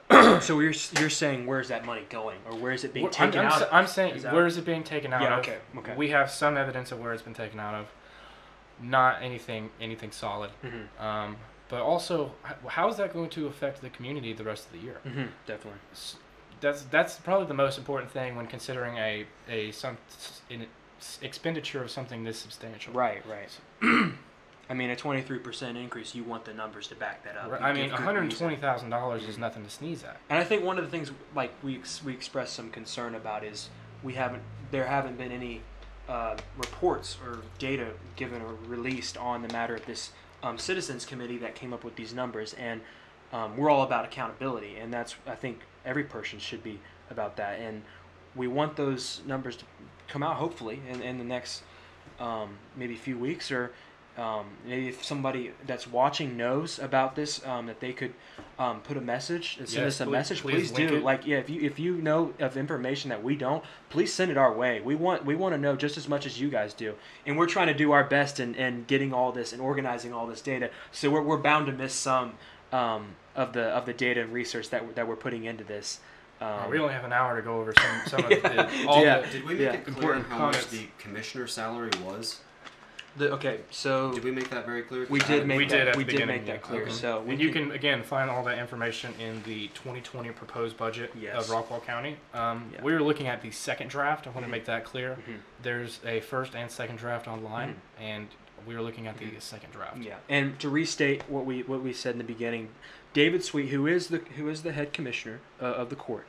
so 0.42 0.60
you're 0.60 0.74
you're 1.00 1.10
saying 1.10 1.46
where's 1.48 1.70
that 1.70 1.86
money 1.86 2.04
going, 2.10 2.38
or 2.50 2.56
where 2.58 2.74
is 2.74 2.84
it 2.84 2.94
being 2.94 3.06
Wh- 3.06 3.22
I'm, 3.22 3.32
taken 3.32 3.46
I'm, 3.46 3.52
out? 3.54 3.60
sa- 3.60 3.66
of? 3.66 3.74
I'm 3.74 3.88
saying, 3.88 4.16
Is 4.16 4.24
that- 4.24 4.34
where 4.34 4.46
is 4.46 4.58
it 4.58 4.66
being 4.66 4.84
taken 4.84 5.14
out 5.14 5.22
Yeah, 5.22 5.34
of? 5.36 5.40
okay, 5.40 5.58
okay. 5.78 5.96
We 5.96 6.10
have 6.10 6.30
some 6.30 6.58
evidence 6.58 6.92
of 6.92 7.00
where 7.00 7.14
it's 7.14 7.22
been 7.24 7.34
taken 7.34 7.60
out 7.60 7.76
of. 7.76 7.88
Not 8.82 9.22
anything, 9.22 9.70
anything 9.80 10.12
solid. 10.12 10.50
hmm 10.62 11.02
Um, 11.04 11.38
but 11.70 11.82
also, 11.82 12.34
h- 12.46 12.56
how 12.68 12.90
is 12.90 12.98
that 12.98 13.14
going 13.14 13.30
to 13.30 13.48
affect 13.48 13.80
the 13.82 13.90
community 13.90 14.34
the 14.34 14.44
rest 14.44 14.66
of 14.66 14.74
the 14.74 14.80
year? 14.80 14.98
hmm 15.04 15.26
Definitely. 15.46 15.80
S- 15.94 16.18
That's 16.62 16.84
that's 16.84 17.16
probably 17.18 17.48
the 17.48 17.54
most 17.54 17.78
important 17.78 18.12
thing 18.12 18.36
when 18.36 18.48
considering 18.48 18.98
a 18.98 19.26
a 19.50 19.72
some 19.72 19.98
s- 20.10 21.20
expenditure 21.22 21.84
of 21.84 21.92
something 21.92 22.24
this 22.24 22.38
substantial. 22.38 22.94
Right. 22.94 23.24
Right. 23.28 24.14
I 24.70 24.74
mean, 24.74 24.90
a 24.90 24.96
23% 24.96 25.76
increase. 25.76 26.16
You 26.16 26.24
want 26.24 26.46
the 26.46 26.54
numbers 26.54 26.88
to 26.88 26.96
back 26.96 27.26
that 27.26 27.36
up. 27.36 27.52
Right, 27.52 27.62
I 27.62 27.74
mean, 27.74 27.92
one 27.92 28.04
hundred 28.04 28.32
twenty 28.32 28.56
thousand 28.56 28.90
dollars 28.90 29.28
is 29.28 29.38
nothing 29.38 29.66
to 29.66 29.70
sneeze 29.70 30.02
at. 30.06 30.18
And 30.30 30.40
I 30.40 30.46
think 30.46 30.64
one 30.64 30.78
of 30.78 30.86
the 30.86 30.90
things 30.90 31.12
like 31.36 31.52
we 31.62 31.76
ex- 31.76 32.02
we 32.02 32.14
expressed 32.14 32.54
some 32.54 32.70
concern 32.70 33.16
about 33.16 33.44
is 33.44 33.70
we 34.02 34.14
haven't 34.14 34.44
there 34.72 34.86
haven't 34.86 35.18
been 35.18 35.32
any 35.34 35.62
uh, 36.08 36.38
reports 36.58 37.18
or 37.26 37.40
data 37.60 37.88
given 38.16 38.42
or 38.42 38.54
released 38.68 39.18
on 39.18 39.42
the 39.42 39.50
matter 39.52 39.76
of 39.76 39.86
this 39.86 40.12
um, 40.42 40.58
citizens 40.58 41.06
committee 41.06 41.38
that 41.38 41.54
came 41.54 41.74
up 41.74 41.84
with 41.84 41.96
these 41.98 42.14
numbers 42.14 42.54
and 42.54 42.82
um, 43.34 43.56
we're 43.58 43.70
all 43.70 43.84
about 43.84 44.06
accountability 44.06 44.78
and 44.78 44.94
that's 44.94 45.16
I 45.28 45.36
think 45.36 45.60
every 45.86 46.04
person 46.04 46.40
should 46.40 46.64
be 46.64 46.80
about 47.10 47.36
that 47.38 47.60
and 47.60 47.82
we 48.36 48.48
want 48.48 48.76
those 48.76 49.22
numbers 49.26 49.56
to 49.58 49.66
come 50.08 50.24
out 50.24 50.36
hopefully 50.38 50.80
in, 50.90 51.02
in 51.02 51.18
the 51.18 51.24
next 51.24 51.64
um, 52.20 52.58
maybe 52.76 52.96
few 52.96 53.18
weeks 53.18 53.52
or 53.52 53.72
um, 54.18 54.46
maybe 54.68 54.90
if 54.90 55.04
somebody 55.06 55.52
that's 55.66 55.88
watching 55.88 56.36
knows 56.36 56.80
about 56.80 57.16
this, 57.16 57.44
um, 57.46 57.68
that 57.68 57.80
they 57.80 57.94
could 57.94 58.14
um, 58.60 58.82
put 58.82 58.98
a 58.98 59.02
message 59.02 59.56
and 59.58 59.70
send 59.70 59.86
Yes, 59.86 59.96
us 59.96 60.02
a 60.02 60.04
please- 60.04 60.12
message. 60.12 60.42
please 60.42 60.72
Please, 60.72 60.90
do. 60.90 60.96
it. 60.98 61.04
Like, 61.04 61.26
yeah, 61.26 61.38
if 61.38 61.50
you 61.50 61.62
if 61.62 61.80
you 61.80 61.96
know 61.96 62.34
of 62.40 62.58
information 62.58 63.10
that 63.10 63.24
we 63.24 63.38
don't, 63.38 63.64
please 63.90 64.14
send 64.14 64.30
it 64.30 64.36
our 64.38 64.52
way. 64.54 64.82
We 64.82 64.96
want 64.96 65.24
we 65.26 65.34
want 65.36 65.56
to 65.56 65.58
know 65.58 65.78
just 65.78 65.96
as 65.98 66.10
much 66.10 66.26
as 66.26 66.42
you 66.42 66.50
guys 66.50 66.74
do, 66.74 66.96
and 67.26 67.38
we're 67.38 67.48
trying 67.48 67.68
to 67.68 67.74
do 67.74 67.94
our 67.94 68.04
best 68.04 68.42
in, 68.42 68.54
in 68.56 68.84
getting 68.86 69.14
all 69.14 69.32
this 69.32 69.54
and 69.54 69.62
organizing 69.62 70.12
all 70.12 70.28
this 70.28 70.42
data. 70.42 70.72
So 70.92 71.10
we're, 71.10 71.22
we're 71.22 71.38
bound 71.38 71.68
to 71.68 71.72
miss 71.72 71.94
some 71.94 72.34
um, 72.72 73.16
of 73.36 73.54
the 73.54 73.64
of 73.70 73.86
the 73.86 73.94
data 73.94 74.22
and 74.22 74.34
research 74.34 74.70
that 74.70 74.82
we're- 74.84 74.94
that 74.96 75.08
we're 75.08 75.16
putting 75.16 75.46
into 75.46 75.64
this. 75.64 76.00
Um, 76.42 76.48
Uh, 76.48 76.68
we 76.70 76.80
only 76.80 76.94
have 76.94 77.04
an 77.06 77.14
hour 77.14 77.36
to 77.36 77.42
go 77.42 77.60
over 77.60 77.74
some, 77.78 78.02
some 78.08 78.24
of 78.24 78.30
the, 78.30 78.88
all 78.88 79.04
Yeah. 79.04 79.20
the 79.22 79.28
Did 79.28 79.44
we 79.46 79.54
make 79.54 79.62
Yeah. 79.62 79.74
it 79.74 79.84
clear 79.86 79.96
Important 79.96 80.28
how 80.28 80.38
much 80.40 80.68
the 80.70 80.88
commissioner 80.98 81.46
salary 81.48 81.92
was? 82.04 82.42
the, 83.18 83.30
okay, 83.34 83.60
so 83.70 84.12
Did 84.14 84.24
we 84.24 84.32
make 84.32 84.50
that 84.50 84.66
very 84.66 84.82
clear? 84.84 85.06
we 85.10 85.20
'Cause 85.20 85.30
I 85.30 85.36
did 85.40 85.48
make 85.48 85.58
We 85.58 85.66
that, 85.66 85.76
did 85.78 85.88
at 85.90 85.96
we 85.98 86.04
the 86.06 86.12
did 86.12 86.18
beginning, 86.18 86.46
make 86.46 86.46
that 86.48 86.62
clear. 86.62 86.84
Okay. 86.84 86.92
So 86.92 87.20
we 87.22 87.34
and 87.34 87.42
you 87.42 87.52
can, 87.52 87.66
can 87.68 87.76
again 87.76 88.02
find 88.04 88.30
all 88.30 88.44
that 88.46 88.58
information 88.58 89.14
in 89.20 89.44
the 89.44 89.68
2020 89.70 90.32
proposed 90.32 90.78
budget 90.78 91.12
Yes. 91.20 91.36
of 91.50 91.54
Rockwall 91.56 91.86
County. 91.86 92.18
Um, 92.34 92.72
Yeah. 92.74 92.82
We 92.82 92.94
were 92.94 93.02
looking 93.02 93.28
at 93.28 93.42
the 93.42 93.52
second 93.52 93.90
draft. 93.90 94.26
I 94.28 94.30
want 94.32 94.46
to 94.46 94.52
make 94.52 94.66
that 94.66 94.84
clear. 94.86 95.18
Mhm. 95.28 95.40
There's 95.62 96.00
a 96.06 96.22
first 96.22 96.56
and 96.56 96.72
second 96.72 96.96
draft 96.98 97.28
online, 97.28 97.82
and 98.00 98.30
we 98.66 98.76
were 98.76 98.82
looking 98.82 99.08
at 99.08 99.18
the 99.18 99.28
second 99.40 99.72
draft. 99.72 99.98
Yeah, 99.98 100.18
and 100.30 100.60
to 100.60 100.70
restate 100.70 101.24
what 101.30 101.46
we 101.46 101.64
what 101.64 101.82
we 101.82 101.94
said 101.94 102.14
in 102.14 102.18
the 102.18 102.24
beginning, 102.24 102.70
David 103.14 103.44
Sweet, 103.44 103.70
who 103.70 103.88
is 103.88 104.08
the 104.08 104.20
who 104.38 104.50
is 104.50 104.64
the 104.64 104.72
head 104.72 104.94
commissioner 104.94 105.40
uh, 105.62 105.66
of 105.66 105.90
the 105.90 105.96
court, 105.96 106.26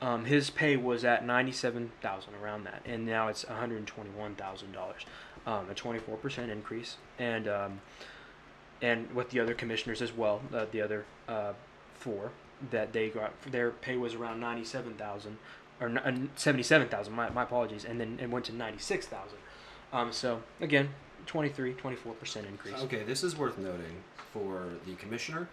um, 0.00 0.26
his 0.26 0.50
pay 0.50 0.76
was 0.76 1.04
at 1.04 1.24
ninety 1.24 1.52
seven 1.52 1.90
thousand 2.00 2.34
around 2.42 2.64
that, 2.64 2.82
and 2.84 3.06
now 3.06 3.28
it's 3.28 3.46
one 3.46 3.58
hundred 3.58 3.86
twenty 3.86 4.10
one 4.10 4.34
thousand 4.34 4.72
dollars, 4.72 5.04
um, 5.46 5.68
a 5.70 5.74
twenty 5.74 5.98
four 5.98 6.16
percent 6.16 6.50
increase, 6.50 6.96
and 7.18 7.48
um, 7.48 7.80
and 8.80 9.12
with 9.14 9.30
the 9.30 9.40
other 9.40 9.54
commissioners 9.54 10.00
as 10.00 10.12
well, 10.12 10.40
uh, 10.54 10.66
the 10.70 10.80
other 10.80 11.04
uh, 11.28 11.52
four 11.94 12.30
that 12.70 12.92
they 12.92 13.08
got 13.08 13.32
their 13.42 13.70
pay 13.70 13.96
was 13.96 14.14
around 14.14 14.40
ninety 14.40 14.64
seven 14.64 14.94
thousand 14.94 15.38
or 15.80 15.92
seventy 16.36 16.62
seven 16.62 16.88
thousand. 16.88 17.14
My 17.14 17.28
my 17.30 17.42
apologies, 17.42 17.84
and 17.84 18.00
then 18.00 18.18
it 18.20 18.30
went 18.30 18.44
to 18.46 18.52
ninety 18.52 18.78
six 18.78 19.06
thousand. 19.06 19.38
Um, 19.92 20.12
so 20.12 20.42
again, 20.60 20.90
23, 21.28 21.74
24 21.74 22.12
percent 22.14 22.46
increase. 22.46 22.74
Okay, 22.82 23.04
this 23.04 23.22
is 23.22 23.36
worth 23.36 23.58
noting 23.58 24.02
for 24.32 24.64
the 24.86 24.94
commissioner. 24.94 25.48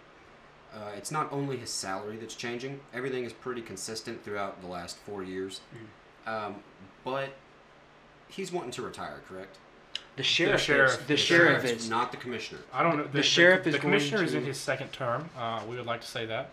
Uh, 0.73 0.91
it's 0.97 1.11
not 1.11 1.31
only 1.31 1.57
his 1.57 1.69
salary 1.69 2.17
that's 2.17 2.35
changing. 2.35 2.79
Everything 2.93 3.23
is 3.23 3.31
pretty 3.31 3.61
consistent 3.61 4.23
throughout 4.23 4.61
the 4.61 4.67
last 4.67 4.97
four 4.97 5.23
years. 5.23 5.61
Mm-hmm. 5.73 6.29
Um, 6.29 6.55
but 7.03 7.29
he's 8.27 8.51
wanting 8.51 8.71
to 8.71 8.81
retire, 8.81 9.21
correct? 9.29 9.57
The 10.15 10.23
sheriff, 10.23 10.53
the 10.53 10.65
sheriff- 10.65 10.91
is. 10.91 10.97
The, 10.97 11.03
the 11.05 11.17
sheriff 11.17 11.61
Sheriff's 11.61 11.83
is. 11.83 11.89
not 11.89 12.11
the 12.11 12.17
commissioner. 12.17 12.61
I 12.73 12.83
don't 12.83 12.97
know. 12.97 13.03
The 13.05 13.23
sheriff 13.23 13.63
the, 13.63 13.69
is 13.69 13.75
the 13.75 13.81
going 13.81 13.93
commissioner 13.93 14.23
is 14.23 14.33
in 14.33 14.45
his 14.45 14.57
second 14.57 14.91
term. 14.91 15.29
Uh, 15.37 15.61
we 15.69 15.75
would 15.75 15.85
like 15.85 16.01
to 16.01 16.07
say 16.07 16.25
that, 16.25 16.49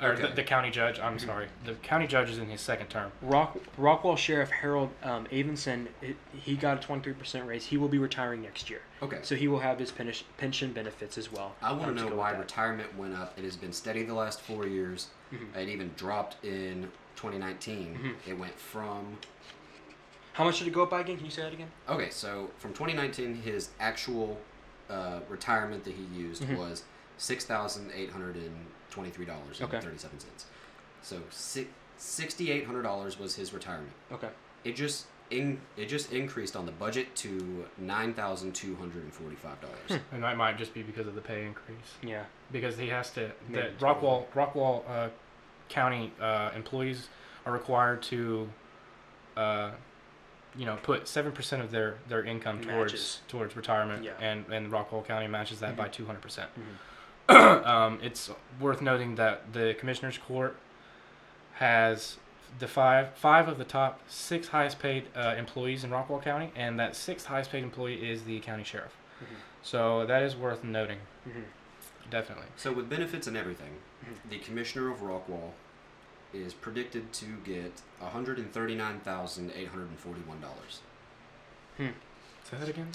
or 0.00 0.08
Okay. 0.12 0.22
the, 0.22 0.28
the 0.34 0.42
county 0.42 0.70
judge. 0.70 0.98
I'm 0.98 1.18
sorry, 1.18 1.46
the 1.64 1.74
county 1.74 2.06
judge 2.06 2.30
is 2.30 2.38
in 2.38 2.48
his 2.48 2.60
second 2.60 2.88
term. 2.88 3.12
Rock, 3.22 3.56
Rockwall 3.78 4.16
Sheriff 4.18 4.50
Harold 4.50 4.90
um, 5.02 5.26
Eavenson, 5.30 5.86
it, 6.02 6.16
he 6.32 6.56
got 6.56 6.84
a 6.84 6.86
23% 6.88 7.46
raise. 7.46 7.66
He 7.66 7.76
will 7.76 7.88
be 7.88 7.98
retiring 7.98 8.42
next 8.42 8.68
year. 8.70 8.80
Okay. 9.02 9.18
So 9.22 9.34
he 9.34 9.48
will 9.48 9.60
have 9.60 9.78
his 9.78 9.90
pension, 9.90 10.26
pension 10.36 10.72
benefits 10.72 11.16
as 11.18 11.30
well. 11.32 11.54
I 11.62 11.72
want 11.72 11.96
to 11.96 12.04
know 12.04 12.14
why 12.16 12.32
retirement 12.32 12.96
went 12.96 13.14
up. 13.14 13.38
It 13.38 13.44
has 13.44 13.56
been 13.56 13.72
steady 13.72 14.02
the 14.02 14.14
last 14.14 14.40
four 14.40 14.66
years. 14.66 15.08
Mhm. 15.32 15.56
It 15.56 15.68
even 15.68 15.92
dropped 15.96 16.44
in 16.44 16.90
2019. 17.16 17.98
Mhm. 18.26 18.30
It 18.30 18.38
went 18.38 18.58
from 18.58 19.18
How 20.34 20.42
much 20.42 20.58
did 20.58 20.66
it 20.66 20.72
go 20.74 20.82
up 20.82 20.90
by 20.90 21.00
again? 21.02 21.16
Can 21.16 21.26
you 21.26 21.30
say 21.30 21.42
that 21.42 21.52
again? 21.52 21.70
okay, 21.88 22.10
so 22.10 22.50
from 22.58 22.72
2019, 22.72 23.36
his 23.42 23.70
actual 23.78 24.40
uh, 24.90 25.20
retirement 25.30 25.82
that 25.84 25.94
he 25.94 26.02
used 26.14 26.42
Mhm. 26.42 26.58
was 26.58 26.82
six 27.16 27.44
thousand 27.46 27.90
eight 27.94 28.10
hundred 28.10 28.36
and 28.36 28.66
twenty-three 28.94 29.26
dollars 29.26 29.60
and 29.60 29.68
Okay. 29.68 29.80
thirty-seven 29.80 30.20
cents. 30.20 30.46
So 31.02 31.20
six 31.30 31.68
sixty-eight 31.96 32.64
hundred 32.66 32.82
dollars 32.82 33.18
was 33.18 33.34
his 33.34 33.52
retirement. 33.52 33.92
Okay. 34.12 34.28
It 34.64 34.76
just 34.76 35.06
in 35.30 35.60
it 35.76 35.86
just 35.86 36.12
increased 36.12 36.54
on 36.54 36.64
the 36.66 36.72
budget 36.72 37.14
to 37.16 37.64
nine 37.76 38.14
thousand 38.14 38.54
two 38.54 38.76
hundred 38.76 39.02
and 39.02 39.12
forty-five 39.12 39.60
dollars. 39.60 40.00
And 40.12 40.22
that 40.22 40.36
might 40.36 40.56
just 40.58 40.72
be 40.74 40.82
because 40.82 41.06
of 41.08 41.14
the 41.16 41.20
pay 41.20 41.44
increase. 41.44 41.78
Yeah. 42.02 42.24
because 42.52 42.76
he 42.78 42.88
has 42.88 43.10
to. 43.12 43.32
The 43.50 43.56
Mandatory. 43.56 43.94
Rockwall 43.94 44.26
Rockwall 44.34 44.82
uh, 44.88 45.08
County 45.68 46.12
uh, 46.20 46.50
employees 46.54 47.08
are 47.46 47.52
required 47.52 48.02
to, 48.04 48.48
uh, 49.36 49.70
you 50.56 50.66
know, 50.66 50.76
put 50.82 51.08
seven 51.08 51.32
percent 51.32 51.62
of 51.62 51.70
their 51.70 51.96
their 52.08 52.22
income 52.24 52.60
towards 52.60 52.92
Matches. 52.92 53.20
towards 53.28 53.56
retirement, 53.56 54.04
Yeah. 54.04 54.12
and 54.20 54.46
and 54.52 54.70
Rockwall 54.70 55.04
County 55.04 55.26
matches 55.26 55.60
that 55.60 55.76
by 55.76 55.88
Mhm. 55.88 55.92
two 55.92 56.06
hundred 56.06 56.22
percent. 56.22 56.50
Um, 57.64 57.98
it's 58.02 58.30
worth 58.60 58.82
noting 58.82 59.14
that 59.16 59.52
the 59.54 59.74
commissioners 59.78 60.18
court 60.18 60.56
has 61.54 62.18
the 62.58 62.68
five 62.68 63.10
five 63.14 63.48
of 63.48 63.56
the 63.58 63.64
top 63.64 64.00
six 64.08 64.48
highest 64.48 64.78
paid 64.78 65.04
uh, 65.16 65.34
employees 65.38 65.82
in 65.84 65.90
Rockwall 65.90 66.22
County, 66.22 66.50
and 66.54 66.78
that 66.78 66.94
sixth 66.94 67.26
highest 67.26 67.50
paid 67.50 67.62
employee 67.64 68.08
is 68.10 68.24
the 68.24 68.40
county 68.40 68.64
sheriff. 68.64 68.94
Mhm. 69.22 69.36
So 69.62 70.04
that 70.06 70.22
is 70.22 70.36
worth 70.36 70.62
noting, 70.62 70.98
Mhm. 71.26 71.44
definitely. 72.10 72.46
So 72.56 72.72
with 72.72 72.88
benefits 72.90 73.26
and 73.26 73.36
everything, 73.36 73.78
Mhm. 74.04 74.30
the 74.30 74.38
commissioner 74.40 74.90
of 74.90 74.98
Rockwall 74.98 75.52
is 76.34 76.52
predicted 76.52 77.12
to 77.14 77.26
get 77.44 77.80
one 77.98 78.10
hundred 78.12 78.38
and 78.38 78.52
thirty-nine 78.52 79.00
thousand 79.00 79.50
eight 79.56 79.68
hundred 79.68 79.88
and 79.88 79.98
forty-one 79.98 80.40
dollars. 80.40 80.80
Say 81.78 82.58
that 82.58 82.68
again. 82.68 82.90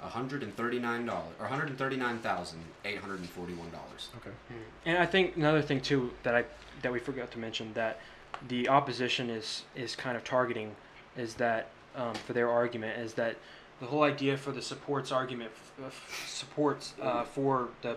One 0.00 0.10
hundred 0.10 0.42
and 0.42 0.54
thirty-nine 0.56 1.06
dollars, 1.06 1.32
or 1.38 1.44
one 1.44 1.50
hundred 1.50 1.70
and 1.70 1.78
thirty-nine 1.78 2.18
thousand 2.18 2.60
eight 2.84 2.98
hundred 2.98 3.20
and 3.20 3.28
forty-one 3.28 3.70
dollars. 3.70 4.10
Okay. 4.18 4.30
And 4.84 4.98
I 4.98 5.06
think 5.06 5.36
another 5.36 5.62
thing 5.62 5.80
too 5.80 6.12
that 6.22 6.34
I 6.34 6.44
that 6.82 6.92
we 6.92 6.98
forgot 6.98 7.30
to 7.32 7.38
mention 7.38 7.72
that 7.74 7.98
the 8.48 8.68
opposition 8.68 9.30
is 9.30 9.64
is 9.74 9.96
kind 9.96 10.16
of 10.16 10.22
targeting 10.22 10.76
is 11.16 11.34
that 11.34 11.68
um, 11.96 12.14
for 12.14 12.34
their 12.34 12.50
argument 12.50 12.98
is 12.98 13.14
that 13.14 13.36
the 13.80 13.86
whole 13.86 14.02
idea 14.02 14.36
for 14.36 14.52
the 14.52 14.62
supports 14.62 15.10
argument 15.10 15.50
f- 15.54 15.86
f- 15.86 16.24
supports 16.28 16.94
uh, 17.02 17.24
for 17.24 17.70
the 17.82 17.96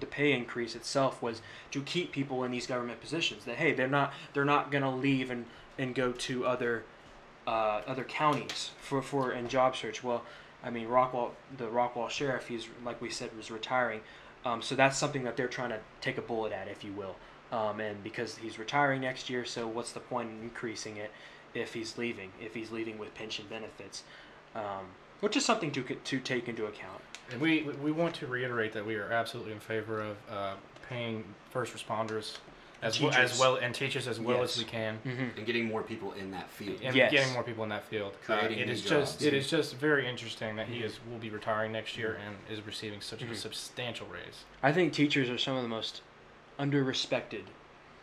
the 0.00 0.06
pay 0.06 0.32
increase 0.32 0.76
itself 0.76 1.22
was 1.22 1.40
to 1.70 1.80
keep 1.80 2.12
people 2.12 2.44
in 2.44 2.50
these 2.50 2.66
government 2.66 3.00
positions 3.00 3.46
that 3.46 3.56
hey 3.56 3.72
they're 3.72 3.88
not 3.88 4.12
they're 4.34 4.44
not 4.44 4.70
going 4.70 4.84
to 4.84 4.90
leave 4.90 5.30
and 5.30 5.46
and 5.78 5.94
go 5.94 6.12
to 6.12 6.46
other 6.46 6.84
uh, 7.46 7.80
other 7.86 8.04
counties 8.04 8.70
for 8.80 9.00
for 9.00 9.30
and 9.30 9.48
job 9.48 9.74
search 9.74 10.04
well 10.04 10.22
I 10.62 10.70
mean 10.70 10.88
Rockwall 10.88 11.30
the 11.56 11.66
Rockwall 11.66 12.10
sheriff 12.10 12.48
he's 12.48 12.68
like 12.84 13.00
we 13.00 13.10
said 13.10 13.36
was 13.36 13.50
retiring 13.50 14.00
um, 14.44 14.62
so 14.62 14.74
that's 14.74 14.96
something 14.96 15.24
that 15.24 15.36
they're 15.36 15.48
trying 15.48 15.70
to 15.70 15.80
take 16.00 16.18
a 16.18 16.22
bullet 16.22 16.52
at, 16.52 16.68
if 16.68 16.84
you 16.84 16.92
will. 16.92 17.16
Um, 17.50 17.80
and 17.80 18.02
because 18.04 18.36
he's 18.36 18.58
retiring 18.58 19.00
next 19.00 19.30
year, 19.30 19.44
so 19.44 19.66
what's 19.66 19.92
the 19.92 20.00
point 20.00 20.30
in 20.30 20.42
increasing 20.42 20.96
it 20.96 21.10
if 21.54 21.74
he's 21.74 21.96
leaving? 21.96 22.30
If 22.40 22.54
he's 22.54 22.70
leaving 22.70 22.98
with 22.98 23.14
pension 23.14 23.46
benefits, 23.48 24.02
um, 24.54 24.86
which 25.20 25.36
is 25.36 25.44
something 25.44 25.70
to 25.72 25.82
to 25.82 26.20
take 26.20 26.48
into 26.48 26.66
account. 26.66 27.00
And 27.30 27.40
we 27.40 27.62
we 27.82 27.90
want 27.90 28.14
to 28.16 28.26
reiterate 28.26 28.72
that 28.74 28.84
we 28.84 28.96
are 28.96 29.10
absolutely 29.10 29.52
in 29.52 29.60
favor 29.60 30.00
of 30.00 30.16
uh, 30.30 30.54
paying 30.88 31.24
first 31.50 31.74
responders 31.74 32.36
as 32.82 33.00
well, 33.00 33.10
as 33.10 33.16
Teachers. 33.32 33.40
well 33.40 33.56
and 33.56 33.74
teachers 33.74 34.06
as 34.06 34.20
well 34.20 34.38
Yes. 34.38 34.56
as 34.56 34.64
we 34.64 34.70
can, 34.70 34.98
Mm-hmm. 35.04 35.36
And 35.38 35.46
getting 35.46 35.64
more 35.66 35.82
people 35.82 36.12
in 36.12 36.30
that 36.30 36.48
field. 36.50 36.78
and 36.82 36.94
Yes. 36.94 37.10
getting 37.10 37.32
more 37.32 37.42
people 37.42 37.64
in 37.64 37.70
that 37.70 37.84
field. 37.86 38.12
Uh, 38.28 38.38
Creating 38.38 38.58
it 38.60 38.66
new 38.66 38.72
is 38.72 38.82
just 38.82 39.22
it 39.22 39.34
is 39.34 39.48
just 39.50 39.74
very 39.76 40.06
interesting 40.08 40.56
that 40.56 40.68
he 40.68 40.80
Mhm. 40.80 40.84
is 40.84 41.00
will 41.10 41.18
be 41.18 41.30
retiring 41.30 41.72
next 41.72 41.96
year 41.96 42.18
and 42.24 42.36
is 42.50 42.64
receiving 42.64 43.00
such 43.00 43.20
Mhm. 43.20 43.32
a 43.32 43.34
substantial 43.34 44.06
raise. 44.06 44.44
I 44.62 44.72
think 44.72 44.92
teachers 44.92 45.28
are 45.28 45.38
some 45.38 45.56
of 45.56 45.62
the 45.62 45.68
most 45.68 46.02
under-respected 46.58 47.44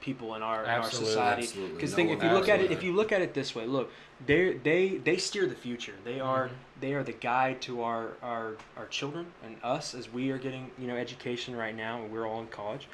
people 0.01 0.35
in 0.35 0.41
our 0.43 0.63
in 0.63 0.69
our 0.69 0.83
society. 0.89 1.43
Absolutely. 1.43 1.75
Because 1.75 1.91
No 1.91 1.95
think 1.95 2.09
one 2.09 2.17
if 2.17 2.23
you 2.23 2.29
look 2.31 2.49
at 2.49 2.61
it, 2.61 2.71
if 2.71 2.83
you 2.83 2.93
look 2.93 3.11
at 3.11 3.21
it 3.21 3.33
this 3.33 3.55
way, 3.55 3.65
look, 3.65 3.91
they 4.25 4.53
they 4.53 4.97
they 4.97 5.17
steer 5.17 5.47
the 5.47 5.55
future. 5.55 5.95
They 6.03 6.19
are 6.19 6.47
Mhm. 6.49 6.51
they 6.79 6.93
are 6.93 7.03
the 7.03 7.13
guide 7.13 7.61
to 7.63 7.81
our 7.81 8.09
our 8.21 8.57
our 8.77 8.87
children 8.87 9.27
and 9.43 9.57
us 9.63 9.95
as 9.95 10.11
we 10.11 10.29
are 10.31 10.37
getting 10.37 10.71
you 10.77 10.87
know 10.87 10.95
education 10.95 11.55
right 11.55 11.75
now, 11.75 12.01
and 12.03 12.11
we're 12.11 12.27
all 12.27 12.39
in 12.41 12.47
college, 12.47 12.87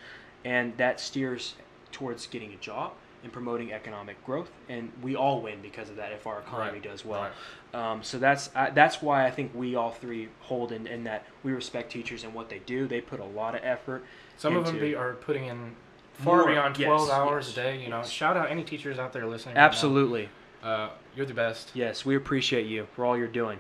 and 0.46 0.78
that 0.78 1.00
steers 1.00 1.56
towards 1.92 2.28
getting 2.28 2.54
a 2.54 2.58
job 2.58 2.94
and 3.24 3.32
promoting 3.32 3.72
economic 3.72 4.24
growth, 4.26 4.50
and 4.68 4.92
we 5.04 5.16
all 5.16 5.42
win 5.42 5.62
because 5.62 5.90
of 5.90 5.96
that 5.98 6.12
if 6.12 6.26
our 6.26 6.40
economy 6.40 6.74
Right. 6.80 6.84
does 6.84 7.06
well. 7.06 7.30
Right. 7.74 7.92
Um, 7.92 8.04
so 8.04 8.18
that's 8.18 8.50
I, 8.56 8.72
that's 8.72 9.02
why 9.02 9.26
I 9.28 9.32
think 9.32 9.52
we 9.54 9.76
all 9.76 9.92
three 9.92 10.30
hold 10.42 10.72
in, 10.72 10.88
in 10.88 11.04
that 11.04 11.26
we 11.44 11.52
respect 11.52 11.92
teachers 11.92 12.24
and 12.24 12.34
what 12.34 12.50
they 12.50 12.60
do. 12.60 12.88
They 12.88 13.00
put 13.02 13.20
a 13.20 13.26
lot 13.26 13.54
of 13.56 13.62
effort. 13.64 14.04
Some 14.38 14.56
of 14.56 14.66
them 14.66 14.80
be, 14.80 14.96
are 14.96 15.14
putting 15.14 15.46
in 15.46 15.76
far 16.14 16.38
More, 16.38 16.48
beyond 16.48 16.78
yes, 16.80 16.88
twelve 16.88 17.10
hours 17.12 17.48
yes, 17.50 17.58
a 17.58 17.62
day. 17.62 17.84
You 17.84 17.90
know, 17.90 17.98
yes. 17.98 18.10
shout 18.10 18.38
out 18.38 18.50
any 18.50 18.64
teachers 18.64 18.98
out 18.98 19.14
there 19.14 19.28
listening. 19.28 19.56
right. 19.56 19.62
Absolutely, 19.64 20.30
Uh, 20.64 20.90
you're 21.16 21.28
the 21.28 21.34
best. 21.36 21.72
yes, 21.76 22.04
we 22.04 22.16
appreciate 22.16 22.66
you 22.66 22.88
for 22.96 23.06
all 23.06 23.16
you're 23.16 23.28
doing. 23.28 23.60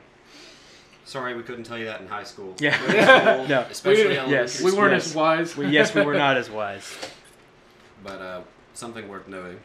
Sorry, 1.05 1.35
we 1.35 1.43
couldn't 1.43 1.63
tell 1.65 1.77
you 1.77 1.85
that 1.85 2.01
in 2.01 2.07
high 2.07 2.23
school. 2.23 2.55
Yeah. 2.59 2.77
School, 2.77 3.47
No. 3.47 3.61
especially 3.69 4.07
We- 4.07 4.17
elementary 4.17 4.31
yes, 4.39 4.61
we 4.61 4.71
weren't 4.71 4.93
Yes. 4.93 5.07
as 5.07 5.15
wise. 5.15 5.57
We, 5.57 5.67
yes, 5.67 5.93
we 5.95 6.01
were 6.03 6.13
not 6.15 6.37
as 6.37 6.49
wise. 6.49 6.95
But 8.03 8.21
uh, 8.21 8.41
something 8.73 9.07
worth 9.07 9.27
noting. 9.27 9.59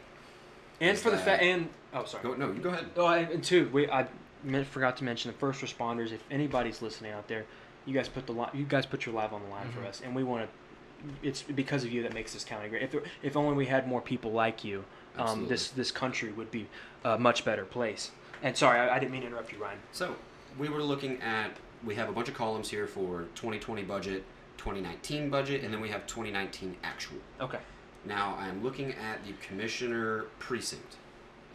And 0.79 0.91
Is 0.91 1.01
for 1.01 1.09
the 1.11 1.17
fact, 1.17 1.41
and 1.41 1.69
oh, 1.93 2.05
sorry. 2.05 2.23
Go, 2.23 2.35
no, 2.35 2.51
you 2.51 2.59
go 2.59 2.69
ahead. 2.69 2.85
Oh, 2.95 3.05
I- 3.05 3.19
and 3.19 3.43
two, 3.43 3.67
we 3.69 3.89
I 3.89 4.07
meant, 4.43 4.67
forgot 4.67 4.97
to 4.97 5.03
mention 5.03 5.31
the 5.31 5.37
first 5.37 5.61
responders. 5.61 6.11
If 6.11 6.23
anybody's 6.29 6.81
listening 6.81 7.11
out 7.13 7.27
there, 7.27 7.45
You 7.85 7.93
guys 7.93 8.09
put 8.09 8.25
the 8.25 8.33
li- 8.33 8.49
you 8.53 8.65
guys 8.65 8.85
put 8.85 9.05
your 9.05 9.15
life 9.15 9.31
on 9.31 9.41
the 9.41 9.47
line 9.49 9.71
for 9.71 9.79
Mhm. 9.79 9.87
us, 9.87 10.01
and 10.03 10.13
we 10.13 10.21
want 10.21 10.43
to. 10.45 11.27
It's 11.27 11.41
because 11.41 11.85
of 11.85 11.91
you 11.93 12.03
that 12.03 12.13
makes 12.13 12.33
this 12.33 12.43
county 12.43 12.67
great. 12.67 12.81
If 12.83 12.91
there, 12.91 13.01
if 13.23 13.37
only 13.37 13.55
we 13.55 13.67
had 13.67 13.87
more 13.87 14.01
people 14.01 14.31
like 14.33 14.65
you, 14.65 14.83
um, 15.17 15.47
this 15.47 15.69
this 15.69 15.89
country 15.89 16.31
would 16.33 16.51
be 16.51 16.67
a 17.05 17.17
much 17.17 17.45
better 17.45 17.63
place. 17.63 18.11
And 18.43 18.57
sorry, 18.57 18.77
I, 18.77 18.95
I 18.97 18.99
didn't 18.99 19.13
mean 19.13 19.21
to 19.21 19.27
interrupt 19.27 19.53
you, 19.53 19.57
Ryan. 19.57 19.79
So 19.93 20.15
we 20.59 20.67
were 20.67 20.83
looking 20.83 21.21
at 21.21 21.51
we 21.83 21.95
have 21.95 22.09
a 22.09 22.11
bunch 22.11 22.27
of 22.27 22.35
columns 22.35 22.69
here 22.69 22.87
for 22.87 23.23
2020 23.35 23.83
budget, 23.83 24.23
2019 24.57 25.29
budget, 25.29 25.63
and 25.63 25.73
then 25.73 25.79
we 25.79 25.87
have 25.89 26.05
2019 26.07 26.75
actual. 26.83 27.17
Okay. 27.39 27.59
Now 28.07 28.37
I'm 28.39 28.63
looking 28.63 28.93
at 28.93 29.25
the 29.25 29.33
commissioner 29.45 30.25
precinct, 30.39 30.95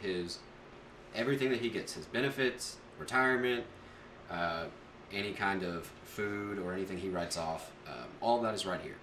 his 0.01 0.39
everything 1.15 1.51
that 1.51 1.61
he 1.61 1.71
gets, 1.71 1.95
his 1.95 2.05
benefits, 2.07 2.77
retirement, 2.99 3.65
uh, 4.31 4.65
any 5.13 5.33
kind 5.33 5.63
of 5.63 5.91
food 6.05 6.59
or 6.59 6.73
anything 6.73 6.99
he 6.99 7.09
writes 7.09 7.39
off, 7.39 7.73
um, 7.87 8.05
all 8.21 8.37
of 8.37 8.43
that 8.43 8.55
is 8.55 8.67
right 8.67 8.81
here. 8.81 8.97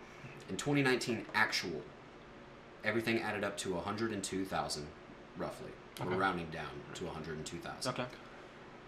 In 0.50 0.58
2019 0.58 1.26
actual, 1.34 1.82
everything 2.84 3.22
added 3.22 3.44
up 3.44 3.58
to 3.58 3.74
102,000, 3.74 4.88
roughly. 5.38 5.72
We're 6.06 6.16
rounding 6.16 6.48
down 6.50 6.70
to 6.96 7.06
102,000. 7.06 7.92
Okay. 7.92 8.06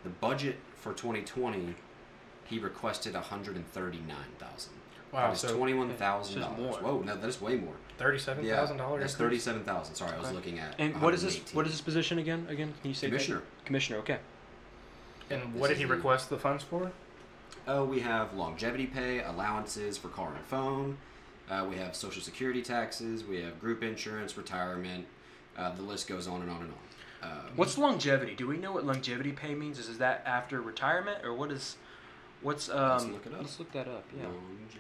The 0.03 0.09
budget 0.09 0.57
for 0.76 0.93
2020, 0.93 1.76
he 2.45 2.59
requested 2.59 3.16
139,000. 3.16 4.72
Wow, 5.12 5.28
that 5.28 5.34
is 5.34 5.39
so 5.41 5.57
twenty-one 5.57 5.89
thousand 5.95 6.39
dollars. 6.39 6.57
more. 6.57 6.74
Whoa, 6.78 7.01
no, 7.01 7.18
that 7.18 7.28
is 7.28 7.41
way 7.41 7.57
more. 7.57 7.74
Thirty-seven 7.98 8.46
Yeah, 8.46 8.56
thousand 8.58 8.78
dollars. 8.78 9.02
that's 9.02 9.16
thirty-seven 9.16 9.64
thousand. 9.64 9.96
Sorry, 9.96 10.14
I 10.14 10.18
was 10.18 10.28
Okay. 10.28 10.36
looking 10.36 10.60
at. 10.60 10.76
And 10.80 11.00
what 11.02 11.14
is 11.14 11.22
this? 11.24 11.39
What 11.54 11.66
is 11.66 11.72
this 11.72 11.82
position 11.82 12.20
again? 12.20 12.46
Again, 12.50 12.74
can 12.82 12.89
you 12.89 12.96
say 12.96 13.08
that? 13.08 13.12
Commissioner. 13.12 13.42
Commissioner. 13.66 14.00
Okay. 14.00 14.20
And 15.30 15.54
This 15.54 15.62
what 15.62 15.68
did 15.70 15.78
he 15.78 15.84
the- 15.86 15.94
request 15.96 16.30
the 16.30 16.38
funds 16.38 16.64
for? 16.64 16.92
Oh, 17.68 17.86
we 17.86 18.00
have 18.00 18.34
longevity 18.34 18.88
pay, 18.88 19.22
allowances 19.24 19.98
for 19.98 20.08
car 20.10 20.34
and 20.34 20.44
phone. 20.46 20.98
Uh, 21.50 21.66
we 21.70 21.76
have 21.78 21.96
social 21.96 22.22
security 22.22 22.62
taxes. 22.62 23.24
We 23.24 23.42
have 23.42 23.60
group 23.60 23.84
insurance, 23.84 24.36
retirement. 24.38 25.06
Uh, 25.58 25.70
the 25.76 25.82
list 25.82 26.08
goes 26.08 26.28
on 26.28 26.42
and 26.42 26.50
on 26.50 26.62
and 26.62 26.72
on. 26.72 27.30
Uh, 27.30 27.42
What's 27.56 27.78
longevity? 27.78 28.34
Do 28.36 28.48
we 28.48 28.58
know 28.58 28.72
what 28.72 28.86
longevity 28.86 29.32
pay 29.32 29.54
means? 29.54 29.78
Is, 29.78 29.89
is 29.89 29.98
that 30.00 30.24
after 30.26 30.60
retirement 30.62 31.24
or 31.24 31.34
what 31.34 31.52
is? 31.52 31.78
What's 32.42 32.68
um? 32.70 32.89
Let's 32.89 33.06
look 33.06 33.26
it 33.28 33.34
up. 33.34 33.42
Let's 33.42 33.60
look 33.60 33.72
that 33.74 33.88
up. 33.88 34.06
Yeah. 34.18 34.24
longevity? 34.26 34.80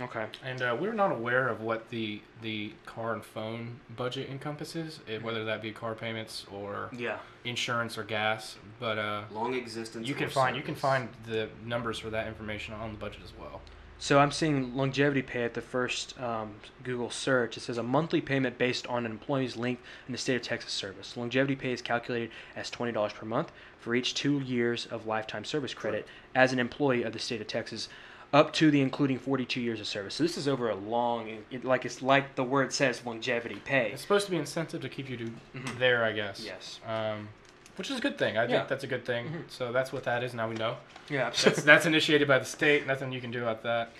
Okay. 0.00 0.26
And 0.44 0.60
uh, 0.60 0.76
we're 0.78 0.92
not 0.92 1.10
aware 1.12 1.48
of 1.48 1.62
what 1.62 1.88
the 1.88 2.20
the 2.42 2.72
car 2.84 3.14
and 3.14 3.24
phone 3.24 3.80
budget 3.96 4.28
encompasses, 4.28 5.00
eh, 5.08 5.18
whether 5.18 5.44
that 5.44 5.62
be 5.62 5.72
car 5.72 5.94
payments 5.94 6.44
or 6.52 6.90
Yeah. 6.96 7.18
insurance 7.44 7.96
or 7.96 8.04
gas. 8.04 8.56
But 8.78 8.98
uh, 8.98 9.22
Long 9.30 9.54
existence. 9.54 10.06
you 10.06 10.14
can 10.14 10.26
or 10.26 10.30
find 10.30 10.56
you 10.56 10.62
can 10.62 10.74
find 10.74 11.08
the 11.26 11.48
numbers 11.64 11.98
for 11.98 12.10
that 12.10 12.26
information 12.26 12.74
on 12.74 12.92
the 12.92 12.98
budget 12.98 13.22
as 13.24 13.32
well. 13.38 13.62
So 13.98 14.18
I'm 14.18 14.30
seeing 14.30 14.76
longevity 14.76 15.22
pay 15.22 15.44
at 15.44 15.54
the 15.54 15.62
first 15.62 16.20
um, 16.20 16.56
Google 16.84 17.08
search. 17.08 17.56
It 17.56 17.60
says 17.60 17.78
a 17.78 17.82
monthly 17.82 18.20
payment 18.20 18.58
based 18.58 18.86
on 18.88 19.06
an 19.06 19.10
employee's 19.12 19.56
length 19.56 19.80
in 20.06 20.12
the 20.12 20.18
state 20.18 20.36
of 20.36 20.42
Texas 20.42 20.72
service. 20.72 21.16
Longevity 21.16 21.56
pay 21.56 21.72
is 21.72 21.80
calculated 21.80 22.30
as 22.54 22.68
twenty 22.68 22.92
dollars 22.92 23.14
per 23.14 23.24
month 23.24 23.50
for 23.78 23.94
each 23.94 24.12
two 24.12 24.40
years 24.40 24.84
of 24.84 25.06
lifetime 25.06 25.44
service 25.46 25.72
credit 25.72 26.06
as 26.34 26.52
an 26.52 26.58
employee 26.58 27.04
of 27.04 27.14
the 27.14 27.18
state 27.18 27.40
of 27.40 27.46
Texas, 27.46 27.88
up 28.36 28.52
to 28.52 28.70
the 28.70 28.82
including 28.82 29.18
forty-two 29.18 29.60
years 29.62 29.80
of 29.80 29.86
service. 29.86 30.14
So 30.14 30.22
this 30.24 30.36
is 30.36 30.46
over 30.46 30.68
a 30.68 30.74
long, 30.74 31.42
it, 31.50 31.64
like 31.64 31.86
it's 31.86 32.02
like 32.02 32.34
the 32.34 32.44
word 32.44 32.70
says, 32.72 33.02
longevity 33.06 33.56
pay. 33.64 33.92
It's 33.92 34.02
supposed 34.02 34.26
to 34.26 34.30
be 34.30 34.36
incentive 34.36 34.82
to 34.82 34.88
keep 34.90 35.08
you 35.08 35.16
to 35.16 35.24
Mhm. 35.54 35.78
there, 35.78 36.04
I 36.04 36.12
guess. 36.12 36.44
Yes. 36.44 36.78
Um, 36.86 37.30
which 37.76 37.90
is 37.90 37.96
a 37.98 38.00
good 38.00 38.18
thing. 38.18 38.36
I 38.36 38.42
Yeah. 38.42 38.58
think 38.58 38.68
that's 38.68 38.84
a 38.84 38.86
good 38.86 39.06
thing. 39.06 39.26
Mhm. 39.28 39.50
So 39.50 39.72
that's 39.72 39.90
what 39.90 40.04
that 40.04 40.22
is. 40.22 40.34
Now 40.34 40.48
we 40.50 40.54
know. 40.54 40.76
Yeah. 41.08 41.30
That's, 41.30 41.62
that's 41.62 41.86
initiated 41.86 42.28
by 42.28 42.38
the 42.38 42.44
state. 42.44 42.86
Nothing 42.86 43.10
you 43.10 43.20
can 43.22 43.30
do 43.30 43.42
about 43.42 43.62
that. 43.62 43.92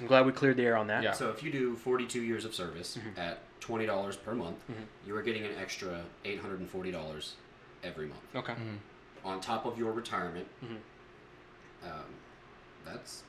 I'm 0.00 0.06
glad 0.06 0.26
we 0.26 0.32
cleared 0.32 0.56
the 0.58 0.64
air 0.66 0.76
on 0.76 0.86
that. 0.88 1.02
Yeah. 1.02 1.12
So 1.12 1.30
if 1.30 1.42
you 1.42 1.50
do 1.50 1.74
42 1.76 2.20
years 2.22 2.44
of 2.44 2.54
service 2.54 2.98
Mhm. 2.98 3.18
at 3.18 3.38
$20 3.60 4.16
per 4.16 4.34
month, 4.34 4.58
Mhm. 4.70 4.84
you 5.06 5.16
are 5.16 5.22
getting 5.22 5.44
an 5.44 5.52
extra 5.58 6.04
$840 6.24 7.36
every 7.82 8.06
month 8.06 8.20
Okay. 8.34 8.52
Mhm. 8.54 8.78
on 9.24 9.40
top 9.40 9.64
of 9.64 9.78
your 9.78 9.92
retirement. 9.92 10.48
Mhm. 10.62 10.78
Um, 11.90 12.04
that's 12.84 13.22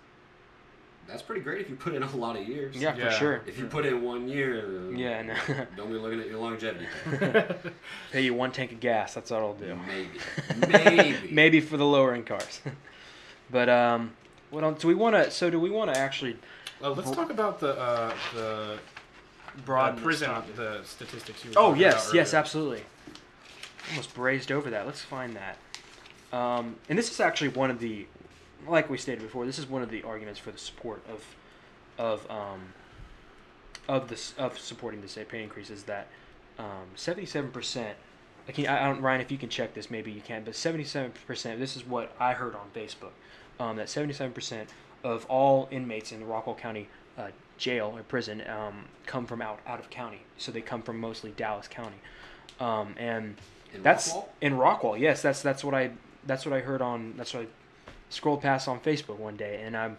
that's 1.08 1.22
pretty 1.22 1.42
great 1.42 1.62
if 1.62 1.70
you 1.70 1.76
put 1.76 1.94
in 1.94 2.04
a 2.04 2.16
lot 2.16 2.36
of 2.38 2.48
years. 2.48 2.76
Yeah, 2.76 2.96
Yeah. 2.96 3.10
for 3.10 3.16
sure. 3.16 3.42
If 3.46 3.58
you 3.60 3.66
put 3.66 3.86
in 3.86 4.02
one 4.02 4.28
year, 4.28 4.92
Yeah, 4.92 5.22
no. 5.22 5.34
don't 5.78 5.90
be 5.92 5.98
looking 5.98 6.20
at 6.20 6.28
your 6.28 6.40
longevity. 6.40 6.88
pay. 7.10 7.56
Pay 8.12 8.22
you 8.22 8.34
one 8.34 8.52
tank 8.52 8.72
of 8.72 8.80
gas. 8.80 9.14
That's 9.14 9.32
all 9.32 9.42
I'll 9.42 9.54
do. 9.54 9.78
Maybe, 9.88 10.20
maybe, 10.68 11.32
Maybe 11.34 11.60
for 11.60 11.78
the 11.78 11.86
lower 11.86 12.14
end 12.14 12.26
cars. 12.26 12.62
but 13.52 13.70
um, 13.70 14.12
what 14.50 14.64
else? 14.64 14.80
Do 14.82 14.88
we 14.88 14.96
want 14.96 15.16
to? 15.16 15.30
So 15.32 15.50
do 15.50 15.60
we 15.60 15.70
want 15.70 15.94
to 15.94 16.00
actually 16.00 16.38
Well, 16.80 16.94
let's 16.94 17.12
talk 17.12 17.30
about 17.30 17.60
the 17.60 17.78
uh, 17.80 18.14
the 18.34 18.78
broaden 19.66 20.00
uh, 20.00 20.04
prison 20.04 20.30
topic? 20.30 20.56
the 20.56 20.82
statistics 20.84 21.44
you 21.44 21.52
were 21.52 21.60
Oh 21.60 21.74
yes, 21.74 22.06
about 22.08 22.16
yes, 22.16 22.34
absolutely. 22.34 22.84
Almost 23.90 24.14
brazed 24.14 24.52
over 24.52 24.70
that. 24.70 24.86
Let's 24.86 25.02
find 25.02 25.36
that. 25.36 25.58
Um, 26.36 26.78
and 26.90 26.98
this 26.98 27.12
is 27.12 27.20
actually 27.20 27.50
one 27.50 27.70
of 27.70 27.80
the, 27.80 28.08
like 28.68 28.90
we 28.90 28.98
stated 28.98 29.22
before, 29.22 29.46
this 29.46 29.60
is 29.60 29.68
one 29.68 29.82
of 29.82 29.90
the 29.90 30.04
arguments 30.04 30.40
for 30.40 30.52
the 30.52 30.58
support 30.58 31.04
of, 31.10 31.24
of 31.98 32.30
um, 32.32 32.74
of 33.88 34.08
this 34.10 34.34
of 34.38 34.58
supporting 34.58 35.02
the 35.02 35.08
state 35.08 35.30
pay 35.30 35.44
increase 35.44 35.70
is 35.70 35.84
that 35.84 36.08
seventy-seven 36.96 37.52
percent. 37.52 37.98
I 38.48 38.52
can 38.52 38.68
I 38.68 38.86
don't 38.86 39.02
Ryan 39.02 39.22
if 39.22 39.32
you 39.32 39.38
can 39.38 39.50
check 39.50 39.74
this 39.74 39.90
maybe 39.90 40.12
you 40.12 40.22
can 40.22 40.44
but 40.44 40.56
seventy-seven 40.56 41.14
percent. 41.28 41.60
This 41.60 41.76
is 41.76 41.86
what 41.86 42.14
I 42.20 42.34
heard 42.34 42.56
on 42.56 42.68
Facebook. 42.76 43.12
Um, 43.60 43.78
that 43.78 43.90
seventy-seven 43.90 44.34
percent 44.34 44.70
of 45.04 45.26
all 45.26 45.68
inmates 45.72 46.12
in 46.12 46.20
the 46.20 46.26
Rockwall 46.26 46.58
County 46.58 46.88
uh, 47.18 47.28
jail 47.58 47.94
or 47.96 48.04
prison 48.04 48.44
um, 48.48 48.86
come 49.06 49.26
from 49.26 49.42
out 49.42 49.60
out 49.68 49.80
of 49.80 49.90
county. 49.90 50.22
So 50.38 50.52
they 50.52 50.62
come 50.62 50.82
from 50.82 51.00
mostly 51.00 51.32
Dallas 51.32 51.68
County, 51.68 51.98
um, 52.60 52.96
and 52.98 53.36
In 53.74 53.84
that's 53.84 54.14
Rockwall? 54.14 54.28
in 54.42 54.54
Rockwall. 54.54 55.00
Yes, 55.00 55.22
that's 55.22 55.42
that's 55.42 55.64
what 55.64 55.76
I 55.76 55.92
that's 56.26 56.46
what 56.46 56.54
I 56.54 56.60
heard 56.62 56.82
on 56.82 57.14
that's 57.18 57.34
what 57.34 57.44
I 57.44 57.48
scrolled 58.14 58.42
past 58.42 58.68
on 58.68 58.80
Facebook 58.80 59.18
one 59.18 59.36
day, 59.36 59.62
and 59.64 59.76
I'm 59.76 59.98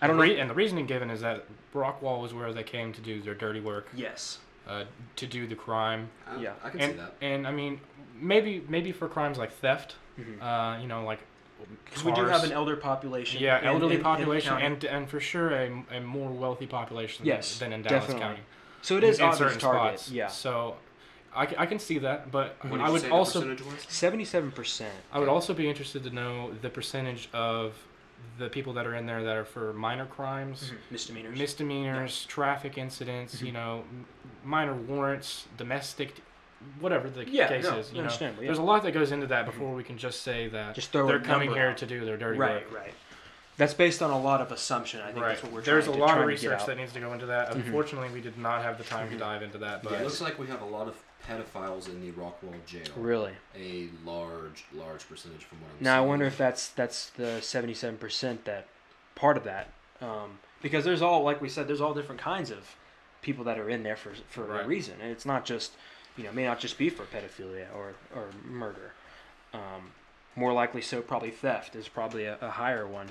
I 0.00 0.06
don't 0.06 0.18
The 0.18 0.26
know. 0.26 0.32
and 0.40 0.50
the 0.50 0.54
reasoning 0.54 0.86
given 0.86 1.10
is 1.10 1.20
that 1.22 1.44
Rockwall 1.74 2.20
was 2.20 2.32
where 2.34 2.52
they 2.52 2.62
came 2.62 2.92
to 2.92 3.00
do 3.00 3.20
their 3.20 3.34
dirty 3.34 3.60
work, 3.60 3.88
yes. 3.94 4.38
uh, 4.68 4.84
to 5.16 5.26
do 5.26 5.46
the 5.46 5.54
crime, 5.54 6.08
I, 6.26 6.40
Yeah. 6.40 6.52
I 6.62 6.70
can 6.70 6.80
and 6.80 6.92
see 6.92 6.98
that. 6.98 7.14
and 7.20 7.46
I 7.46 7.50
mean 7.52 7.80
maybe 8.18 8.62
maybe 8.68 8.92
for 8.92 9.08
crimes 9.08 9.38
like 9.38 9.52
theft, 9.52 9.96
Mhm. 10.18 10.40
uh, 10.42 10.80
you 10.80 10.86
know, 10.88 11.04
like 11.04 11.20
Because 11.86 12.04
we 12.04 12.12
do 12.12 12.24
have 12.26 12.44
an 12.44 12.52
elder 12.52 12.76
population. 12.76 13.42
yeah, 13.42 13.58
in- 13.60 13.66
elderly 13.66 13.94
in- 13.94 14.00
in 14.00 14.04
population, 14.04 14.50
county. 14.50 14.66
and 14.66 14.84
and 14.84 15.08
for 15.10 15.20
sure 15.20 15.50
a, 15.50 15.84
a 15.90 16.00
more 16.00 16.30
wealthy 16.30 16.66
population 16.66 17.24
Yes, 17.26 17.58
than 17.58 17.72
in 17.72 17.82
Dallas 17.82 18.02
definitely. 18.06 18.22
County. 18.26 18.40
so 18.82 18.96
it 18.98 19.04
is 19.04 19.18
in, 19.18 19.24
in 19.24 19.30
obvious 19.30 19.52
certain 19.54 19.60
target. 19.60 19.98
spots. 20.00 20.10
Yeah, 20.12 20.26
So 20.28 20.76
I, 21.36 21.46
c- 21.46 21.54
I 21.58 21.66
can 21.66 21.78
see 21.78 21.98
that, 21.98 22.30
but 22.30 22.56
What 22.62 22.72
did 22.72 22.80
I 22.80 22.86
you 22.86 22.92
would 22.92 23.02
say 23.02 23.10
also 23.10 23.40
the 23.40 23.46
percentage 23.54 23.72
was? 23.84 23.86
seventy-seven 23.92 24.52
percent. 24.52 24.94
I 25.12 25.18
would 25.18 25.28
also 25.28 25.54
be 25.54 25.68
interested 25.68 26.02
to 26.04 26.10
know 26.10 26.52
the 26.62 26.70
percentage 26.70 27.28
of 27.32 27.74
the 28.38 28.48
people 28.48 28.72
that 28.74 28.86
are 28.86 28.94
in 28.94 29.06
there 29.06 29.22
that 29.22 29.36
are 29.36 29.44
for 29.44 29.72
minor 29.74 30.06
crimes, 30.06 30.72
Misdemeanors. 30.90 31.38
misdemeanors, 31.38 32.24
traffic 32.26 32.76
incidents, 32.78 33.36
Mhm. 33.42 33.46
you 33.46 33.52
know, 33.52 33.84
minor 34.44 34.74
warrants, 34.74 35.46
domestic, 35.56 36.14
whatever 36.80 37.08
the 37.10 37.28
Yeah, 37.28 37.48
case 37.48 37.64
no, 37.64 37.76
is. 37.78 37.90
You 37.90 37.96
know, 37.96 38.00
understandable, 38.02 38.42
yeah. 38.42 38.48
there's 38.48 38.58
a 38.58 38.62
lot 38.62 38.82
that 38.84 38.92
goes 38.92 39.12
into 39.12 39.26
that 39.28 39.44
before 39.46 39.74
we 39.74 39.84
can 39.84 39.98
just 39.98 40.22
say 40.22 40.48
that 40.48 40.74
Just 40.74 40.90
throw 40.92 41.06
they're 41.06 41.20
coming 41.20 41.52
here 41.52 41.68
out. 41.70 41.76
to 41.78 41.86
do 41.86 42.04
their 42.04 42.16
dirty 42.16 42.38
right, 42.38 42.64
work. 42.64 42.72
right. 42.74 42.82
Right. 42.86 42.94
That's 43.58 43.72
based 43.74 44.02
on 44.02 44.10
a 44.10 44.18
lot 44.20 44.42
of 44.42 44.52
assumption. 44.52 45.00
I 45.00 45.06
think 45.12 45.20
right. 45.20 45.28
that's 45.28 45.42
what 45.42 45.50
we're 45.52 45.62
There's 45.62 45.84
trying 45.84 45.94
a 45.94 45.98
to, 45.98 46.04
lot 46.04 46.12
trying 46.12 46.18
of 46.24 46.36
to 46.36 46.42
get 46.42 46.50
research 46.52 46.66
that 46.66 46.76
needs 46.76 46.92
to 46.92 47.00
go 47.00 47.12
into 47.14 47.24
that. 47.26 47.50
Mhm. 47.52 47.54
Unfortunately, 47.66 48.10
we 48.10 48.20
did 48.20 48.36
not 48.36 48.62
have 48.62 48.76
the 48.76 48.84
time 48.84 49.08
to 49.10 49.16
dive 49.16 49.42
into 49.42 49.56
that. 49.58 49.82
But 49.82 49.92
It 49.92 50.02
looks 50.04 50.20
like 50.20 50.38
we 50.38 50.46
have 50.48 50.60
a 50.60 50.66
lot 50.66 50.88
of 50.88 50.94
pedophiles 51.28 51.88
in 51.88 52.00
the 52.00 52.12
Rockwall 52.12 52.54
jail. 52.66 52.86
Really. 52.96 53.32
A 53.58 53.88
large, 54.04 54.64
large 54.74 55.08
percentage 55.08 55.44
from 55.44 55.58
what 55.60 55.70
I'm 55.78 55.84
Now 55.84 55.98
I 55.98 56.06
wonder 56.06 56.24
if 56.26 56.38
that's 56.38 56.68
that's 56.68 57.10
the 57.10 57.40
seventy-seven 57.40 57.98
percent 57.98 58.44
that 58.44 58.66
part 59.14 59.36
of 59.36 59.44
that, 59.44 59.68
um, 60.00 60.38
because 60.62 60.84
there's 60.84 61.02
all 61.02 61.22
like 61.22 61.40
we 61.40 61.48
said, 61.48 61.68
there's 61.68 61.80
all 61.80 61.94
different 61.94 62.20
kinds 62.20 62.50
of 62.50 62.76
people 63.22 63.44
that 63.44 63.58
are 63.58 63.68
in 63.68 63.82
there 63.82 63.96
for 63.96 64.12
for 64.28 64.60
a 64.60 64.66
reason, 64.66 64.94
and 65.02 65.10
it's 65.10 65.26
not 65.26 65.44
just 65.44 65.72
you 66.16 66.24
know 66.24 66.32
may 66.32 66.44
not 66.44 66.60
just 66.60 66.78
be 66.78 66.88
for 66.88 67.04
pedophilia 67.04 67.66
or 67.74 67.94
or 68.14 68.28
murder. 68.44 68.92
Um, 69.52 69.92
more 70.34 70.52
likely 70.52 70.82
so, 70.82 71.00
probably 71.00 71.30
theft 71.30 71.74
is 71.74 71.88
probably 71.88 72.26
a, 72.26 72.36
a 72.42 72.50
higher 72.50 72.86
one, 72.86 73.08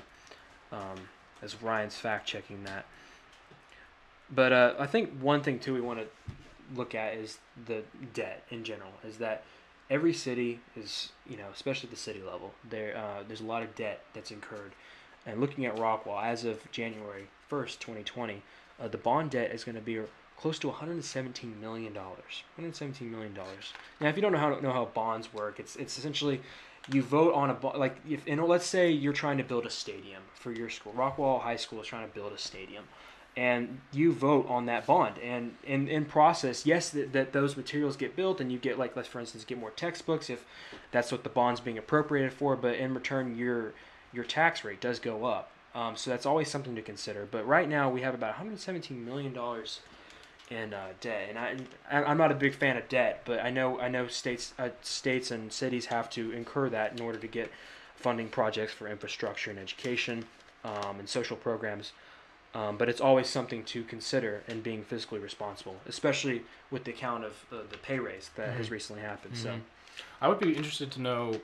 um, 0.72 1.09
as 1.41 1.61
Ryan's 1.61 1.97
fact 1.97 2.28
checking 2.28 2.63
that. 2.66 2.86
But 4.34 4.53
uh, 4.53 4.74
I 4.80 4.86
think 4.86 5.20
one 5.20 5.41
thing 5.41 5.59
too 5.59 5.74
we 5.74 5.82
want 5.82 5.99
to 5.99 6.07
look 6.76 6.95
at 6.95 7.16
is 7.16 7.39
the 7.66 7.84
debt 8.13 8.43
in 8.49 8.63
general. 8.63 8.91
Is 9.07 9.18
that 9.18 9.43
every 9.89 10.13
city 10.13 10.59
is 10.76 11.11
you 11.28 11.38
know 11.38 11.45
especially 11.53 11.88
at 11.88 11.91
the 11.91 11.99
city 11.99 12.20
level 12.26 12.51
there 12.68 12.97
uh, 12.97 13.24
there's 13.28 13.41
a 13.41 13.45
lot 13.45 13.61
of 13.61 13.76
debt 13.76 14.01
that's 14.16 14.32
incurred 14.32 14.72
and 15.28 15.39
looking 15.39 15.63
at 15.63 15.76
rockwall 15.76 16.24
as 16.24 16.43
of 16.43 16.59
january 16.72 17.28
1st 17.51 17.78
2020 17.78 18.41
uh, 18.80 18.88
the 18.88 18.97
bond 18.97 19.30
debt 19.30 19.51
is 19.51 19.63
going 19.63 19.76
to 19.76 19.82
be 19.82 19.99
close 20.38 20.59
to 20.59 20.68
117 20.68 21.59
million 21.61 21.93
dollars. 21.93 22.43
117 22.55 23.09
million 23.09 23.34
dollars. 23.34 23.74
Now, 23.99 24.09
if 24.09 24.16
you 24.16 24.22
don't 24.22 24.32
know 24.32 24.38
how 24.38 24.59
know 24.59 24.72
how 24.72 24.86
bonds 24.86 25.34
work, 25.34 25.59
it's 25.59 25.76
it's 25.76 25.97
essentially 25.97 26.41
you 26.91 27.01
vote 27.01 27.34
on 27.34 27.49
a. 27.49 27.78
Like 27.78 27.97
if 28.07 28.28
you 28.28 28.36
know, 28.36 28.45
let's 28.45 28.66
say 28.66 28.91
you're 28.91 29.13
trying 29.13 29.38
to 29.38 29.43
build 29.43 29.66
a 29.66 29.70
stadium 29.70 30.22
for 30.34 30.51
your 30.51 30.70
school. 30.70 30.93
Rockwall 30.95 31.41
High 31.41 31.55
School 31.55 31.82
is 31.82 31.88
trying 31.88 32.07
to 32.07 32.13
build 32.13 32.34
a 32.34 32.38
stadium, 32.38 32.86
and 33.38 33.81
you 33.91 34.13
vote 34.13 34.47
on 34.47 34.65
that 34.67 34.86
bond. 34.86 35.17
And 35.19 35.55
in 35.63 35.88
in 35.88 36.05
process, 36.05 36.65
yes, 36.65 36.89
that, 36.91 37.13
that 37.13 37.33
those 37.33 37.57
materials 37.57 37.97
get 37.97 38.15
built, 38.15 38.39
and 38.39 38.51
you 38.51 38.57
get 38.57 38.79
like 38.79 38.95
let's 38.95 39.07
for 39.07 39.19
instance 39.19 39.43
get 39.43 39.59
more 39.59 39.71
textbooks 39.71 40.29
if 40.29 40.45
that's 40.91 41.11
what 41.11 41.23
the 41.23 41.29
bond's 41.29 41.59
being 41.59 41.77
appropriated 41.77 42.33
for. 42.33 42.55
But 42.55 42.75
in 42.75 42.93
return, 42.93 43.36
your 43.36 43.73
your 44.13 44.23
tax 44.23 44.63
rate 44.63 44.79
does 44.79 44.99
go 44.99 45.25
up. 45.25 45.51
Um, 45.73 45.97
so 45.97 46.09
that's 46.09 46.25
always 46.25 46.49
something 46.49 46.75
to 46.75 46.81
consider. 46.81 47.27
But 47.29 47.45
right 47.45 47.67
now 47.67 47.89
we 47.89 48.01
have 48.01 48.13
about 48.13 48.31
117 48.31 49.03
million 49.03 49.33
dollars 49.33 49.81
in 50.49 50.73
uh, 50.73 50.89
debt, 51.01 51.27
and 51.29 51.38
I 51.39 51.57
I'm 51.91 52.17
not 52.17 52.31
a 52.31 52.36
big 52.36 52.53
fan 52.53 52.77
of 52.77 52.88
debt, 52.88 53.23
but 53.25 53.39
I 53.39 53.49
know 53.49 53.79
I 53.79 53.89
know 53.89 54.07
states 54.07 54.53
uh, 54.57 54.69
states 54.81 55.31
and 55.31 55.51
cities 55.51 55.88
have 55.88 56.09
to 56.11 56.31
incur 56.31 56.69
that 56.69 56.93
in 56.93 57.01
order 57.01 57.19
to 57.19 57.27
get 57.27 57.51
funding 57.95 58.29
projects 58.29 58.71
for 58.73 58.88
infrastructure 58.88 59.49
and 59.49 59.59
education 59.59 60.25
um, 60.63 60.99
and 60.99 61.09
social 61.09 61.36
programs. 61.36 61.91
Um, 62.55 62.77
but 62.77 62.87
it's 62.87 63.01
always 63.01 63.27
something 63.27 63.63
to 63.65 63.83
consider 63.83 64.41
in 64.47 64.61
being 64.61 64.83
fiscally 64.85 65.21
responsible, 65.21 65.75
especially 65.87 66.43
with 66.71 66.85
the 66.85 66.91
account 66.91 67.25
of 67.25 67.33
uh, 67.51 67.57
the 67.69 67.77
pay 67.77 67.99
raise 67.99 68.29
that 68.37 68.55
has 68.55 68.67
Mhm. 68.67 68.71
recently 68.71 69.01
happened. 69.01 69.35
So 69.37 69.49
Mhm. 69.49 69.61
I 70.21 70.29
would 70.29 70.39
be 70.39 70.55
interested 70.55 70.89
to 70.93 71.01
know 71.01 71.41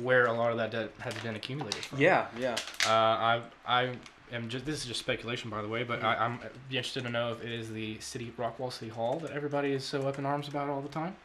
where 0.00 0.26
a 0.26 0.32
lot 0.34 0.50
of 0.52 0.58
that 0.58 0.70
debt 0.70 0.90
has 1.00 1.14
been 1.14 1.36
accumulated 1.36 1.82
from. 1.86 1.98
yeah, 2.00 2.26
yeah. 2.38 2.56
Uh, 2.86 2.90
I 2.90 3.42
I 3.66 3.96
am 4.30 4.48
just 4.50 4.66
this 4.66 4.80
is 4.80 4.84
just 4.86 5.00
speculation 5.00 5.48
by 5.48 5.62
the 5.62 5.68
way, 5.68 5.84
but 5.84 6.00
Mhm. 6.00 6.04
I, 6.04 6.24
I'm 6.26 6.38
be 6.68 6.76
interested 6.76 7.04
to 7.04 7.10
know 7.10 7.32
if 7.32 7.42
it 7.42 7.50
is 7.50 7.70
the 7.72 7.98
city 8.00 8.30
Rockwall 8.38 8.70
City 8.72 8.90
Hall 8.90 9.18
that 9.20 9.30
everybody 9.30 9.72
is 9.72 9.84
so 9.86 10.06
up 10.06 10.18
in 10.18 10.26
arms 10.26 10.48
about 10.48 10.68
all 10.68 10.82
the 10.82 10.88
time. 10.90 11.16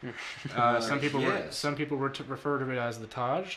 Uh, 0.56 0.80
some 0.80 1.00
people 1.00 1.20
re- 1.20 1.26
yes. 1.44 1.56
some 1.58 1.76
people 1.76 1.98
were 1.98 2.08
to 2.10 2.24
refer 2.24 2.58
to 2.58 2.70
it 2.70 2.78
as 2.78 2.98
the 2.98 3.06
Taj. 3.06 3.56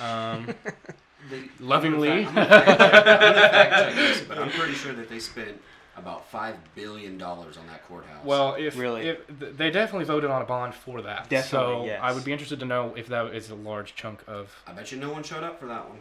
Um, 0.00 0.48
They- 1.30 1.48
Lovingly. 1.60 2.24
I'm 2.26 2.34
fact- 2.34 2.38
I'm 2.38 2.62
fact 2.66 2.68
I'm 2.70 3.18
gonna 3.20 3.48
fact 3.48 3.72
check 3.74 3.94
this, 3.94 4.20
but 4.22 4.38
I'm 4.38 4.50
pretty 4.50 4.74
sure 4.82 4.92
that 4.92 5.08
they 5.08 5.18
spent 5.18 5.60
about 5.96 6.28
five 6.30 6.56
billion 6.74 7.16
dollars 7.16 7.56
on 7.56 7.66
that 7.68 7.82
courthouse. 7.88 8.22
well, 8.24 8.54
if 8.54 8.76
Really? 8.76 9.08
if 9.08 9.26
they 9.28 9.70
definitely 9.70 10.04
voted 10.04 10.30
on 10.30 10.42
a 10.42 10.44
bond 10.44 10.74
for 10.74 11.00
that, 11.02 11.28
Definitely, 11.30 11.48
so 11.48 11.84
yes. 11.86 12.00
I 12.02 12.12
would 12.12 12.22
be 12.24 12.32
interested 12.32 12.60
to 12.60 12.66
know 12.66 12.92
if 12.96 13.06
that 13.08 13.34
is 13.34 13.48
a 13.50 13.54
large 13.54 13.94
chunk 13.94 14.22
of. 14.26 14.54
I 14.66 14.72
bet 14.72 14.92
you 14.92 14.98
no 14.98 15.10
one 15.10 15.22
showed 15.22 15.42
up 15.42 15.58
for 15.58 15.66
that 15.66 15.88
one. 15.88 15.98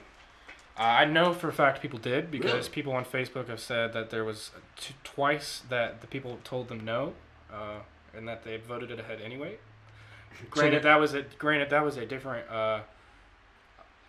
Uh, 0.77 0.81
I 0.83 1.05
know 1.05 1.33
for 1.33 1.47
a 1.47 1.53
fact 1.53 1.81
people 1.81 1.97
did 1.99 2.29
because 2.29 2.51
Really? 2.53 2.69
people 2.69 2.91
on 2.93 3.05
Facebook 3.05 3.47
have 3.47 3.61
said 3.61 3.93
that 3.93 4.09
there 4.09 4.25
was 4.25 4.51
t- 4.75 4.93
twice 5.05 5.61
that 5.69 6.01
the 6.01 6.07
people 6.07 6.39
told 6.43 6.67
them 6.67 6.83
no, 6.83 7.13
uh, 7.51 7.77
and 8.13 8.27
that 8.27 8.43
they 8.43 8.57
voted 8.57 8.91
it 8.91 8.99
ahead 8.99 9.21
anyway. 9.23 9.55
Granted, 10.49 10.83
that 10.83 10.99
was 10.99 11.13
a 11.13 11.21
granted 11.39 11.69
that 11.69 11.85
was 11.85 11.95
a 11.95 12.05
different 12.05 12.49
uh, 12.51 12.81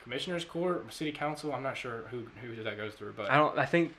commissioners 0.07 0.45
court, 0.45 0.93
city 0.93 1.11
council. 1.13 1.53
I'm 1.53 1.63
not 1.65 1.77
sure 1.77 2.05
who 2.13 2.27
who 2.41 2.63
that 2.63 2.77
goes 2.77 2.95
through, 2.95 3.15
but 3.17 3.29
I 3.31 3.37
don't. 3.37 3.59
I 3.59 3.67
think 3.67 3.93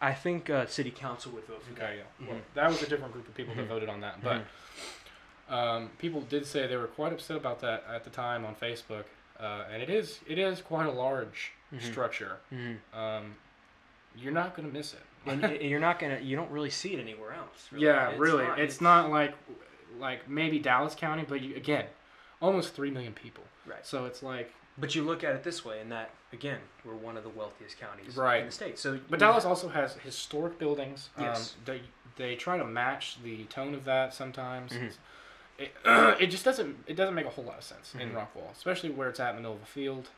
I 0.00 0.12
think 0.12 0.50
uh, 0.50 0.66
city 0.66 0.90
council 0.90 1.30
would 1.32 1.44
vote 1.46 1.62
for 1.62 1.72
that. 1.74 1.82
okay, 1.84 1.98
yeah. 1.98 2.26
Well, 2.26 2.36
Mhm. 2.36 2.40
that 2.54 2.68
was 2.68 2.82
a 2.82 2.88
different 2.88 3.12
group 3.12 3.28
of 3.28 3.34
people 3.34 3.54
that 3.54 3.68
voted 3.68 3.88
on 3.88 4.00
that, 4.00 4.22
but. 4.22 4.42
Um, 5.48 5.90
people 5.98 6.22
did 6.22 6.46
say 6.46 6.66
they 6.66 6.76
were 6.76 6.86
quite 6.86 7.12
upset 7.12 7.36
about 7.36 7.60
that 7.60 7.84
at 7.92 8.04
the 8.04 8.10
time 8.10 8.44
on 8.46 8.54
Facebook, 8.54 9.04
uh, 9.38 9.64
and 9.70 9.82
it 9.82 9.90
is 9.90 10.20
it 10.26 10.38
is 10.38 10.60
quite 10.62 10.86
a 10.86 10.90
large 10.92 11.52
Mhm. 11.74 11.82
structure. 11.82 12.38
Um, 12.94 13.36
you're 14.16 14.32
not 14.32 14.54
gonna 14.56 14.68
miss 14.68 14.94
it. 14.94 15.02
and 15.26 15.60
you're 15.60 15.78
not 15.80 15.98
gonna. 15.98 16.20
You 16.20 16.36
don't 16.36 16.50
really 16.50 16.70
see 16.70 16.94
it 16.94 17.00
anywhere 17.00 17.32
else. 17.32 17.68
Really. 17.70 17.84
Yeah, 17.86 18.10
It's 18.10 18.18
really. 18.18 18.44
not- 18.46 18.58
it's 18.58 18.80
not 18.80 19.10
like 19.10 19.34
like 19.98 20.26
maybe 20.28 20.58
Dallas 20.58 20.94
County, 20.94 21.24
but 21.28 21.40
you, 21.42 21.54
again, 21.54 21.86
almost 22.40 22.74
three 22.74 22.90
million 22.90 23.12
people. 23.12 23.44
Right. 23.66 23.84
So 23.86 24.06
it's 24.06 24.22
like, 24.22 24.52
But 24.78 24.94
you 24.94 25.02
look 25.02 25.22
at 25.22 25.34
it 25.34 25.42
this 25.44 25.64
way, 25.64 25.80
in 25.80 25.90
that 25.90 26.10
again, 26.32 26.60
we're 26.84 26.94
one 26.94 27.16
of 27.16 27.24
the 27.24 27.28
wealthiest 27.30 27.78
counties 27.78 28.16
Right. 28.16 28.40
in 28.40 28.46
the 28.46 28.52
state. 28.52 28.78
So, 28.78 28.98
but 29.10 29.16
you- 29.18 29.26
Dallas 29.26 29.44
also 29.44 29.68
has 29.68 29.94
historic 29.96 30.58
buildings. 30.58 31.10
Yes. 31.18 31.54
Um, 31.54 31.62
they 31.66 31.80
they 32.16 32.36
try 32.36 32.58
to 32.58 32.64
match 32.64 33.22
the 33.22 33.44
tone 33.44 33.74
of 33.74 33.84
that 33.84 34.12
sometimes. 34.14 34.72
Mhm. 34.72 34.92
It, 35.58 35.74
it 36.20 36.26
just 36.28 36.44
doesn't 36.44 36.84
it 36.86 36.94
doesn't 36.94 37.14
make 37.14 37.26
a 37.26 37.30
whole 37.30 37.44
lot 37.44 37.58
of 37.58 37.64
sense 37.64 37.94
in 37.94 38.10
Mhm. 38.10 38.14
Rockwall, 38.14 38.50
especially 38.52 38.90
where 38.90 39.08
it's 39.10 39.20
at 39.20 39.30
in 39.30 39.36
the 39.36 39.42
middle 39.42 39.56
of 39.56 39.62
a 39.62 39.66
field, 39.66 40.08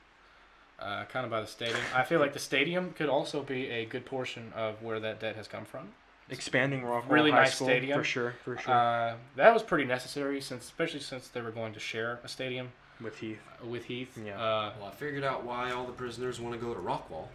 uh, 0.78 1.04
kind 1.06 1.24
of 1.24 1.30
by 1.30 1.40
the 1.40 1.46
stadium. 1.46 1.80
I 1.94 2.04
feel 2.04 2.20
like 2.20 2.32
the 2.32 2.38
stadium 2.38 2.92
could 2.92 3.08
also 3.08 3.42
be 3.42 3.68
a 3.70 3.84
good 3.84 4.06
portion 4.06 4.52
of 4.54 4.82
where 4.82 5.00
that 5.00 5.18
debt 5.20 5.36
has 5.36 5.48
come 5.48 5.64
from. 5.64 5.92
expanding 6.30 6.80
Rockwall 6.80 7.10
really 7.10 7.30
High 7.30 7.40
nice 7.42 7.56
School, 7.56 7.66
stadium. 7.66 7.98
for 7.98 8.02
sure, 8.04 8.34
for 8.44 8.56
sure. 8.56 8.72
Uh, 8.74 9.16
that 9.36 9.52
was 9.52 9.62
pretty 9.62 9.84
necessary 9.84 10.40
since, 10.40 10.64
especially 10.64 11.00
since 11.00 11.28
they 11.28 11.42
were 11.42 11.50
going 11.50 11.74
to 11.74 11.78
share 11.80 12.18
a 12.24 12.28
stadium 12.28 12.72
with 13.00 13.18
Heath, 13.18 13.40
uh, 13.62 13.66
with 13.66 13.84
Heath. 13.84 14.16
Yeah. 14.22 14.38
Uh, 14.40 14.72
Well, 14.78 14.88
I 14.88 14.92
figured 14.94 15.24
out 15.24 15.44
why 15.44 15.70
all 15.72 15.86
the 15.86 15.92
prisoners 15.92 16.40
want 16.40 16.54
to 16.54 16.60
go 16.60 16.74
to 16.74 16.80
Rockwall. 16.80 17.28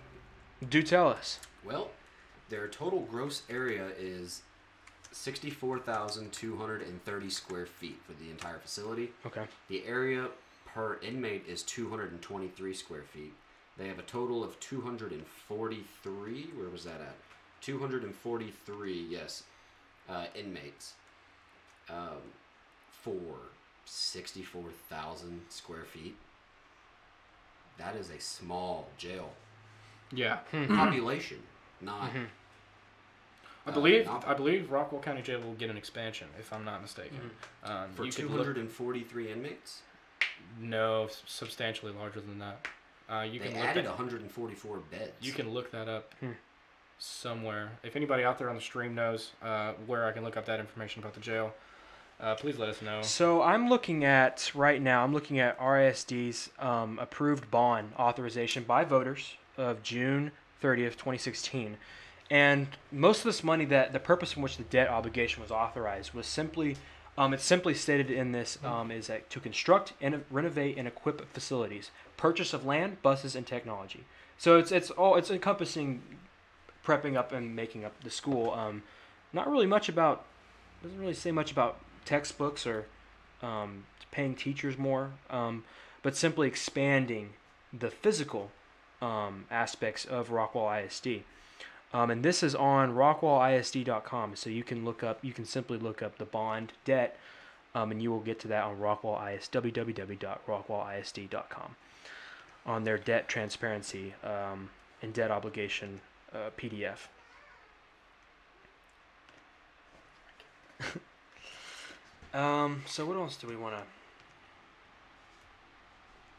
do 0.70 0.82
tell 0.84 1.08
us. 1.10 1.40
Well, 1.64 1.90
their 2.50 2.68
total 2.68 3.02
gross 3.02 3.44
area 3.50 3.90
is 3.98 4.42
64,230 5.12 7.30
square 7.30 7.66
feet 7.66 8.00
for 8.06 8.14
the 8.14 8.30
entire 8.30 8.60
facility. 8.60 9.12
Okay. 9.26 9.46
The 9.68 9.86
area 9.86 10.28
per 10.66 11.00
inmate 11.02 11.46
is 11.48 11.64
223 11.64 12.74
square 12.74 13.04
feet. 13.04 13.34
They 13.78 13.88
have 13.88 14.00
a 14.00 14.04
total 14.04 14.44
of 14.44 14.60
243. 14.60 16.50
Where 16.56 16.70
was 16.70 16.84
that 16.84 17.00
at? 17.02 17.16
243, 17.62 19.08
yes, 19.10 19.44
uh, 20.10 20.26
inmates 20.36 20.94
um, 21.90 22.22
for 22.90 23.22
64,000 23.90 25.42
square 25.50 25.84
feet. 25.84 26.16
That 27.78 27.96
is 27.96 28.10
a 28.10 28.20
small 28.20 28.90
jail 28.98 29.32
yeah, 30.12 30.38
population, 30.52 31.42
not. 31.82 32.12
Mhm. 32.12 32.28
I 33.66 33.70
Uh, 33.70 33.74
believe 33.74 34.06
not- 34.06 34.28
I 34.28 34.34
believe 34.34 34.68
Rockwall 34.70 35.02
County 35.04 35.22
Jail 35.22 35.40
will 35.42 35.54
get 35.54 35.70
an 35.70 35.78
expansion 35.78 36.30
if 36.40 36.52
I'm 36.54 36.64
not 36.66 36.82
mistaken. 36.82 37.32
Um, 37.64 37.92
For 37.94 38.06
you 38.06 38.12
could 38.12 38.26
look- 38.26 38.46
243 38.46 39.32
inmates, 39.32 39.82
no, 40.58 41.08
substantially 41.26 41.92
larger 41.92 42.22
than 42.22 42.40
that. 42.40 42.68
Uh, 43.10 43.22
you 43.22 43.40
they 43.40 43.48
can 43.48 43.58
look 43.58 43.66
added 43.66 43.86
that, 43.86 43.90
144 43.92 44.78
beds. 44.78 45.14
you 45.26 45.34
can 45.34 45.50
look 45.52 45.72
that 45.72 45.88
up 45.90 46.14
Hmm. 46.20 46.34
somewhere. 47.00 47.78
If 47.84 47.96
anybody 47.96 48.24
out 48.24 48.38
there 48.38 48.50
on 48.50 48.56
the 48.56 48.62
stream 48.62 48.94
knows 48.96 49.32
uh, 49.42 49.74
where 49.86 50.06
I 50.06 50.12
can 50.12 50.24
look 50.24 50.38
up 50.38 50.46
that 50.46 50.60
information 50.60 51.02
about 51.02 51.14
the 51.14 51.22
jail, 51.22 51.56
uh, 52.20 52.36
please 52.36 52.58
let 52.58 52.70
us 52.70 52.82
know. 52.82 53.02
So 53.02 53.42
I'm 53.42 53.70
looking 53.70 54.04
at 54.04 54.52
right 54.54 54.82
now. 54.82 55.04
I'm 55.04 55.14
looking 55.14 55.40
at 55.40 55.58
RISD's 55.60 56.50
um, 56.60 57.00
approved 57.00 57.50
bond 57.50 57.94
authorization 57.98 58.64
by 58.64 58.84
voters 58.84 59.36
of 59.58 59.82
June 59.84 60.32
30th, 60.62 60.92
2016, 60.92 61.78
and 62.30 62.68
most 62.92 63.20
of 63.20 63.24
this 63.24 63.44
money 63.44 63.66
that 63.66 63.94
the 63.94 64.00
purpose 64.00 64.34
from 64.34 64.44
which 64.44 64.58
the 64.58 64.64
debt 64.64 64.90
obligation 64.90 65.42
was 65.42 65.52
authorized 65.52 66.14
was 66.14 66.28
simply. 66.28 66.76
Um, 67.18 67.34
it's 67.34 67.44
simply 67.44 67.74
stated 67.74 68.10
in 68.10 68.32
this 68.32 68.58
um, 68.64 68.92
is 68.92 69.08
that 69.08 69.30
to 69.32 69.42
construct 69.42 69.92
and 70.00 70.24
renovate 70.30 70.78
and 70.78 70.88
equip 70.88 71.30
facilities, 71.34 71.92
purchase 72.16 72.54
of 72.54 72.66
land, 72.66 73.02
buses, 73.02 73.36
and 73.36 73.46
technology. 73.46 74.06
So 74.38 74.58
it's 74.58 74.72
it's 74.72 74.90
all 74.90 75.16
it's 75.16 75.30
encompassing 75.30 76.02
prepping 76.86 77.18
up 77.18 77.32
and 77.34 77.56
making 77.56 77.84
up 77.84 78.02
the 78.04 78.10
school. 78.10 78.52
Um, 78.52 78.84
not 79.34 79.50
really 79.50 79.66
much 79.66 79.90
about 79.90 80.26
doesn't 80.82 81.00
really 81.00 81.14
say 81.14 81.32
much 81.32 81.52
about 81.52 81.78
textbooks 82.06 82.66
or 82.66 82.86
um, 83.42 83.86
paying 84.12 84.36
teachers 84.36 84.78
more, 84.78 85.12
um, 85.30 85.64
but 86.02 86.16
simply 86.16 86.48
expanding 86.48 87.32
the 87.72 87.90
physical 87.90 88.52
um, 89.02 89.46
aspects 89.52 90.06
of 90.06 90.30
Rockwall 90.30 90.86
ISD. 90.86 91.24
Um, 91.92 92.12
and 92.12 92.24
this 92.24 92.44
is 92.44 92.54
on 92.54 92.94
rockwallisd.com, 92.94 94.36
so 94.36 94.50
you 94.50 94.64
can 94.64 94.86
look 94.86 95.04
up, 95.04 95.20
you 95.24 95.34
can 95.34 95.46
simply 95.46 95.78
look 95.78 96.04
up 96.04 96.18
the 96.18 96.26
bond 96.26 96.74
debt, 96.86 97.18
um, 97.74 97.92
and 97.92 98.02
you 98.02 98.12
will 98.12 98.20
get 98.20 98.40
to 98.42 98.48
that 98.50 98.64
on 98.64 98.78
Rockwall 98.78 99.36
IS, 99.36 99.50
www.rockwallisd.com 99.52 101.76
on 102.66 102.84
their 102.84 102.98
debt 102.98 103.28
transparency 103.28 104.14
um, 104.24 104.70
and 105.02 105.14
debt 105.14 105.32
obligation 105.32 106.02
uh, 106.34 106.50
PDF. 106.58 107.08
Um, 112.34 112.84
so 112.86 113.06
what 113.06 113.18
else 113.18 113.36
do 113.36 113.48
we 113.48 113.56
want 113.56 113.76
to? 113.76 113.84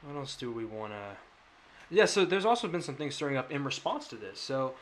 What 0.07 0.19
else 0.19 0.37
do 0.37 0.51
we 0.51 0.65
want 0.65 0.93
to? 0.93 1.17
Yeah, 1.91 2.05
so 2.05 2.25
there's 2.25 2.45
also 2.45 2.69
been 2.69 2.83
some 2.83 2.95
things 2.95 3.15
stirring 3.15 3.37
up 3.37 3.51
in 3.51 3.65
response 3.65 4.07
to 4.09 4.17
this. 4.17 4.39
So, 4.41 4.75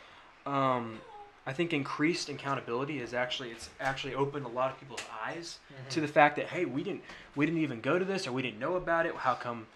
um, 0.47 1.01
I 1.47 1.55
think 1.55 1.73
increased 1.73 2.29
accountability 2.29 3.01
is 3.01 3.15
actually 3.15 3.51
it's 3.51 3.71
actually 3.81 4.15
opened 4.15 4.45
a 4.45 4.51
lot 4.51 4.71
of 4.71 4.79
people's 4.79 5.05
eyes 5.25 5.59
to 5.89 6.01
the 6.03 6.09
fact 6.09 6.37
that 6.37 6.49
hey, 6.49 6.67
we 6.67 6.83
didn't 6.83 7.03
we 7.35 7.47
didn't 7.47 7.63
even 7.63 7.81
go 7.81 7.99
to 7.99 8.05
this 8.05 8.27
or 8.27 8.33
we 8.33 8.43
didn't 8.43 8.59
know 8.59 8.77
about 8.77 9.07
it. 9.07 9.15
How 9.15 9.35
come 9.35 9.67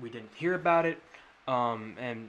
we 0.00 0.10
didn't 0.10 0.30
hear 0.34 0.52
about 0.52 0.84
it? 0.84 1.00
Um, 1.48 1.96
and 1.98 2.28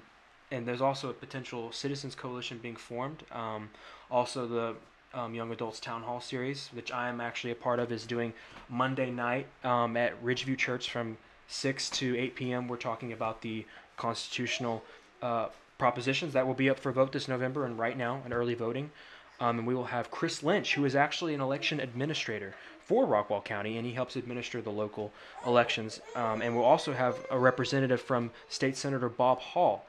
and 0.49 0.65
there's 0.65 0.79
also 0.81 1.09
a 1.09 1.13
potential 1.13 1.73
citizens 1.73 2.15
coalition 2.15 2.57
being 2.59 2.77
formed. 2.77 3.23
Um, 3.33 3.71
also 4.09 4.47
the 4.47 4.75
um, 5.15 5.33
Young 5.33 5.51
Adults 5.51 5.79
Town 5.79 6.03
Hall 6.03 6.21
series, 6.21 6.69
which 6.73 6.91
I 6.91 7.09
am 7.09 7.21
actually 7.21 7.51
a 7.51 7.55
part 7.55 7.79
of, 7.79 7.91
is 7.91 8.05
doing 8.05 8.33
Monday 8.69 9.09
night 9.09 9.47
um, 9.63 9.97
at 9.97 10.21
Ridgeview 10.23 10.57
Church 10.57 10.91
from 10.91 11.17
6 11.47 11.89
to 11.91 12.17
8 12.17 12.35
p.m. 12.35 12.67
We're 12.67 12.77
talking 12.77 13.13
about 13.13 13.41
the 13.41 13.65
constitutional 13.97 14.83
uh, 15.21 15.47
propositions 15.77 16.33
that 16.33 16.45
will 16.45 16.53
be 16.53 16.69
up 16.69 16.79
for 16.79 16.91
vote 16.91 17.11
this 17.11 17.27
November 17.27 17.65
and 17.65 17.79
right 17.79 17.97
now 17.97 18.21
in 18.25 18.33
early 18.33 18.55
voting. 18.55 18.91
Um, 19.39 19.59
and 19.59 19.67
we 19.67 19.75
will 19.75 19.85
have 19.85 20.11
Chris 20.11 20.43
Lynch, 20.43 20.75
who 20.75 20.85
is 20.85 20.95
actually 20.95 21.33
an 21.33 21.41
election 21.41 21.79
administrator 21.79 22.55
for 22.85 23.05
Rockwall 23.05 23.43
County, 23.43 23.77
and 23.77 23.85
he 23.85 23.93
helps 23.93 24.15
administer 24.15 24.61
the 24.61 24.69
local 24.69 25.11
elections. 25.45 25.99
Um, 26.15 26.41
and 26.41 26.55
we'll 26.55 26.65
also 26.65 26.93
have 26.93 27.17
a 27.29 27.37
representative 27.37 27.99
from 27.99 28.31
State 28.47 28.77
Senator 28.77 29.09
Bob 29.09 29.39
Hall, 29.39 29.85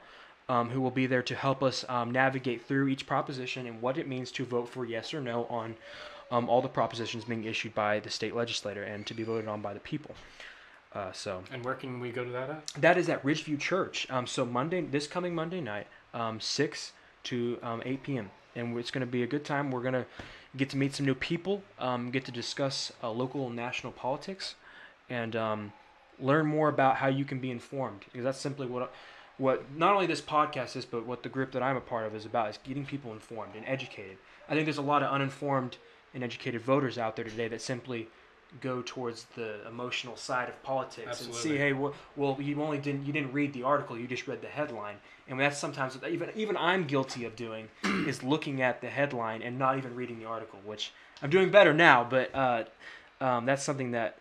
um, 0.49 0.69
who 0.69 0.81
will 0.81 0.91
be 0.91 1.07
there 1.07 1.23
to 1.23 1.35
help 1.35 1.61
us 1.61 1.83
um, 1.89 2.11
navigate 2.11 2.65
through 2.65 2.87
each 2.87 3.05
proposition 3.05 3.67
and 3.67 3.81
what 3.81 3.97
it 3.97 4.07
means 4.07 4.31
to 4.31 4.45
vote 4.45 4.69
for 4.69 4.85
yes 4.85 5.13
or 5.13 5.21
no 5.21 5.45
on 5.45 5.75
um, 6.31 6.49
all 6.49 6.61
the 6.61 6.69
propositions 6.69 7.25
being 7.25 7.43
issued 7.43 7.73
by 7.73 7.99
the 7.99 8.09
state 8.09 8.35
legislator 8.35 8.83
and 8.83 9.05
to 9.05 9.13
be 9.13 9.23
voted 9.23 9.47
on 9.47 9.61
by 9.61 9.73
the 9.73 9.79
people. 9.79 10.15
Uh, 10.93 11.11
so 11.11 11.43
And 11.51 11.63
where 11.63 11.75
can 11.75 11.99
we 11.99 12.11
go 12.11 12.23
to 12.23 12.31
that 12.31 12.49
at? 12.49 12.67
that 12.79 12.97
is 12.97 13.09
at 13.09 13.23
Ridgeview 13.23 13.59
Church. 13.59 14.07
Um, 14.09 14.25
so 14.25 14.45
Monday, 14.45 14.81
this 14.81 15.05
coming 15.05 15.35
Monday 15.35 15.61
night, 15.61 15.87
um, 16.13 16.39
six 16.39 16.93
to 17.23 17.59
um, 17.61 17.81
eight 17.85 18.03
p.m. 18.03 18.31
And 18.55 18.77
it's 18.79 18.89
going 18.89 19.05
to 19.05 19.11
be 19.11 19.21
a 19.21 19.27
good 19.27 19.45
time. 19.45 19.69
We're 19.69 19.81
going 19.81 19.93
to 19.93 20.05
get 20.55 20.69
to 20.71 20.77
meet 20.77 20.95
some 20.95 21.05
new 21.05 21.13
people, 21.13 21.61
um, 21.77 22.09
get 22.09 22.25
to 22.25 22.31
discuss 22.31 22.91
uh, 23.03 23.11
local 23.11 23.47
and 23.47 23.55
national 23.55 23.91
politics, 23.91 24.55
and 25.09 25.35
um, 25.35 25.73
learn 26.19 26.47
more 26.47 26.69
about 26.69 26.95
how 26.95 27.07
you 27.07 27.25
can 27.25 27.39
be 27.39 27.51
informed. 27.51 28.05
Because 28.11 28.23
that's 28.23 28.39
simply 28.39 28.65
what 28.65 28.91
what 29.37 29.63
not 29.75 29.93
only 29.93 30.07
this 30.07 30.21
podcast 30.21 30.75
is, 30.75 30.85
but 30.85 31.05
what 31.05 31.23
the 31.23 31.29
group 31.29 31.51
that 31.51 31.61
I'm 31.61 31.75
a 31.75 31.81
part 31.81 32.05
of 32.05 32.15
is 32.15 32.25
about 32.25 32.49
is 32.49 32.59
getting 32.63 32.85
people 32.85 33.13
informed 33.13 33.55
and 33.55 33.65
educated. 33.67 34.17
I 34.49 34.53
think 34.53 34.65
there's 34.65 34.77
a 34.77 34.81
lot 34.81 35.03
of 35.03 35.11
uninformed 35.11 35.77
and 36.13 36.23
educated 36.23 36.61
voters 36.61 36.97
out 36.97 37.15
there 37.15 37.25
today 37.25 37.47
that 37.49 37.61
simply 37.61 38.07
go 38.61 38.81
towards 38.85 39.25
the 39.35 39.67
emotional 39.67 40.15
side 40.15 40.47
of 40.47 40.63
politics 40.63 41.21
and 41.25 41.35
see, 41.35 41.57
hey, 41.57 41.73
well, 41.73 41.93
well, 42.15 42.37
you 42.39 42.61
only 42.61 42.77
didn't 42.77 43.05
you 43.05 43.13
didn't 43.13 43.33
read 43.33 43.53
the 43.53 43.63
article, 43.63 43.97
you 43.97 44.07
just 44.07 44.27
read 44.27 44.41
the 44.41 44.47
headline, 44.47 44.95
and 45.27 45.39
that's 45.39 45.57
sometimes 45.57 45.97
even 46.09 46.29
even 46.35 46.55
I'm 46.57 46.85
guilty 46.85 47.25
of 47.25 47.35
doing 47.35 47.67
is 47.83 48.23
looking 48.23 48.61
at 48.61 48.81
the 48.81 48.87
headline 48.87 49.41
and 49.41 49.59
not 49.59 49.77
even 49.77 49.95
reading 49.95 50.19
the 50.19 50.25
article, 50.25 50.59
which 50.65 50.93
I'm 51.21 51.29
doing 51.29 51.49
better 51.51 51.73
now, 51.73 52.07
but 52.09 52.33
uh, 52.33 52.63
um, 53.19 53.45
that's 53.45 53.63
something 53.63 53.91
that 53.91 54.17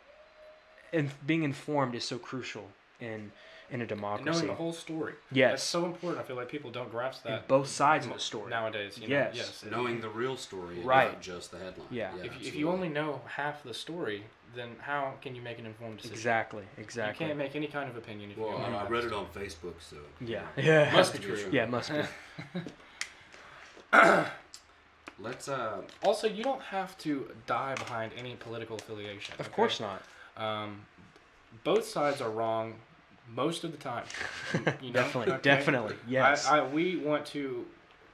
and 0.93 1.11
being 1.27 1.43
informed 1.43 1.95
is 1.95 2.05
so 2.05 2.19
crucial 2.19 2.69
in 3.01 3.31
in 3.71 3.81
a 3.81 3.83
And 3.85 3.91
knowing 3.91 4.19
democracy. 4.19 4.47
the 4.47 4.55
whole 4.55 4.73
story. 4.73 5.15
Yes. 5.33 5.51
That's 5.53 5.63
so 5.65 5.85
important. 5.87 6.23
I 6.23 6.27
feel 6.27 6.37
like 6.37 6.49
people 6.49 6.71
don't 6.71 6.91
grasp 6.91 7.25
And 7.25 7.35
that. 7.35 7.49
both 7.49 7.69
sides 7.69 8.07
of 8.07 8.13
the 8.13 8.19
story. 8.19 8.51
Nowadays. 8.51 8.99
You 8.99 9.09
Yes. 9.09 9.35
Know? 9.35 9.39
Yes. 9.41 9.63
If 9.65 9.71
Knowing 9.71 10.01
the 10.01 10.09
real 10.09 10.37
story, 10.37 10.81
Right. 10.81 11.13
not 11.13 11.21
just 11.23 11.51
the 11.51 11.59
headline. 11.59 11.89
Yeah. 11.91 12.11
if, 12.23 12.41
you- 12.41 12.49
if 12.49 12.55
you 12.55 12.69
only 12.71 12.89
know 12.89 13.21
half 13.27 13.63
the 13.63 13.75
story, 13.75 14.25
then 14.55 14.77
how 14.81 15.15
can 15.21 15.35
you 15.35 15.43
make 15.43 15.59
an 15.59 15.67
informed 15.67 15.97
decision? 15.99 16.15
Exactly, 16.17 16.65
exactly. 16.79 17.27
You 17.27 17.29
can't 17.31 17.39
make 17.39 17.55
any 17.57 17.67
kind 17.67 17.91
of 17.91 17.97
opinion 17.97 18.31
if 18.31 18.37
you 18.39 18.43
Well, 18.45 18.55
only 18.55 18.71
know 18.71 18.79
I 18.79 18.87
read 18.87 19.05
it 19.05 19.13
on 19.13 19.27
Facebook, 19.27 19.75
so 19.81 19.97
Yeah, 20.21 20.43
you 20.57 20.63
yeah, 20.63 20.85
know. 20.91 20.97
Must 20.97 21.13
be 21.13 21.19
True. 21.19 21.37
true. 21.37 21.51
yeah, 21.53 21.65
it 21.65 21.71
must 21.71 21.91
be. 21.93 22.03
Let's 25.19 25.49
uh, 25.49 25.81
Also, 26.03 26.27
you 26.27 26.45
don't 26.45 26.61
have 26.61 26.97
to 26.99 27.31
die 27.47 27.75
behind 27.75 28.13
any 28.19 28.35
political 28.37 28.77
affiliation. 28.77 29.35
Of 29.39 29.47
okay? 29.47 29.55
course 29.57 29.81
not. 29.81 30.03
Um, 30.37 30.83
both 31.65 31.87
sides 31.87 32.21
are 32.21 32.31
wrong 32.31 32.75
most 33.35 33.65
of 33.65 33.73
the 33.73 33.79
time. 33.79 34.05
You 34.83 34.89
know? 34.93 34.93
definitely, 34.93 35.33
Okay? 35.35 35.43
definitely. 35.43 35.97
Yes. 36.09 36.47
I, 36.47 36.59
I, 36.61 36.67
we 36.69 36.97
want 36.97 37.27
to 37.27 37.65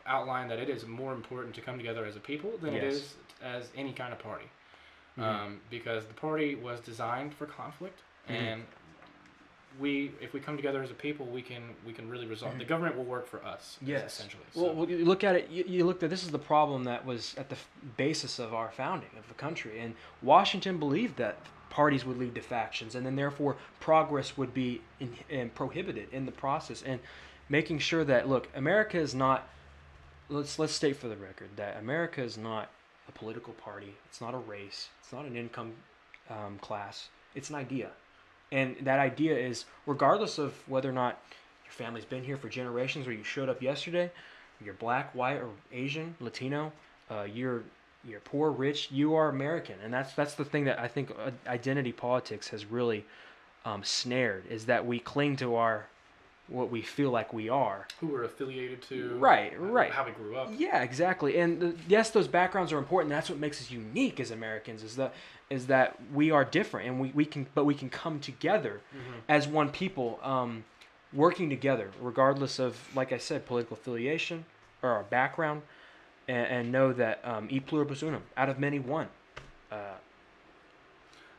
outline 0.07 0.49
that 0.49 0.59
it 0.59 0.69
is 0.69 0.87
more 0.87 1.13
important 1.13 1.55
to 1.55 1.61
come 1.61 1.77
together 1.77 2.05
as 2.05 2.17
a 2.17 2.21
people 2.21 2.53
than 2.61 2.75
it 2.75 2.83
Yes. 2.83 2.95
is 2.95 3.15
as 3.43 3.69
any 3.77 3.93
kind 3.93 4.13
of 4.13 4.19
party. 4.19 4.47
Mhm. 5.19 5.23
Um, 5.23 5.61
because 5.71 6.07
the 6.07 6.15
party 6.15 6.55
was 6.55 6.81
designed 6.81 7.35
for 7.35 7.45
conflict, 7.47 8.01
Mhm. 8.29 8.35
and 8.35 8.63
we, 9.79 10.13
if 10.21 10.33
we 10.35 10.41
come 10.41 10.57
together 10.57 10.83
as 10.83 10.91
a 10.91 10.95
people, 10.95 11.27
we 11.27 11.41
can 11.43 11.63
we 11.87 11.93
can 11.93 12.09
really 12.09 12.27
resolve. 12.27 12.59
The 12.59 12.65
government 12.65 12.97
will 12.97 13.05
work 13.05 13.27
for 13.27 13.43
us. 13.45 13.77
Mm-hmm. 13.77 13.91
Yes. 13.91 14.19
essentially. 14.19 14.43
Well, 14.55 14.67
So- 14.67 14.73
well, 14.73 14.89
you 14.91 15.05
look 15.05 15.25
at 15.25 15.37
it. 15.37 15.49
You, 15.51 15.65
you 15.67 15.85
look 15.85 16.03
at 16.03 16.11
this 16.11 16.23
is 16.25 16.31
the 16.31 16.39
problem 16.39 16.85
that 16.85 17.05
was 17.07 17.35
at 17.37 17.49
the 17.49 17.57
f- 17.57 17.69
basis 17.97 18.39
of 18.39 18.53
our 18.55 18.71
founding 18.71 19.11
of 19.19 19.27
the 19.29 19.35
country, 19.35 19.79
and 19.81 19.95
Washington 20.23 20.79
believed 20.79 21.17
that 21.17 21.37
parties 21.73 22.05
would 22.05 22.19
lead 22.19 22.35
to 22.35 22.43
factions, 22.43 22.95
and 22.95 23.05
then 23.05 23.17
therefore 23.17 23.57
progress 23.81 24.37
would 24.37 24.53
be 24.53 24.83
in, 25.01 25.15
in 25.31 25.49
prohibited 25.51 26.07
in 26.13 26.27
the 26.27 26.33
process, 26.33 26.83
and 26.83 27.01
making 27.49 27.79
sure 27.79 28.05
that 28.05 28.29
look, 28.29 28.49
America 28.55 28.99
is 28.99 29.15
not. 29.15 29.49
Let's 30.29 30.59
let's 30.59 30.75
state 30.75 30.97
for 30.97 31.09
the 31.09 31.17
record 31.17 31.49
that 31.57 31.79
America 31.79 32.23
is 32.23 32.37
not 32.37 32.69
a 33.09 33.13
political 33.13 33.55
party. 33.55 33.95
It's 34.07 34.21
not 34.21 34.35
a 34.35 34.39
race. 34.39 34.91
It's 35.01 35.13
not 35.13 35.25
an 35.25 35.35
income 35.35 35.73
um, 36.29 36.59
class. 36.61 37.09
It's 37.35 37.49
an 37.49 37.57
idea, 37.57 37.91
and 38.53 38.77
that 38.83 38.99
idea 38.99 39.37
is 39.37 39.65
regardless 39.87 40.39
of 40.39 40.53
whether 40.69 40.91
or 40.91 40.93
not 41.05 41.19
your 41.65 41.73
family's 41.73 42.05
been 42.05 42.23
here 42.23 42.37
for 42.37 42.51
generations, 42.51 43.07
or 43.07 43.13
you 43.13 43.25
showed 43.25 43.49
up 43.49 43.63
yesterday, 43.63 44.11
you're 44.63 44.75
black, 44.75 45.15
white, 45.15 45.39
or 45.39 45.49
Asian, 45.73 46.17
Latino, 46.21 46.73
uh, 47.11 47.23
you're 47.23 47.63
you're 48.09 48.21
poor, 48.21 48.51
rich, 48.51 48.91
you 48.91 49.15
are 49.15 49.29
American, 49.29 49.77
and 49.85 49.93
that's 49.93 50.13
that's 50.15 50.35
the 50.35 50.45
thing 50.45 50.65
that 50.65 50.79
I 50.79 50.89
think 50.89 51.11
uh, 51.11 51.31
identity 51.47 51.93
politics 51.93 52.49
has 52.49 52.65
really 52.67 53.05
um, 53.65 53.85
snared 53.85 54.45
is 54.51 54.67
that 54.67 54.85
we 54.87 54.99
cling 54.99 55.37
to 55.37 55.55
our 55.55 55.87
what 56.49 56.71
we 56.71 56.83
feel 56.83 57.11
like 57.11 57.33
we 57.33 57.49
are. 57.49 57.87
who 58.01 58.09
we're 58.09 58.25
affiliated 58.25 58.83
to. 58.83 59.15
Right, 59.19 59.59
right. 59.59 59.91
How 59.93 60.05
we 60.05 60.11
grew 60.11 60.37
up. 60.37 60.51
Yeah, 60.55 60.83
exactly. 60.83 61.39
And 61.39 61.61
the, 61.61 61.75
yes, 61.89 62.11
those 62.11 62.27
backgrounds 62.29 62.73
are 62.73 62.79
important. 62.79 63.11
That's 63.11 63.31
what 63.31 63.39
makes 63.39 63.61
us 63.61 63.71
unique 63.71 64.19
as 64.21 64.31
Americans. 64.33 64.83
Is 64.83 64.97
that 64.97 65.15
is 65.49 65.67
that 65.69 65.97
we 66.13 66.31
are 66.31 66.45
different, 66.45 66.89
and 66.89 67.01
we, 67.01 67.11
we 67.15 67.25
can 67.25 67.47
but 67.55 67.65
we 67.65 67.75
can 67.75 67.89
come 67.89 68.19
together 68.21 68.81
Mhm. 68.95 69.21
as 69.29 69.47
one 69.47 69.71
people, 69.71 70.19
um, 70.23 70.65
working 71.13 71.49
together, 71.49 71.91
regardless 72.01 72.59
of 72.59 72.77
like 72.97 73.13
I 73.13 73.19
said, 73.19 73.47
political 73.47 73.77
affiliation 73.77 74.45
or 74.83 74.91
our 74.91 75.05
background, 75.05 75.63
and, 76.29 76.47
and 76.47 76.73
know 76.73 76.93
that 76.93 77.21
um, 77.25 77.49
e 77.51 77.61
pluribus 77.61 78.03
unum, 78.03 78.23
out 78.37 78.49
of 78.49 78.59
many 78.59 78.79
one. 78.79 79.09
Uh, 79.71 79.77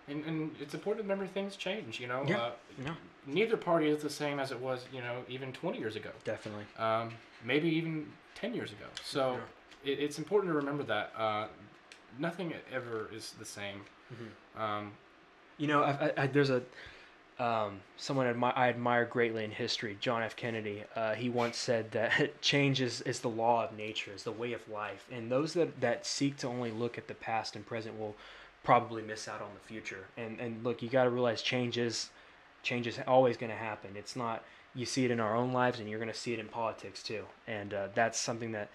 And, 0.07 0.25
and 0.25 0.51
it's 0.59 0.73
important 0.73 1.05
to 1.05 1.09
remember 1.09 1.31
things 1.31 1.55
change. 1.55 1.99
You 1.99 2.07
know. 2.07 2.23
Yeah. 2.27 2.37
Uh, 2.37 2.51
no, 2.85 2.91
neither 3.25 3.55
party 3.57 3.87
is 3.87 4.01
the 4.03 4.09
same 4.09 4.39
as 4.39 4.51
it 4.51 4.59
was. 4.59 4.85
You 4.91 5.01
know, 5.01 5.23
even 5.29 5.53
20 5.53 5.77
years 5.79 5.95
ago. 5.95 6.09
definitely. 6.25 6.65
um, 6.77 7.13
maybe 7.45 7.69
even 7.69 8.11
10 8.35 8.53
years 8.53 8.71
ago. 8.71 8.85
So 9.03 9.37
it, 9.85 9.99
it's 9.99 10.17
important 10.17 10.49
to 10.51 10.55
remember 10.55 10.83
that 10.83 11.13
uh, 11.17 11.47
nothing 12.19 12.53
ever 12.71 13.09
is 13.13 13.33
the 13.39 13.45
same. 13.45 13.81
Um, 14.57 14.91
You 15.57 15.67
know, 15.67 15.83
I, 15.83 15.91
I, 15.91 16.11
I, 16.23 16.27
there's 16.27 16.49
a 16.49 16.61
um, 17.39 17.81
someone 17.97 18.33
admi- 18.33 18.55
I 18.55 18.69
admire 18.69 19.05
greatly 19.05 19.43
in 19.43 19.51
history, 19.51 19.97
John 19.99 20.21
F. 20.21 20.35
Kennedy. 20.35 20.83
Uh, 20.95 21.15
he 21.15 21.29
once 21.29 21.57
said 21.57 21.91
that 21.91 22.39
change 22.41 22.81
is, 22.81 23.01
is 23.01 23.19
the 23.19 23.29
law 23.29 23.63
of 23.63 23.75
nature, 23.75 24.11
is 24.13 24.23
the 24.23 24.31
way 24.31 24.53
of 24.53 24.67
life, 24.69 25.07
and 25.11 25.31
those 25.31 25.53
that, 25.53 25.81
that 25.81 26.05
seek 26.05 26.37
to 26.37 26.47
only 26.47 26.71
look 26.71 26.97
at 26.97 27.07
the 27.07 27.13
past 27.13 27.55
and 27.55 27.65
present 27.65 27.99
will 27.99 28.15
probably 28.63 29.01
miss 29.01 29.27
out 29.27 29.41
on 29.41 29.49
the 29.53 29.67
future. 29.67 30.05
And 30.17 30.39
and 30.39 30.63
look, 30.63 30.81
you 30.81 30.89
got 30.89 31.03
to 31.03 31.09
realize 31.09 31.41
change 31.41 31.77
is 31.77 32.09
change 32.61 32.87
is 32.87 32.99
always 33.07 33.37
going 33.37 33.51
to 33.51 33.57
happen. 33.57 33.91
It's 33.95 34.15
not 34.15 34.43
you 34.75 34.85
see 34.85 35.05
it 35.05 35.11
in 35.11 35.19
our 35.19 35.35
own 35.35 35.53
lives, 35.53 35.79
and 35.79 35.89
you're 35.89 35.99
going 35.99 36.11
to 36.11 36.17
see 36.17 36.33
it 36.33 36.39
in 36.39 36.47
politics 36.47 37.03
too. 37.03 37.25
And 37.47 37.73
uh, 37.73 37.87
that's 37.93 38.19
something 38.19 38.53
that 38.53 38.69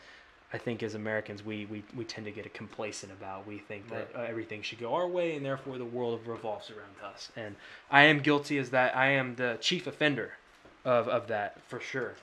I 0.52 0.58
think 0.58 0.82
as 0.82 0.94
Americans 0.94 1.44
we, 1.44 1.66
we, 1.66 1.82
we 1.94 2.04
tend 2.04 2.26
to 2.26 2.32
get 2.32 2.52
complacent 2.54 3.12
about. 3.12 3.46
We 3.46 3.58
think 3.58 3.88
that 3.90 4.08
uh, 4.14 4.20
everything 4.20 4.62
should 4.62 4.78
go 4.78 4.94
our 4.94 5.06
way, 5.06 5.36
and 5.36 5.44
therefore 5.44 5.76
the 5.76 5.84
world 5.84 6.20
revolves 6.26 6.70
around 6.70 7.12
us. 7.12 7.30
And 7.36 7.56
I 7.90 8.04
am 8.04 8.20
guilty 8.20 8.58
as 8.58 8.70
that. 8.70 8.96
I 8.96 9.08
am 9.08 9.34
the 9.36 9.58
chief 9.60 9.86
offender 9.86 10.32
of, 10.84 11.06
of 11.08 11.28
that 11.28 11.60
for 11.68 11.80
sure. 11.80 12.14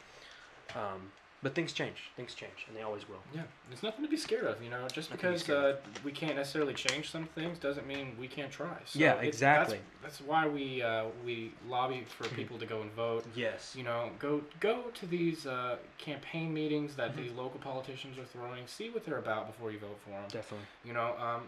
Um, 0.75 1.11
but 1.45 1.53
things 1.53 1.73
change. 1.73 2.09
Things 2.17 2.33
change, 2.33 2.65
and 2.67 2.75
they 2.75 2.81
always 2.81 3.07
will. 3.07 3.21
yeah, 3.31 3.43
there's 3.69 3.83
nothing 3.83 4.03
to 4.03 4.09
be 4.09 4.17
scared 4.17 4.45
of. 4.45 4.63
You 4.63 4.71
know, 4.71 4.87
just 4.91 5.11
Nothing 5.11 5.33
because 5.33 5.47
uh, 5.47 5.75
we 6.03 6.11
can't 6.11 6.35
necessarily 6.35 6.73
change 6.73 7.11
some 7.11 7.25
things 7.35 7.59
doesn't 7.59 7.85
mean 7.85 8.15
we 8.19 8.27
can't 8.27 8.51
try. 8.51 8.75
So 8.85 8.97
Yeah, 8.97 9.13
exactly. 9.21 9.77
That's, 10.01 10.17
that's 10.17 10.27
why 10.27 10.47
we 10.47 10.81
uh, 10.81 11.03
we 11.23 11.51
lobby 11.69 12.03
for 12.17 12.23
Mm-hmm. 12.23 12.35
people 12.41 12.57
to 12.57 12.65
go 12.65 12.81
and 12.81 12.91
vote. 12.93 13.25
Yes. 13.35 13.75
You 13.77 13.83
know, 13.83 14.09
go 14.17 14.41
go 14.59 14.85
to 14.95 15.05
these 15.05 15.45
uh, 15.45 15.75
campaign 15.99 16.51
meetings 16.51 16.95
that 16.95 17.11
Mm-hmm. 17.11 17.21
these 17.21 17.31
local 17.33 17.59
politicians 17.59 18.17
are 18.17 18.25
throwing. 18.25 18.65
See 18.65 18.89
what 18.89 19.05
they're 19.05 19.19
about 19.19 19.45
before 19.45 19.71
you 19.71 19.77
vote 19.77 19.99
for 20.03 20.09
them. 20.09 20.23
Definitely. 20.31 20.65
You 20.83 20.93
know, 20.93 21.13
um, 21.19 21.43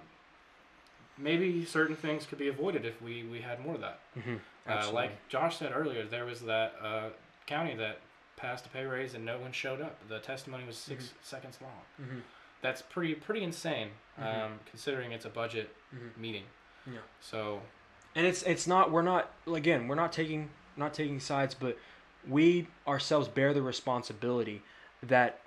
maybe 1.17 1.65
certain 1.65 1.95
things 1.95 2.27
could 2.27 2.37
be 2.37 2.49
avoided 2.49 2.85
if 2.85 3.01
we, 3.01 3.23
we 3.23 3.41
had 3.41 3.59
more 3.65 3.73
of 3.73 3.81
that. 3.81 3.99
Mm-hmm. 4.19 4.35
Uh, 4.69 4.91
like 4.91 5.11
Josh 5.29 5.57
said 5.57 5.71
earlier, 5.75 6.05
there 6.05 6.25
was 6.25 6.41
that 6.41 6.75
uh, 6.83 7.09
county 7.47 7.75
that 7.75 7.97
passed 8.37 8.65
a 8.65 8.69
pay 8.69 8.85
raise 8.85 9.13
and 9.15 9.25
no 9.25 9.37
one 9.39 9.51
showed 9.51 9.81
up. 9.81 9.97
The 10.07 10.19
testimony 10.19 10.63
was 10.65 10.77
6 10.77 11.03
Mm-hmm. 11.03 11.17
seconds 11.23 11.57
long. 11.61 12.07
hmm 12.07 12.19
That's 12.61 12.81
pretty 12.81 13.13
pretty 13.15 13.43
insane, 13.43 13.89
Mhm. 14.19 14.45
um, 14.45 14.59
considering 14.65 15.11
it's 15.11 15.25
a 15.25 15.29
budget 15.29 15.75
Mhm. 15.93 16.17
meeting. 16.17 16.43
Yeah. 16.85 16.99
So 17.19 17.61
and 18.15 18.25
it's 18.25 18.41
it's 18.43 18.65
not 18.65 18.89
we're 18.91 19.01
not 19.03 19.31
again 19.53 19.87
we're 19.87 19.95
not 19.95 20.11
taking 20.13 20.49
not 20.75 20.93
taking 20.93 21.19
sides 21.19 21.53
but 21.53 21.77
we 22.27 22.67
ourselves 22.87 23.27
bear 23.27 23.53
the 23.53 23.61
responsibility 23.61 24.63
that 25.03 25.39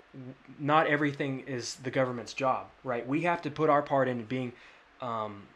not 0.59 0.87
everything 0.87 1.41
is 1.41 1.75
the 1.75 1.91
government's 1.91 2.33
job, 2.33 2.69
right? 2.83 3.05
We 3.07 3.21
have 3.21 3.41
to 3.43 3.51
put 3.51 3.69
our 3.69 3.81
part 3.81 4.07
in 4.07 4.23
being 4.25 4.53
um, 5.01 5.47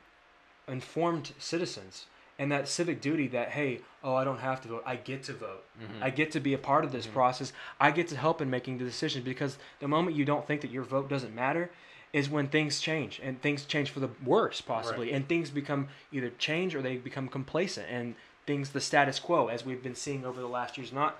informed 0.67 1.33
citizens 1.37 2.05
and 2.37 2.51
that 2.51 2.67
civic 2.67 3.01
duty 3.01 3.27
that 3.29 3.49
hey, 3.49 3.81
oh, 4.03 4.15
I 4.15 4.23
don't 4.23 4.39
have 4.39 4.61
to 4.61 4.67
vote, 4.67 4.83
I 4.85 4.95
get 4.95 5.23
to 5.23 5.33
vote. 5.33 5.63
Mm-hmm. 5.81 6.03
I 6.03 6.09
get 6.09 6.31
to 6.31 6.39
be 6.39 6.53
a 6.53 6.57
part 6.57 6.85
of 6.85 6.91
this 6.91 7.07
process. 7.07 7.53
I 7.79 7.91
get 7.91 8.07
to 8.09 8.17
help 8.17 8.41
in 8.41 8.49
making 8.49 8.77
the 8.77 8.85
decisions 8.85 9.25
because 9.25 9.57
the 9.79 9.87
moment 9.87 10.15
you 10.15 10.25
don't 10.25 10.45
think 10.45 10.61
that 10.61 10.71
your 10.71 10.83
vote 10.83 11.09
doesn't 11.09 11.33
matter 11.33 11.69
is 12.15 12.29
when 12.29 12.47
things 12.47 12.79
change 12.79 13.19
and 13.21 13.41
things 13.41 13.65
change 13.65 13.89
for 13.89 13.99
the 13.99 14.09
worse 14.23 14.61
possibly 14.61 15.11
and 15.11 15.27
things 15.27 15.49
become 15.49 15.89
either 16.13 16.29
change 16.37 16.73
or 16.73 16.81
they 16.81 16.95
become 16.95 17.27
complacent 17.27 17.85
and 17.89 18.15
things 18.47 18.69
the 18.69 18.79
status 18.79 19.19
quo 19.19 19.47
as 19.47 19.65
we've 19.65 19.83
been 19.83 19.95
seeing 19.95 20.25
over 20.25 20.39
the 20.39 20.47
last 20.47 20.77
years 20.77 20.93
not 20.93 21.19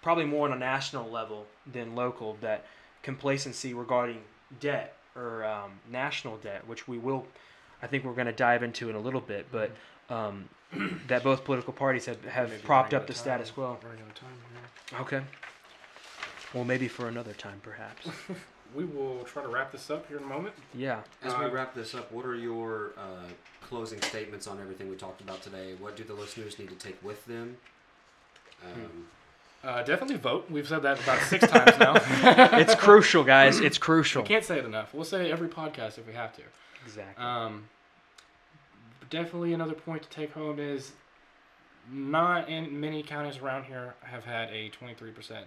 probably 0.00 0.24
more 0.24 0.46
on 0.46 0.52
a 0.54 0.58
national 0.58 1.10
level 1.10 1.46
than 1.70 1.96
local 1.96 2.36
that 2.40 2.64
complacency 3.02 3.74
regarding 3.74 4.20
debt 4.60 4.94
or 5.16 5.44
um, 5.44 5.72
national 5.90 6.36
debt 6.36 6.64
which 6.68 6.86
we 6.86 6.98
will 6.98 7.26
i 7.82 7.88
think 7.88 8.04
we're 8.04 8.12
going 8.12 8.26
to 8.26 8.32
dive 8.32 8.62
into 8.62 8.88
in 8.88 8.94
a 8.94 9.00
little 9.00 9.20
bit 9.20 9.46
but 9.50 9.72
um, 10.10 10.48
that 11.08 11.22
both 11.22 11.44
political 11.44 11.72
parties 11.72 12.06
have, 12.06 12.22
have 12.26 12.50
Maybe 12.50 12.62
propped 12.62 12.94
up 12.94 13.02
out 13.02 13.06
the 13.06 13.12
of 13.12 13.16
status 13.18 13.50
quo 13.50 13.78
Running 13.82 14.02
time 14.14 15.00
okay 15.02 15.22
well 16.54 16.64
maybe 16.64 16.88
for 16.88 17.08
another 17.08 17.32
time 17.32 17.60
perhaps 17.62 18.08
We 18.74 18.84
will 18.84 19.24
try 19.24 19.42
to 19.42 19.48
wrap 19.48 19.72
this 19.72 19.90
up 19.90 20.06
here 20.08 20.18
in 20.18 20.24
a 20.24 20.26
moment. 20.26 20.54
yeah 20.74 21.00
As 21.22 21.34
we 21.38 21.46
Uh, 21.46 21.48
wrap 21.48 21.74
this 21.74 21.94
up, 21.94 22.12
what 22.12 22.26
are 22.26 22.34
your 22.34 22.90
uh, 22.98 23.24
closing 23.66 23.98
statements 24.02 24.46
on 24.46 24.60
everything 24.60 24.90
we 24.90 24.96
talked 24.96 25.22
about 25.22 25.40
today? 25.40 25.72
What 25.78 25.96
do 25.96 26.04
the 26.04 26.12
listeners 26.12 26.58
need 26.58 26.68
to 26.68 26.74
take 26.74 27.02
with 27.02 27.24
them? 27.24 27.56
Um, 28.62 29.06
Uh, 29.64 29.82
definitely 29.82 30.16
vote. 30.18 30.50
We've 30.50 30.68
said 30.68 30.82
that 30.82 31.02
about 31.02 31.20
six 31.22 31.46
times 31.48 31.78
now. 31.78 31.94
it's 32.58 32.74
crucial 32.74 33.24
guys 33.24 33.58
it's 33.58 33.78
crucial. 33.78 34.20
we 34.22 34.26
crucial 34.26 34.34
can't 34.36 34.44
say 34.44 34.58
it 34.58 34.64
enough. 34.66 34.92
We'll 34.92 35.04
say 35.04 35.32
every 35.32 35.48
podcast 35.48 35.96
if 35.98 36.06
we 36.06 36.12
have 36.12 36.36
to. 36.36 36.42
exactly 36.84 37.24
Um, 37.24 37.68
definitely 39.10 39.52
another 39.52 39.74
point 39.74 40.02
to 40.02 40.08
take 40.08 40.32
home 40.32 40.58
is 40.58 40.92
not 41.90 42.48
in 42.48 42.78
many 42.80 43.02
counties 43.02 43.38
around 43.38 43.64
here 43.64 43.94
have 44.02 44.24
had 44.24 44.50
a 44.50 44.70
23% 44.70 45.42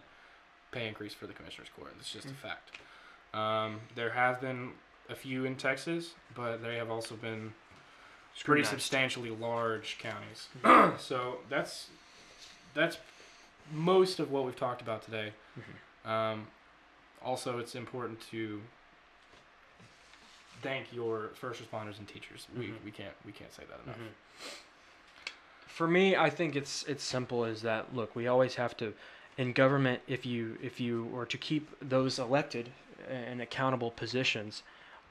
pay 0.72 0.88
increase 0.88 1.14
for 1.14 1.28
the 1.28 1.34
commissioner's 1.34 1.70
court. 1.70 1.94
It's 2.00 2.12
just 2.12 2.28
a 2.28 2.34
fact. 2.34 2.72
Um, 3.34 3.82
there 3.96 4.10
have 4.10 4.42
been 4.42 4.72
a 5.10 5.16
few 5.16 5.46
in 5.46 5.56
Texas, 5.56 6.14
but 6.36 6.64
they 6.64 6.78
have 6.78 6.90
also 6.90 7.16
been 7.16 7.54
pretty 8.44 8.64
substantially 8.64 9.30
large 9.30 9.98
counties. 10.00 10.48
so 11.00 11.38
that's 11.50 11.88
that's 12.74 12.98
most 13.72 14.20
of 14.20 14.32
what 14.32 14.46
we've 14.46 14.56
talked 14.56 14.82
about 14.82 15.04
today. 15.04 15.34
Um, 16.06 16.48
also, 17.24 17.60
it's 17.60 17.76
important 17.76 18.20
to 18.32 18.62
thank 20.62 20.92
your 20.94 21.30
first 21.36 21.62
responders 21.62 21.98
and 22.00 22.08
teachers. 22.08 22.48
We, 22.58 22.68
Mhm. 22.68 22.84
we 22.86 22.92
can't 22.92 23.14
we 23.26 23.32
can't 23.32 23.54
say 23.54 23.64
that 23.70 23.80
enough. 23.84 23.98
Mhm. 23.98 24.14
For 25.68 25.88
me, 25.88 26.16
I 26.16 26.30
think 26.30 26.56
it's 26.56 26.84
it's 26.84 27.04
simple 27.04 27.44
as 27.46 27.62
that. 27.62 27.96
Look, 27.96 28.16
we 28.16 28.28
always 28.28 28.56
have 28.56 28.76
to, 28.78 28.94
in 29.38 29.54
government, 29.54 30.02
if 30.08 30.26
you 30.26 30.58
if 30.62 30.80
you 30.80 31.12
are 31.16 31.26
to 31.26 31.38
keep 31.38 31.70
those 31.82 32.20
elected 32.20 32.72
and 33.10 33.42
accountable 33.42 33.92
positions, 33.92 34.64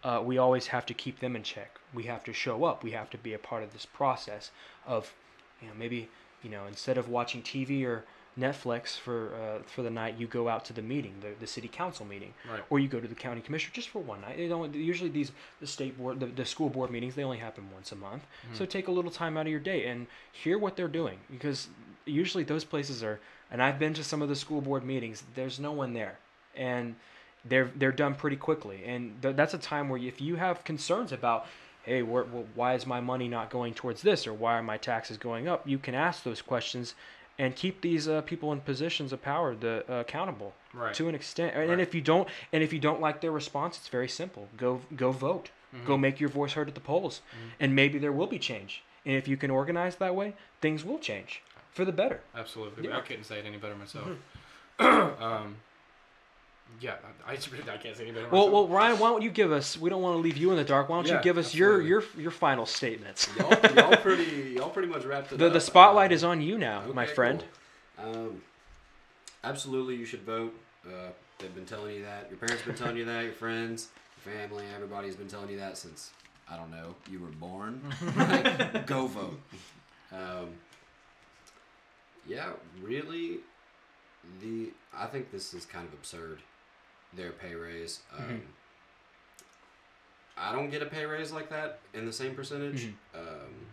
uh, 0.04 0.22
we 0.24 0.38
always 0.38 0.68
have 0.68 0.86
to 0.86 0.94
keep 0.94 1.20
them 1.20 1.34
in 1.34 1.42
check. 1.42 1.78
We 1.92 2.04
have 2.04 2.22
to 2.24 2.32
show 2.32 2.64
up. 2.64 2.84
We 2.84 2.92
have 2.92 3.10
to 3.10 3.18
be 3.18 3.32
a 3.34 3.38
part 3.38 3.62
of 3.62 3.72
this 3.72 3.86
process 3.86 4.50
of, 4.86 5.12
you 5.60 5.68
know, 5.68 5.74
maybe 5.74 6.08
you 6.42 6.50
know 6.50 6.66
instead 6.66 6.96
of 6.98 7.08
watching 7.08 7.42
TV 7.42 7.84
or 7.84 8.04
Netflix 8.38 8.98
for 8.98 9.34
uh, 9.34 9.62
for 9.66 9.82
the 9.82 9.90
night, 9.90 10.14
you 10.18 10.26
go 10.26 10.48
out 10.48 10.64
to 10.66 10.72
the 10.72 10.82
meeting, 10.82 11.14
the, 11.20 11.28
the 11.40 11.46
city 11.46 11.68
council 11.68 12.06
meeting, 12.06 12.32
Right. 12.50 12.62
or 12.70 12.78
you 12.78 12.88
go 12.88 13.00
to 13.00 13.08
the 13.08 13.14
county 13.14 13.40
commissioner 13.40 13.72
just 13.74 13.88
for 13.88 14.00
one 14.00 14.20
night. 14.20 14.36
They 14.36 14.48
don't 14.48 14.74
usually 14.74 15.10
these 15.10 15.32
the 15.60 15.66
state 15.66 15.98
board, 15.98 16.20
the, 16.20 16.26
the 16.26 16.44
school 16.44 16.70
board 16.70 16.90
meetings, 16.90 17.14
they 17.14 17.24
only 17.24 17.38
happen 17.38 17.68
once 17.74 17.92
a 17.92 17.96
month. 17.96 18.22
So 18.54 18.64
take 18.64 18.88
a 18.88 18.92
little 18.92 19.10
time 19.10 19.36
out 19.36 19.46
of 19.46 19.50
your 19.50 19.60
day 19.60 19.86
and 19.86 20.06
hear 20.32 20.58
what 20.58 20.76
they're 20.76 20.88
doing 20.88 21.18
because 21.30 21.68
usually 22.06 22.44
those 22.44 22.64
places 22.64 23.02
are. 23.02 23.20
And 23.52 23.60
I've 23.60 23.80
been 23.80 23.94
to 23.94 24.04
some 24.04 24.22
of 24.22 24.28
the 24.28 24.36
school 24.36 24.60
board 24.60 24.84
meetings. 24.84 25.24
There's 25.34 25.58
no 25.58 25.72
one 25.72 25.92
there, 25.92 26.18
and 26.56 26.94
they're 27.44 27.72
they're 27.74 27.90
done 27.90 28.14
pretty 28.14 28.36
quickly. 28.36 28.82
And 28.86 29.20
th- 29.20 29.34
that's 29.34 29.54
a 29.54 29.58
time 29.58 29.88
where 29.88 30.00
if 30.00 30.20
you 30.20 30.36
have 30.36 30.62
concerns 30.62 31.10
about, 31.10 31.46
hey, 31.82 32.02
where, 32.02 32.22
well, 32.24 32.44
why 32.54 32.74
is 32.74 32.86
my 32.86 33.00
money 33.00 33.26
not 33.26 33.50
going 33.50 33.74
towards 33.74 34.02
this, 34.02 34.24
or 34.28 34.32
why 34.32 34.56
are 34.56 34.62
my 34.62 34.76
taxes 34.76 35.16
going 35.18 35.48
up? 35.48 35.66
You 35.66 35.78
can 35.78 35.96
ask 35.96 36.22
those 36.22 36.40
questions, 36.42 36.94
and 37.40 37.56
keep 37.56 37.80
these 37.80 38.06
uh, 38.06 38.20
people 38.20 38.52
in 38.52 38.60
positions 38.60 39.12
of 39.14 39.22
power 39.22 39.54
the, 39.56 39.82
uh, 39.88 40.00
accountable 40.00 40.52
Right. 40.74 40.94
to 40.94 41.08
an 41.08 41.14
extent. 41.14 41.54
And 41.56 41.70
Right. 41.70 41.80
if 41.80 41.94
you 41.94 42.02
don't, 42.02 42.28
and 42.52 42.62
if 42.62 42.72
you 42.72 42.78
don't 42.78 43.00
like 43.00 43.20
their 43.22 43.32
response, 43.32 43.76
it's 43.78 43.88
very 43.88 44.08
simple. 44.08 44.48
Go 44.56 44.82
go 44.94 45.10
vote. 45.10 45.50
Go 45.72 45.78
Mm-hmm. 45.94 46.00
make 46.00 46.20
your 46.20 46.28
voice 46.40 46.52
heard 46.54 46.68
at 46.68 46.74
the 46.74 46.80
polls, 46.80 47.22
and 47.60 47.74
maybe 47.74 47.96
there 47.98 48.12
will 48.12 48.26
be 48.26 48.38
change. 48.38 48.82
And 49.06 49.14
if 49.16 49.26
you 49.28 49.36
can 49.36 49.50
organize 49.50 49.96
that 49.96 50.14
way, 50.14 50.34
things 50.60 50.84
will 50.84 50.98
change 50.98 51.42
for 51.72 51.84
the 51.84 51.92
better. 51.92 52.20
Absolutely. 52.34 52.88
Yeah. 52.88 52.98
I 52.98 53.00
couldn't 53.00 53.24
say 53.24 53.38
it 53.38 53.46
any 53.46 53.56
better 53.56 53.76
myself. 53.76 54.08
Mm-hmm. 54.78 55.22
um, 55.28 55.56
yeah, 56.80 56.94
I, 57.26 57.32
I, 57.32 57.36
can't 57.36 57.96
say 57.96 58.04
any 58.04 58.12
better 58.12 58.28
Well, 58.30 58.50
well, 58.50 58.66
Ryan, 58.68 58.98
why 58.98 59.10
don't 59.10 59.22
you 59.22 59.30
give 59.30 59.52
us? 59.52 59.76
We 59.78 59.90
don't 59.90 60.02
want 60.02 60.14
to 60.16 60.20
leave 60.20 60.36
you 60.36 60.50
in 60.50 60.56
the 60.56 60.64
dark. 60.64 60.88
Why 60.88 60.96
don't 60.96 61.06
Yeah, 61.08 61.18
you 61.18 61.22
give 61.22 61.36
us 61.38 61.54
your 61.54 61.80
absolutely. 61.82 61.88
your 61.90 62.04
your 62.22 62.30
final 62.30 62.66
statements? 62.66 63.28
y'all, 63.38 63.50
y'all 63.74 63.96
pretty, 64.02 64.54
y'all 64.56 64.70
pretty 64.70 64.88
much 64.88 65.04
wrapped 65.04 65.32
it 65.32 65.38
The 65.38 65.48
up. 65.48 65.52
the 65.52 65.60
spotlight 65.60 66.10
Um, 66.10 66.14
is 66.14 66.24
on 66.24 66.40
you 66.40 66.56
now, 66.58 66.82
my 66.92 67.06
friend. 67.06 67.44
cool. 67.96 68.10
Um, 68.14 68.42
absolutely, 69.44 69.96
you 69.96 70.04
should 70.04 70.22
vote. 70.22 70.54
Uh, 70.86 71.10
they've 71.38 71.54
been 71.54 71.66
telling 71.66 71.94
you 71.96 72.02
that. 72.04 72.26
Your 72.30 72.38
parents 72.38 72.62
have 72.62 72.66
been 72.66 72.76
telling 72.76 72.96
you 72.96 73.04
that. 73.06 73.24
Your 73.24 73.32
friends, 73.32 73.88
your 74.24 74.34
family, 74.34 74.64
everybody's 74.74 75.16
been 75.16 75.28
telling 75.28 75.50
you 75.50 75.58
that 75.58 75.76
since 75.76 76.10
I 76.48 76.56
don't 76.56 76.70
know 76.70 76.94
you 77.10 77.20
were 77.20 77.28
born. 77.28 77.80
Like, 78.16 78.86
go 78.86 79.06
vote. 79.06 79.40
Um, 80.12 80.48
yeah, 82.26 82.50
really. 82.82 83.38
The 84.42 84.70
I 84.96 85.06
think 85.06 85.30
this 85.30 85.54
is 85.54 85.64
kind 85.64 85.86
of 85.86 85.92
absurd. 85.94 86.40
Their 87.14 87.32
pay 87.32 87.54
raise. 87.54 88.00
Um, 88.16 88.24
Mhm. 88.24 88.40
I 90.36 90.52
don't 90.52 90.70
get 90.70 90.80
a 90.82 90.86
pay 90.86 91.04
raise 91.04 91.32
like 91.32 91.48
that 91.50 91.80
in 91.92 92.06
the 92.06 92.12
same 92.12 92.34
percentage. 92.34 92.84
Mhm. 92.86 92.94
Um, 93.14 93.66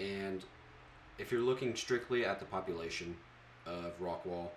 and 0.00 0.44
if 1.18 1.30
you're 1.30 1.40
looking 1.42 1.76
strictly 1.76 2.24
at 2.24 2.40
the 2.40 2.46
population 2.46 3.16
of 3.66 3.98
Rockwall 4.00 4.50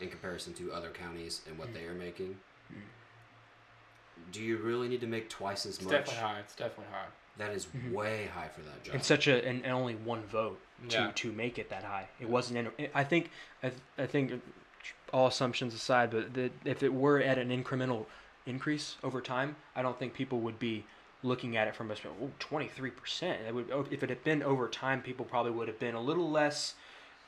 in 0.00 0.08
comparison 0.08 0.54
to 0.54 0.72
other 0.72 0.90
counties 0.90 1.42
and 1.46 1.58
what 1.58 1.68
Mm. 1.68 1.74
they 1.74 1.86
are 1.86 1.94
making, 1.94 2.40
do 4.30 4.40
you 4.42 4.56
really 4.58 4.88
need 4.88 5.00
to 5.00 5.06
make 5.06 5.28
twice 5.28 5.66
as 5.66 5.76
it's 5.76 5.84
much? 5.84 5.90
definitely 5.92 6.22
high. 6.22 6.38
It's 6.40 6.54
definitely 6.54 6.92
high. 6.92 7.08
That 7.38 7.52
is 7.52 7.66
Mhm. 7.66 7.92
way 7.92 8.26
high 8.26 8.48
for 8.48 8.60
that 8.62 8.82
job. 8.84 8.94
And 8.94 9.04
such 9.04 9.26
a 9.26 9.44
and, 9.46 9.62
and 9.64 9.72
only 9.72 9.94
one 9.96 10.22
vote 10.26 10.60
to 10.88 10.96
Yeah. 10.96 11.12
to 11.12 11.32
make 11.32 11.58
it 11.58 11.68
that 11.70 11.82
high. 11.84 12.08
It 12.20 12.28
wasn't. 12.28 12.72
In, 12.78 12.90
I 12.94 13.04
think 13.04 13.30
I, 13.62 13.72
I 13.98 14.06
think 14.06 14.42
all 15.12 15.26
assumptions 15.26 15.74
aside, 15.74 16.10
but 16.10 16.34
the, 16.34 16.50
if 16.64 16.82
it 16.82 16.92
were 16.92 17.20
at 17.20 17.38
an 17.38 17.50
incremental 17.50 18.06
increase 18.46 18.96
over 19.04 19.20
time, 19.20 19.56
I 19.76 19.82
don't 19.82 19.98
think 19.98 20.14
people 20.14 20.40
would 20.40 20.58
be 20.58 20.84
looking 21.22 21.56
at 21.56 21.68
it 21.68 21.76
from 21.76 21.90
a 21.90 21.94
oh, 22.20 22.30
23 22.38 22.90
percent. 22.90 23.40
It 23.46 23.54
would 23.54 23.70
oh, 23.72 23.86
if 23.90 24.02
it 24.02 24.08
had 24.08 24.24
been 24.24 24.42
over 24.42 24.68
time, 24.68 25.02
people 25.02 25.24
probably 25.24 25.52
would 25.52 25.68
have 25.68 25.78
been 25.78 25.94
a 25.94 26.00
little 26.00 26.30
less, 26.30 26.74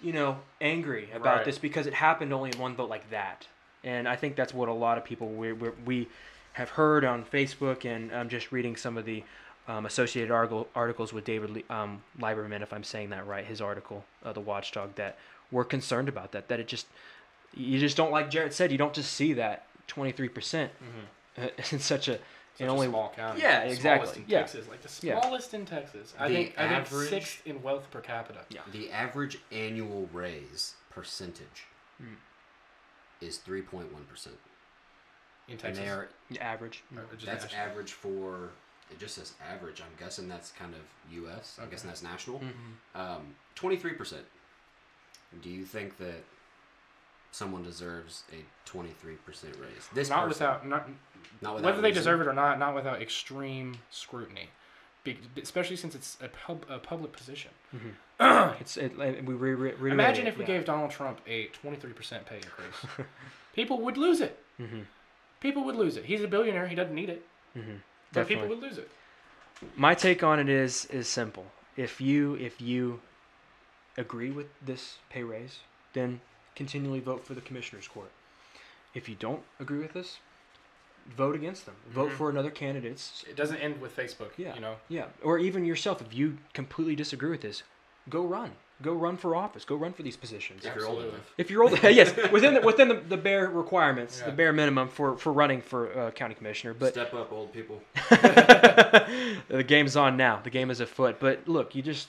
you 0.02 0.12
know, 0.12 0.38
angry 0.60 1.10
about 1.14 1.36
Right. 1.36 1.44
this 1.44 1.58
because 1.58 1.86
it 1.86 1.94
happened 1.94 2.32
only 2.32 2.50
in 2.50 2.58
one 2.58 2.74
vote 2.74 2.90
like 2.90 3.10
that. 3.10 3.46
And 3.84 4.08
I 4.08 4.16
think 4.16 4.34
that's 4.34 4.54
what 4.54 4.68
a 4.68 4.72
lot 4.72 4.98
of 4.98 5.04
people 5.04 5.28
we 5.28 5.52
we, 5.52 5.68
we 5.84 6.08
have 6.54 6.70
heard 6.70 7.04
on 7.04 7.24
Facebook 7.24 7.84
and 7.84 8.12
um, 8.12 8.28
just 8.28 8.50
reading 8.52 8.76
some 8.76 8.96
of 8.96 9.04
the 9.04 9.22
um, 9.66 9.86
associated 9.86 10.30
article, 10.30 10.68
articles 10.74 11.12
with 11.12 11.24
David 11.24 11.50
Le- 11.50 11.74
um, 11.74 12.02
Lieberman, 12.20 12.62
if 12.62 12.72
I'm 12.72 12.84
saying 12.84 13.10
that 13.10 13.26
right, 13.26 13.44
his 13.44 13.60
article, 13.60 14.04
uh, 14.24 14.32
the 14.32 14.40
Watchdog, 14.40 14.94
that 14.96 15.18
we're 15.50 15.64
concerned 15.64 16.08
about 16.08 16.32
that. 16.32 16.48
That 16.48 16.60
it 16.60 16.68
just, 16.68 16.86
you 17.56 17.78
just 17.78 17.96
don't 17.96 18.10
like 18.12 18.30
Jarrett 18.30 18.52
said, 18.54 18.72
you 18.72 18.78
don't 18.78 18.94
just 18.94 19.12
see 19.12 19.32
that 19.34 19.66
23 19.86 20.28
percent 20.28 20.72
Mm-hmm. 20.82 21.46
in 21.74 21.80
such 21.80 22.08
a, 22.08 22.12
Such 22.12 22.20
in 22.60 22.68
a 22.68 22.72
only 22.72 22.86
small 22.86 23.12
county. 23.16 23.40
Yeah, 23.42 23.60
Smallest 23.62 23.76
exactly. 23.76 24.22
in 24.22 24.28
Yeah. 24.28 24.38
Texas, 24.40 24.68
like 24.68 24.82
the 24.82 25.06
Yeah. 25.06 25.20
smallest 25.20 25.54
in 25.54 25.66
Texas. 25.66 26.14
I 26.18 26.28
The 26.28 26.34
think 26.34 26.54
I 26.58 26.82
think 26.84 27.08
sixth 27.08 27.42
in 27.46 27.60
wealth 27.62 27.90
per 27.90 28.00
capita. 28.00 28.40
Yeah. 28.50 28.60
the 28.70 28.90
average 28.92 29.38
annual 29.50 30.08
raise 30.12 30.74
percentage 30.90 31.66
Mm. 32.02 32.16
is 33.20 33.38
3.1 33.38 34.04
percent, 34.08 34.36
In 35.48 35.52
and 35.52 35.60
Texas. 35.60 35.84
they 35.84 35.90
are 35.90 36.08
average. 36.40 36.82
Or 36.96 37.02
just 37.14 37.26
that's 37.26 37.44
national. 37.44 37.60
average 37.62 37.92
for. 37.92 38.50
It 38.90 38.98
just 38.98 39.14
says 39.16 39.32
average. 39.50 39.80
I'm 39.80 39.96
guessing 39.98 40.28
that's 40.28 40.52
kind 40.52 40.74
of 40.74 40.80
U.S. 41.12 41.58
I'm 41.60 41.70
guessing 41.70 41.88
that's 41.88 42.02
national. 42.02 42.40
Mm-hmm. 42.40 43.00
Um, 43.00 43.34
23%. 43.56 44.18
Do 45.42 45.48
you 45.50 45.64
think 45.64 45.96
that 45.98 46.22
someone 47.34 47.64
deserves 47.64 48.22
a 48.32 48.44
23% 48.70 48.94
raise? 49.60 49.88
This 49.92 50.08
not 50.08 50.26
person, 50.26 50.28
without 50.28 50.66
not 50.66 50.88
not 51.42 51.54
without 51.56 51.66
whether 51.66 51.82
they 51.82 51.90
deserve 51.90 52.20
it 52.20 52.28
or 52.28 52.32
not, 52.32 52.58
not 52.58 52.74
without 52.74 53.02
extreme 53.02 53.78
scrutiny, 53.90 54.50
Be, 55.02 55.18
especially 55.42 55.76
since 55.76 55.94
it's 55.96 56.16
a, 56.22 56.28
pub, 56.28 56.64
a 56.70 56.78
public 56.78 57.12
position. 57.12 57.50
Mhm. 57.74 58.56
it's 58.60 58.76
it, 58.76 58.98
it- 58.98 59.24
we 59.24 59.34
re- 59.34 59.50
re- 59.54 59.70
reiterate 59.72 59.92
Imagine 59.92 60.26
if 60.28 60.36
we 60.38 60.42
yeah. 60.44 60.58
gave 60.58 60.64
Donald 60.64 60.90
Trump 60.92 61.20
a 61.26 61.48
23% 61.48 62.24
pay 62.24 62.36
increase. 62.36 63.06
People 63.54 63.80
would 63.80 63.96
lose 63.96 64.20
it. 64.20 64.38
Mhm. 64.60 64.84
People 65.40 65.64
would 65.64 65.76
lose 65.76 65.96
it. 65.96 66.04
He's 66.04 66.22
a 66.22 66.28
billionaire. 66.28 66.68
He 66.68 66.76
doesn't 66.76 66.94
need 66.94 67.10
it. 67.10 67.26
Mhm. 67.56 67.80
But 68.12 68.28
people 68.28 68.46
would 68.46 68.60
lose 68.60 68.78
it. 68.78 68.88
My 69.76 69.94
take 69.94 70.22
on 70.22 70.38
it 70.38 70.48
is 70.48 70.84
is 70.86 71.08
simple. 71.08 71.46
If 71.76 72.00
you 72.00 72.34
if 72.36 72.60
you 72.60 73.00
agree 73.96 74.30
with 74.30 74.46
this 74.64 74.98
pay 75.10 75.24
raise, 75.24 75.58
then 75.94 76.20
continually 76.54 77.00
vote 77.00 77.24
for 77.26 77.34
the 77.34 77.40
commissioners 77.40 77.88
court. 77.88 78.10
If 78.94 79.08
you 79.08 79.14
don't 79.16 79.42
agree 79.58 79.78
with 79.80 79.92
this, 79.92 80.18
vote 81.16 81.34
against 81.34 81.66
them. 81.66 81.74
Vote 81.90 82.10
Mhm. 82.10 82.16
for 82.16 82.30
another 82.30 82.50
candidates. 82.50 83.24
It 83.28 83.36
doesn't 83.36 83.58
end 83.58 83.80
with 83.80 83.94
Facebook. 83.96 84.30
Yeah. 84.36 84.54
You 84.54 84.60
know. 84.60 84.76
Yeah, 84.88 85.06
or 85.22 85.38
even 85.38 85.64
yourself 85.64 86.00
if 86.00 86.14
you 86.14 86.38
completely 86.52 86.94
disagree 86.96 87.30
with 87.30 87.40
this, 87.42 87.62
go 88.08 88.24
run. 88.24 88.52
Go 88.82 88.92
run 88.92 89.16
for 89.16 89.36
office. 89.36 89.64
Go 89.64 89.76
run 89.76 89.92
for 89.92 90.02
these 90.02 90.16
positions. 90.16 90.64
If 90.64 90.74
you're 90.74 90.86
old 90.86 90.96
Absolutely. 90.98 91.14
enough. 91.14 91.34
If 91.38 91.50
you're 91.50 91.62
old, 91.62 91.82
yes, 91.84 92.14
within 92.32 92.54
the, 92.54 92.60
within 92.60 92.88
the, 92.88 92.94
the 92.94 93.16
bare 93.16 93.48
requirements, 93.48 94.18
Yeah. 94.18 94.26
the 94.26 94.32
bare 94.32 94.52
minimum 94.52 94.88
for, 94.88 95.16
for 95.16 95.32
running 95.32 95.60
for 95.62 95.96
uh, 95.96 96.10
county 96.10 96.34
commissioner. 96.34 96.74
But 96.74 96.92
Step 96.92 97.14
up, 97.14 97.32
old 97.32 97.52
people. 97.52 97.80
the 99.48 99.64
game's 99.66 99.96
on 99.96 100.16
now. 100.16 100.40
The 100.42 100.50
game 100.50 100.70
is 100.70 100.80
afoot. 100.80 101.18
But 101.20 101.46
look, 101.48 101.74
you 101.74 101.82
just 101.82 102.08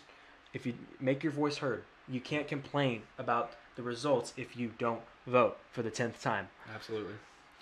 if 0.54 0.66
you 0.66 0.74
make 1.00 1.24
your 1.24 1.32
voice 1.32 1.58
heard, 1.58 1.84
you 2.08 2.20
can't 2.20 2.48
complain 2.48 3.04
about 3.20 3.52
the 3.76 3.84
results 3.84 4.34
if 4.38 4.56
you 4.58 4.72
don't 4.78 5.02
vote 5.28 5.58
for 5.72 5.82
the 5.82 5.92
tenth 5.92 6.22
time. 6.22 6.48
Absolutely. 6.74 7.14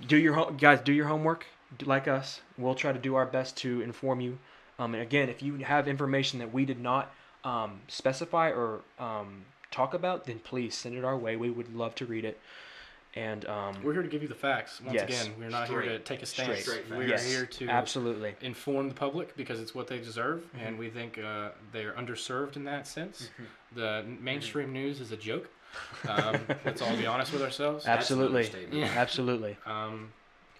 Do 0.08 0.18
your 0.18 0.34
ho- 0.34 0.52
guys 0.52 0.82
do 0.82 0.94
your 0.94 1.08
homework 1.08 1.46
like 1.86 2.08
us. 2.08 2.42
We'll 2.58 2.76
try 2.76 2.92
to 2.92 3.00
do 3.00 3.16
our 3.16 3.26
best 3.26 3.58
to 3.58 3.82
inform 3.82 4.22
you. 4.22 4.38
Um, 4.80 4.94
and 4.94 5.04
again, 5.04 5.30
if 5.30 5.42
you 5.42 5.56
have 5.58 5.88
information 5.88 6.40
that 6.40 6.54
we 6.54 6.66
did 6.66 6.80
not 6.80 7.12
um, 7.44 7.82
specify 7.88 8.50
or 8.50 8.82
um, 9.00 9.46
talk 9.72 9.94
about, 9.94 10.26
then 10.26 10.40
please 10.40 10.76
send 10.76 10.96
it 10.96 11.04
our 11.04 11.18
way. 11.18 11.36
We 11.36 11.50
would 11.50 11.76
love 11.76 11.96
to 11.96 12.06
read 12.06 12.26
it. 12.26 12.40
And 13.16 13.46
um, 13.46 13.76
We're 13.84 13.94
here 13.94 14.02
to 14.02 14.08
give 14.08 14.24
you 14.24 14.28
the 14.28 14.34
facts. 14.34 14.82
Once 14.82 14.96
Yes. 14.96 15.04
again, 15.24 15.36
we're 15.38 15.50
not 15.50 15.68
here 15.70 15.84
to 15.84 16.00
take 16.00 16.24
a 16.24 16.26
stance. 16.26 16.62
Straight. 16.62 16.84
Straight 16.86 16.98
We're 16.98 17.08
yes, 17.08 17.32
here 17.32 17.46
to 17.46 17.68
absolutely. 17.70 18.34
inform 18.42 18.88
the 18.90 18.96
public 18.96 19.38
because 19.38 19.60
it's 19.60 19.76
what 19.76 19.88
they 19.88 20.00
deserve, 20.00 20.40
Mm-hmm. 20.56 20.66
and 20.66 20.80
we 20.80 20.90
think 20.90 21.20
uh, 21.20 21.50
they 21.72 21.84
are 21.86 21.94
underserved 21.94 22.56
in 22.56 22.64
that 22.64 22.88
sense. 22.88 23.30
The 23.76 24.04
mainstream 24.20 24.74
news 24.74 25.00
is 25.00 25.12
a 25.12 25.18
joke. 25.18 25.48
Um, 26.08 26.38
let's 26.66 26.82
all 26.82 26.96
be 26.98 27.06
honest 27.06 27.32
with 27.34 27.42
ourselves. 27.42 27.86
Absolutely. 27.86 28.44
That's 28.44 28.54
an 28.54 28.60
understatement. 28.60 28.94
Yeah. 28.96 29.02
Absolutely. 29.02 29.58
Um, 29.66 30.12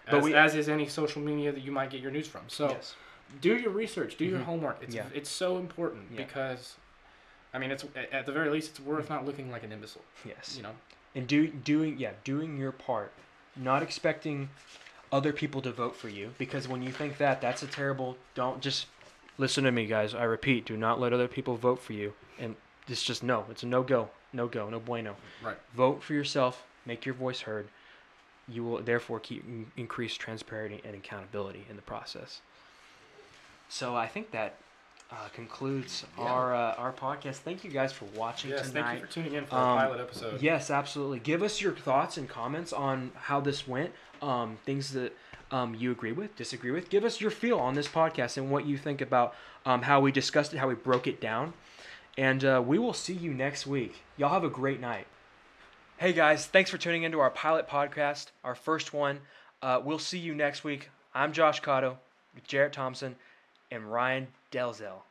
But 0.06 0.16
as, 0.18 0.24
we- 0.24 0.34
as 0.34 0.54
is 0.54 0.68
any 0.68 0.86
social 0.88 1.22
media 1.22 1.52
that 1.52 1.62
you 1.62 1.72
might 1.72 1.90
get 1.90 2.00
your 2.00 2.10
news 2.10 2.26
from. 2.26 2.42
So 2.48 2.68
yes. 2.70 2.94
do 3.40 3.56
your 3.56 3.70
research, 3.70 4.16
do 4.16 4.24
your 4.24 4.40
Mhm. 4.40 4.44
homework. 4.44 4.78
It's 4.82 4.94
Yeah. 4.94 5.06
it's 5.14 5.30
so 5.30 5.58
important 5.58 6.06
Yeah. 6.10 6.24
because, 6.24 6.76
I 7.52 7.58
mean, 7.58 7.70
it's 7.70 7.84
at- 7.94 8.12
at 8.12 8.26
the 8.26 8.32
very 8.32 8.50
least, 8.50 8.70
it's 8.70 8.80
worth 8.80 9.08
not 9.10 9.24
looking 9.24 9.50
like 9.50 9.62
an 9.62 9.72
imbecile. 9.72 10.02
Yes. 10.24 10.56
You 10.56 10.62
know. 10.62 10.74
and 11.16 11.28
do 11.28 11.46
doing 11.46 11.96
yeah 11.98 12.10
doing 12.24 12.56
your 12.56 12.72
part 12.72 13.12
not 13.54 13.84
expecting 13.84 14.48
other 15.12 15.32
people 15.32 15.62
to 15.62 15.70
vote 15.70 15.94
for 15.94 16.08
you 16.08 16.34
because 16.38 16.66
when 16.66 16.82
you 16.82 16.90
think 16.90 17.18
that 17.18 17.40
that's 17.40 17.62
a 17.62 17.68
terrible 17.68 18.16
don't 18.34 18.60
just 18.60 18.86
listen 19.38 19.62
to 19.62 19.70
me 19.70 19.86
guys 19.86 20.12
i 20.12 20.24
repeat 20.24 20.64
do 20.66 20.76
not 20.76 20.98
let 20.98 21.12
other 21.12 21.28
people 21.28 21.54
vote 21.56 21.80
for 21.80 21.92
you 21.92 22.12
and 22.36 22.56
it's 22.88 23.04
just 23.04 23.22
no 23.22 23.46
it's 23.48 23.62
a 23.62 23.66
no 23.66 23.84
go 23.84 24.10
no 24.34 24.46
go 24.48 24.68
no 24.68 24.78
bueno 24.80 25.16
Right. 25.42 25.56
vote 25.74 26.02
for 26.02 26.12
yourself 26.14 26.62
make 26.84 27.06
your 27.06 27.14
voice 27.14 27.40
heard 27.42 27.68
you 28.48 28.62
will 28.64 28.82
therefore 28.82 29.20
keep 29.20 29.42
in- 29.46 29.70
increase 29.76 30.14
transparency 30.14 30.82
and 30.84 30.94
accountability 30.94 31.64
in 31.70 31.76
the 31.76 31.82
process 31.82 32.40
so 33.68 33.96
i 33.96 34.06
think 34.06 34.30
that 34.32 34.56
uh, 35.10 35.16
concludes 35.34 36.04
Yeah. 36.18 36.24
our 36.24 36.54
uh, 36.54 36.74
our 36.74 36.92
podcast 36.92 37.36
thank 37.36 37.62
you 37.64 37.70
guys 37.70 37.92
for 37.92 38.06
watching 38.16 38.50
Yes. 38.50 38.70
tonight 38.70 38.82
Thank 38.84 39.00
you 39.00 39.06
for 39.06 39.12
tuning 39.12 39.34
in 39.34 39.46
for 39.46 39.54
Um, 39.56 39.60
our 39.62 39.78
pilot 39.86 40.00
episode. 40.00 40.40
Yes, 40.42 40.70
absolutely. 40.70 41.20
Give 41.20 41.42
us 41.42 41.60
your 41.60 41.72
thoughts 41.72 42.16
and 42.16 42.28
comments 42.28 42.72
on 42.72 43.12
how 43.14 43.38
this 43.40 43.68
went. 43.68 43.92
Um, 44.22 44.56
things 44.64 44.92
that 44.94 45.14
um, 45.52 45.74
you 45.74 45.92
agree 45.92 46.12
with, 46.12 46.34
disagree 46.36 46.70
with. 46.72 46.88
Give 46.88 47.04
us 47.04 47.20
your 47.20 47.30
feel 47.30 47.58
on 47.58 47.74
this 47.74 47.86
podcast 47.86 48.38
and 48.38 48.50
what 48.50 48.64
you 48.66 48.76
think 48.78 49.00
about 49.02 49.34
um, 49.66 49.82
how 49.82 50.00
we 50.00 50.10
discussed 50.10 50.52
it, 50.54 50.58
how 50.58 50.68
we 50.68 50.74
broke 50.74 51.06
it 51.06 51.20
down. 51.20 51.52
And 52.16 52.44
uh, 52.44 52.62
we 52.64 52.78
will 52.78 52.92
see 52.92 53.14
you 53.14 53.34
next 53.34 53.66
week. 53.66 54.02
Y'all 54.16 54.30
have 54.30 54.44
a 54.44 54.50
great 54.50 54.80
night. 54.80 55.06
Hey 55.96 56.12
guys, 56.12 56.46
thanks 56.46 56.70
for 56.70 56.78
tuning 56.78 57.02
into 57.04 57.20
our 57.20 57.30
pilot 57.30 57.68
podcast, 57.68 58.26
our 58.42 58.54
first 58.54 58.92
one. 58.92 59.20
Uh, 59.62 59.80
we'll 59.82 59.98
see 59.98 60.18
you 60.18 60.34
next 60.34 60.64
week. 60.64 60.90
I'm 61.14 61.32
Josh 61.32 61.62
Cotto 61.62 61.96
with 62.34 62.44
Jarrett 62.44 62.72
Thompson 62.72 63.16
and 63.70 63.90
Ryan 63.90 64.28
Delzell. 64.52 65.02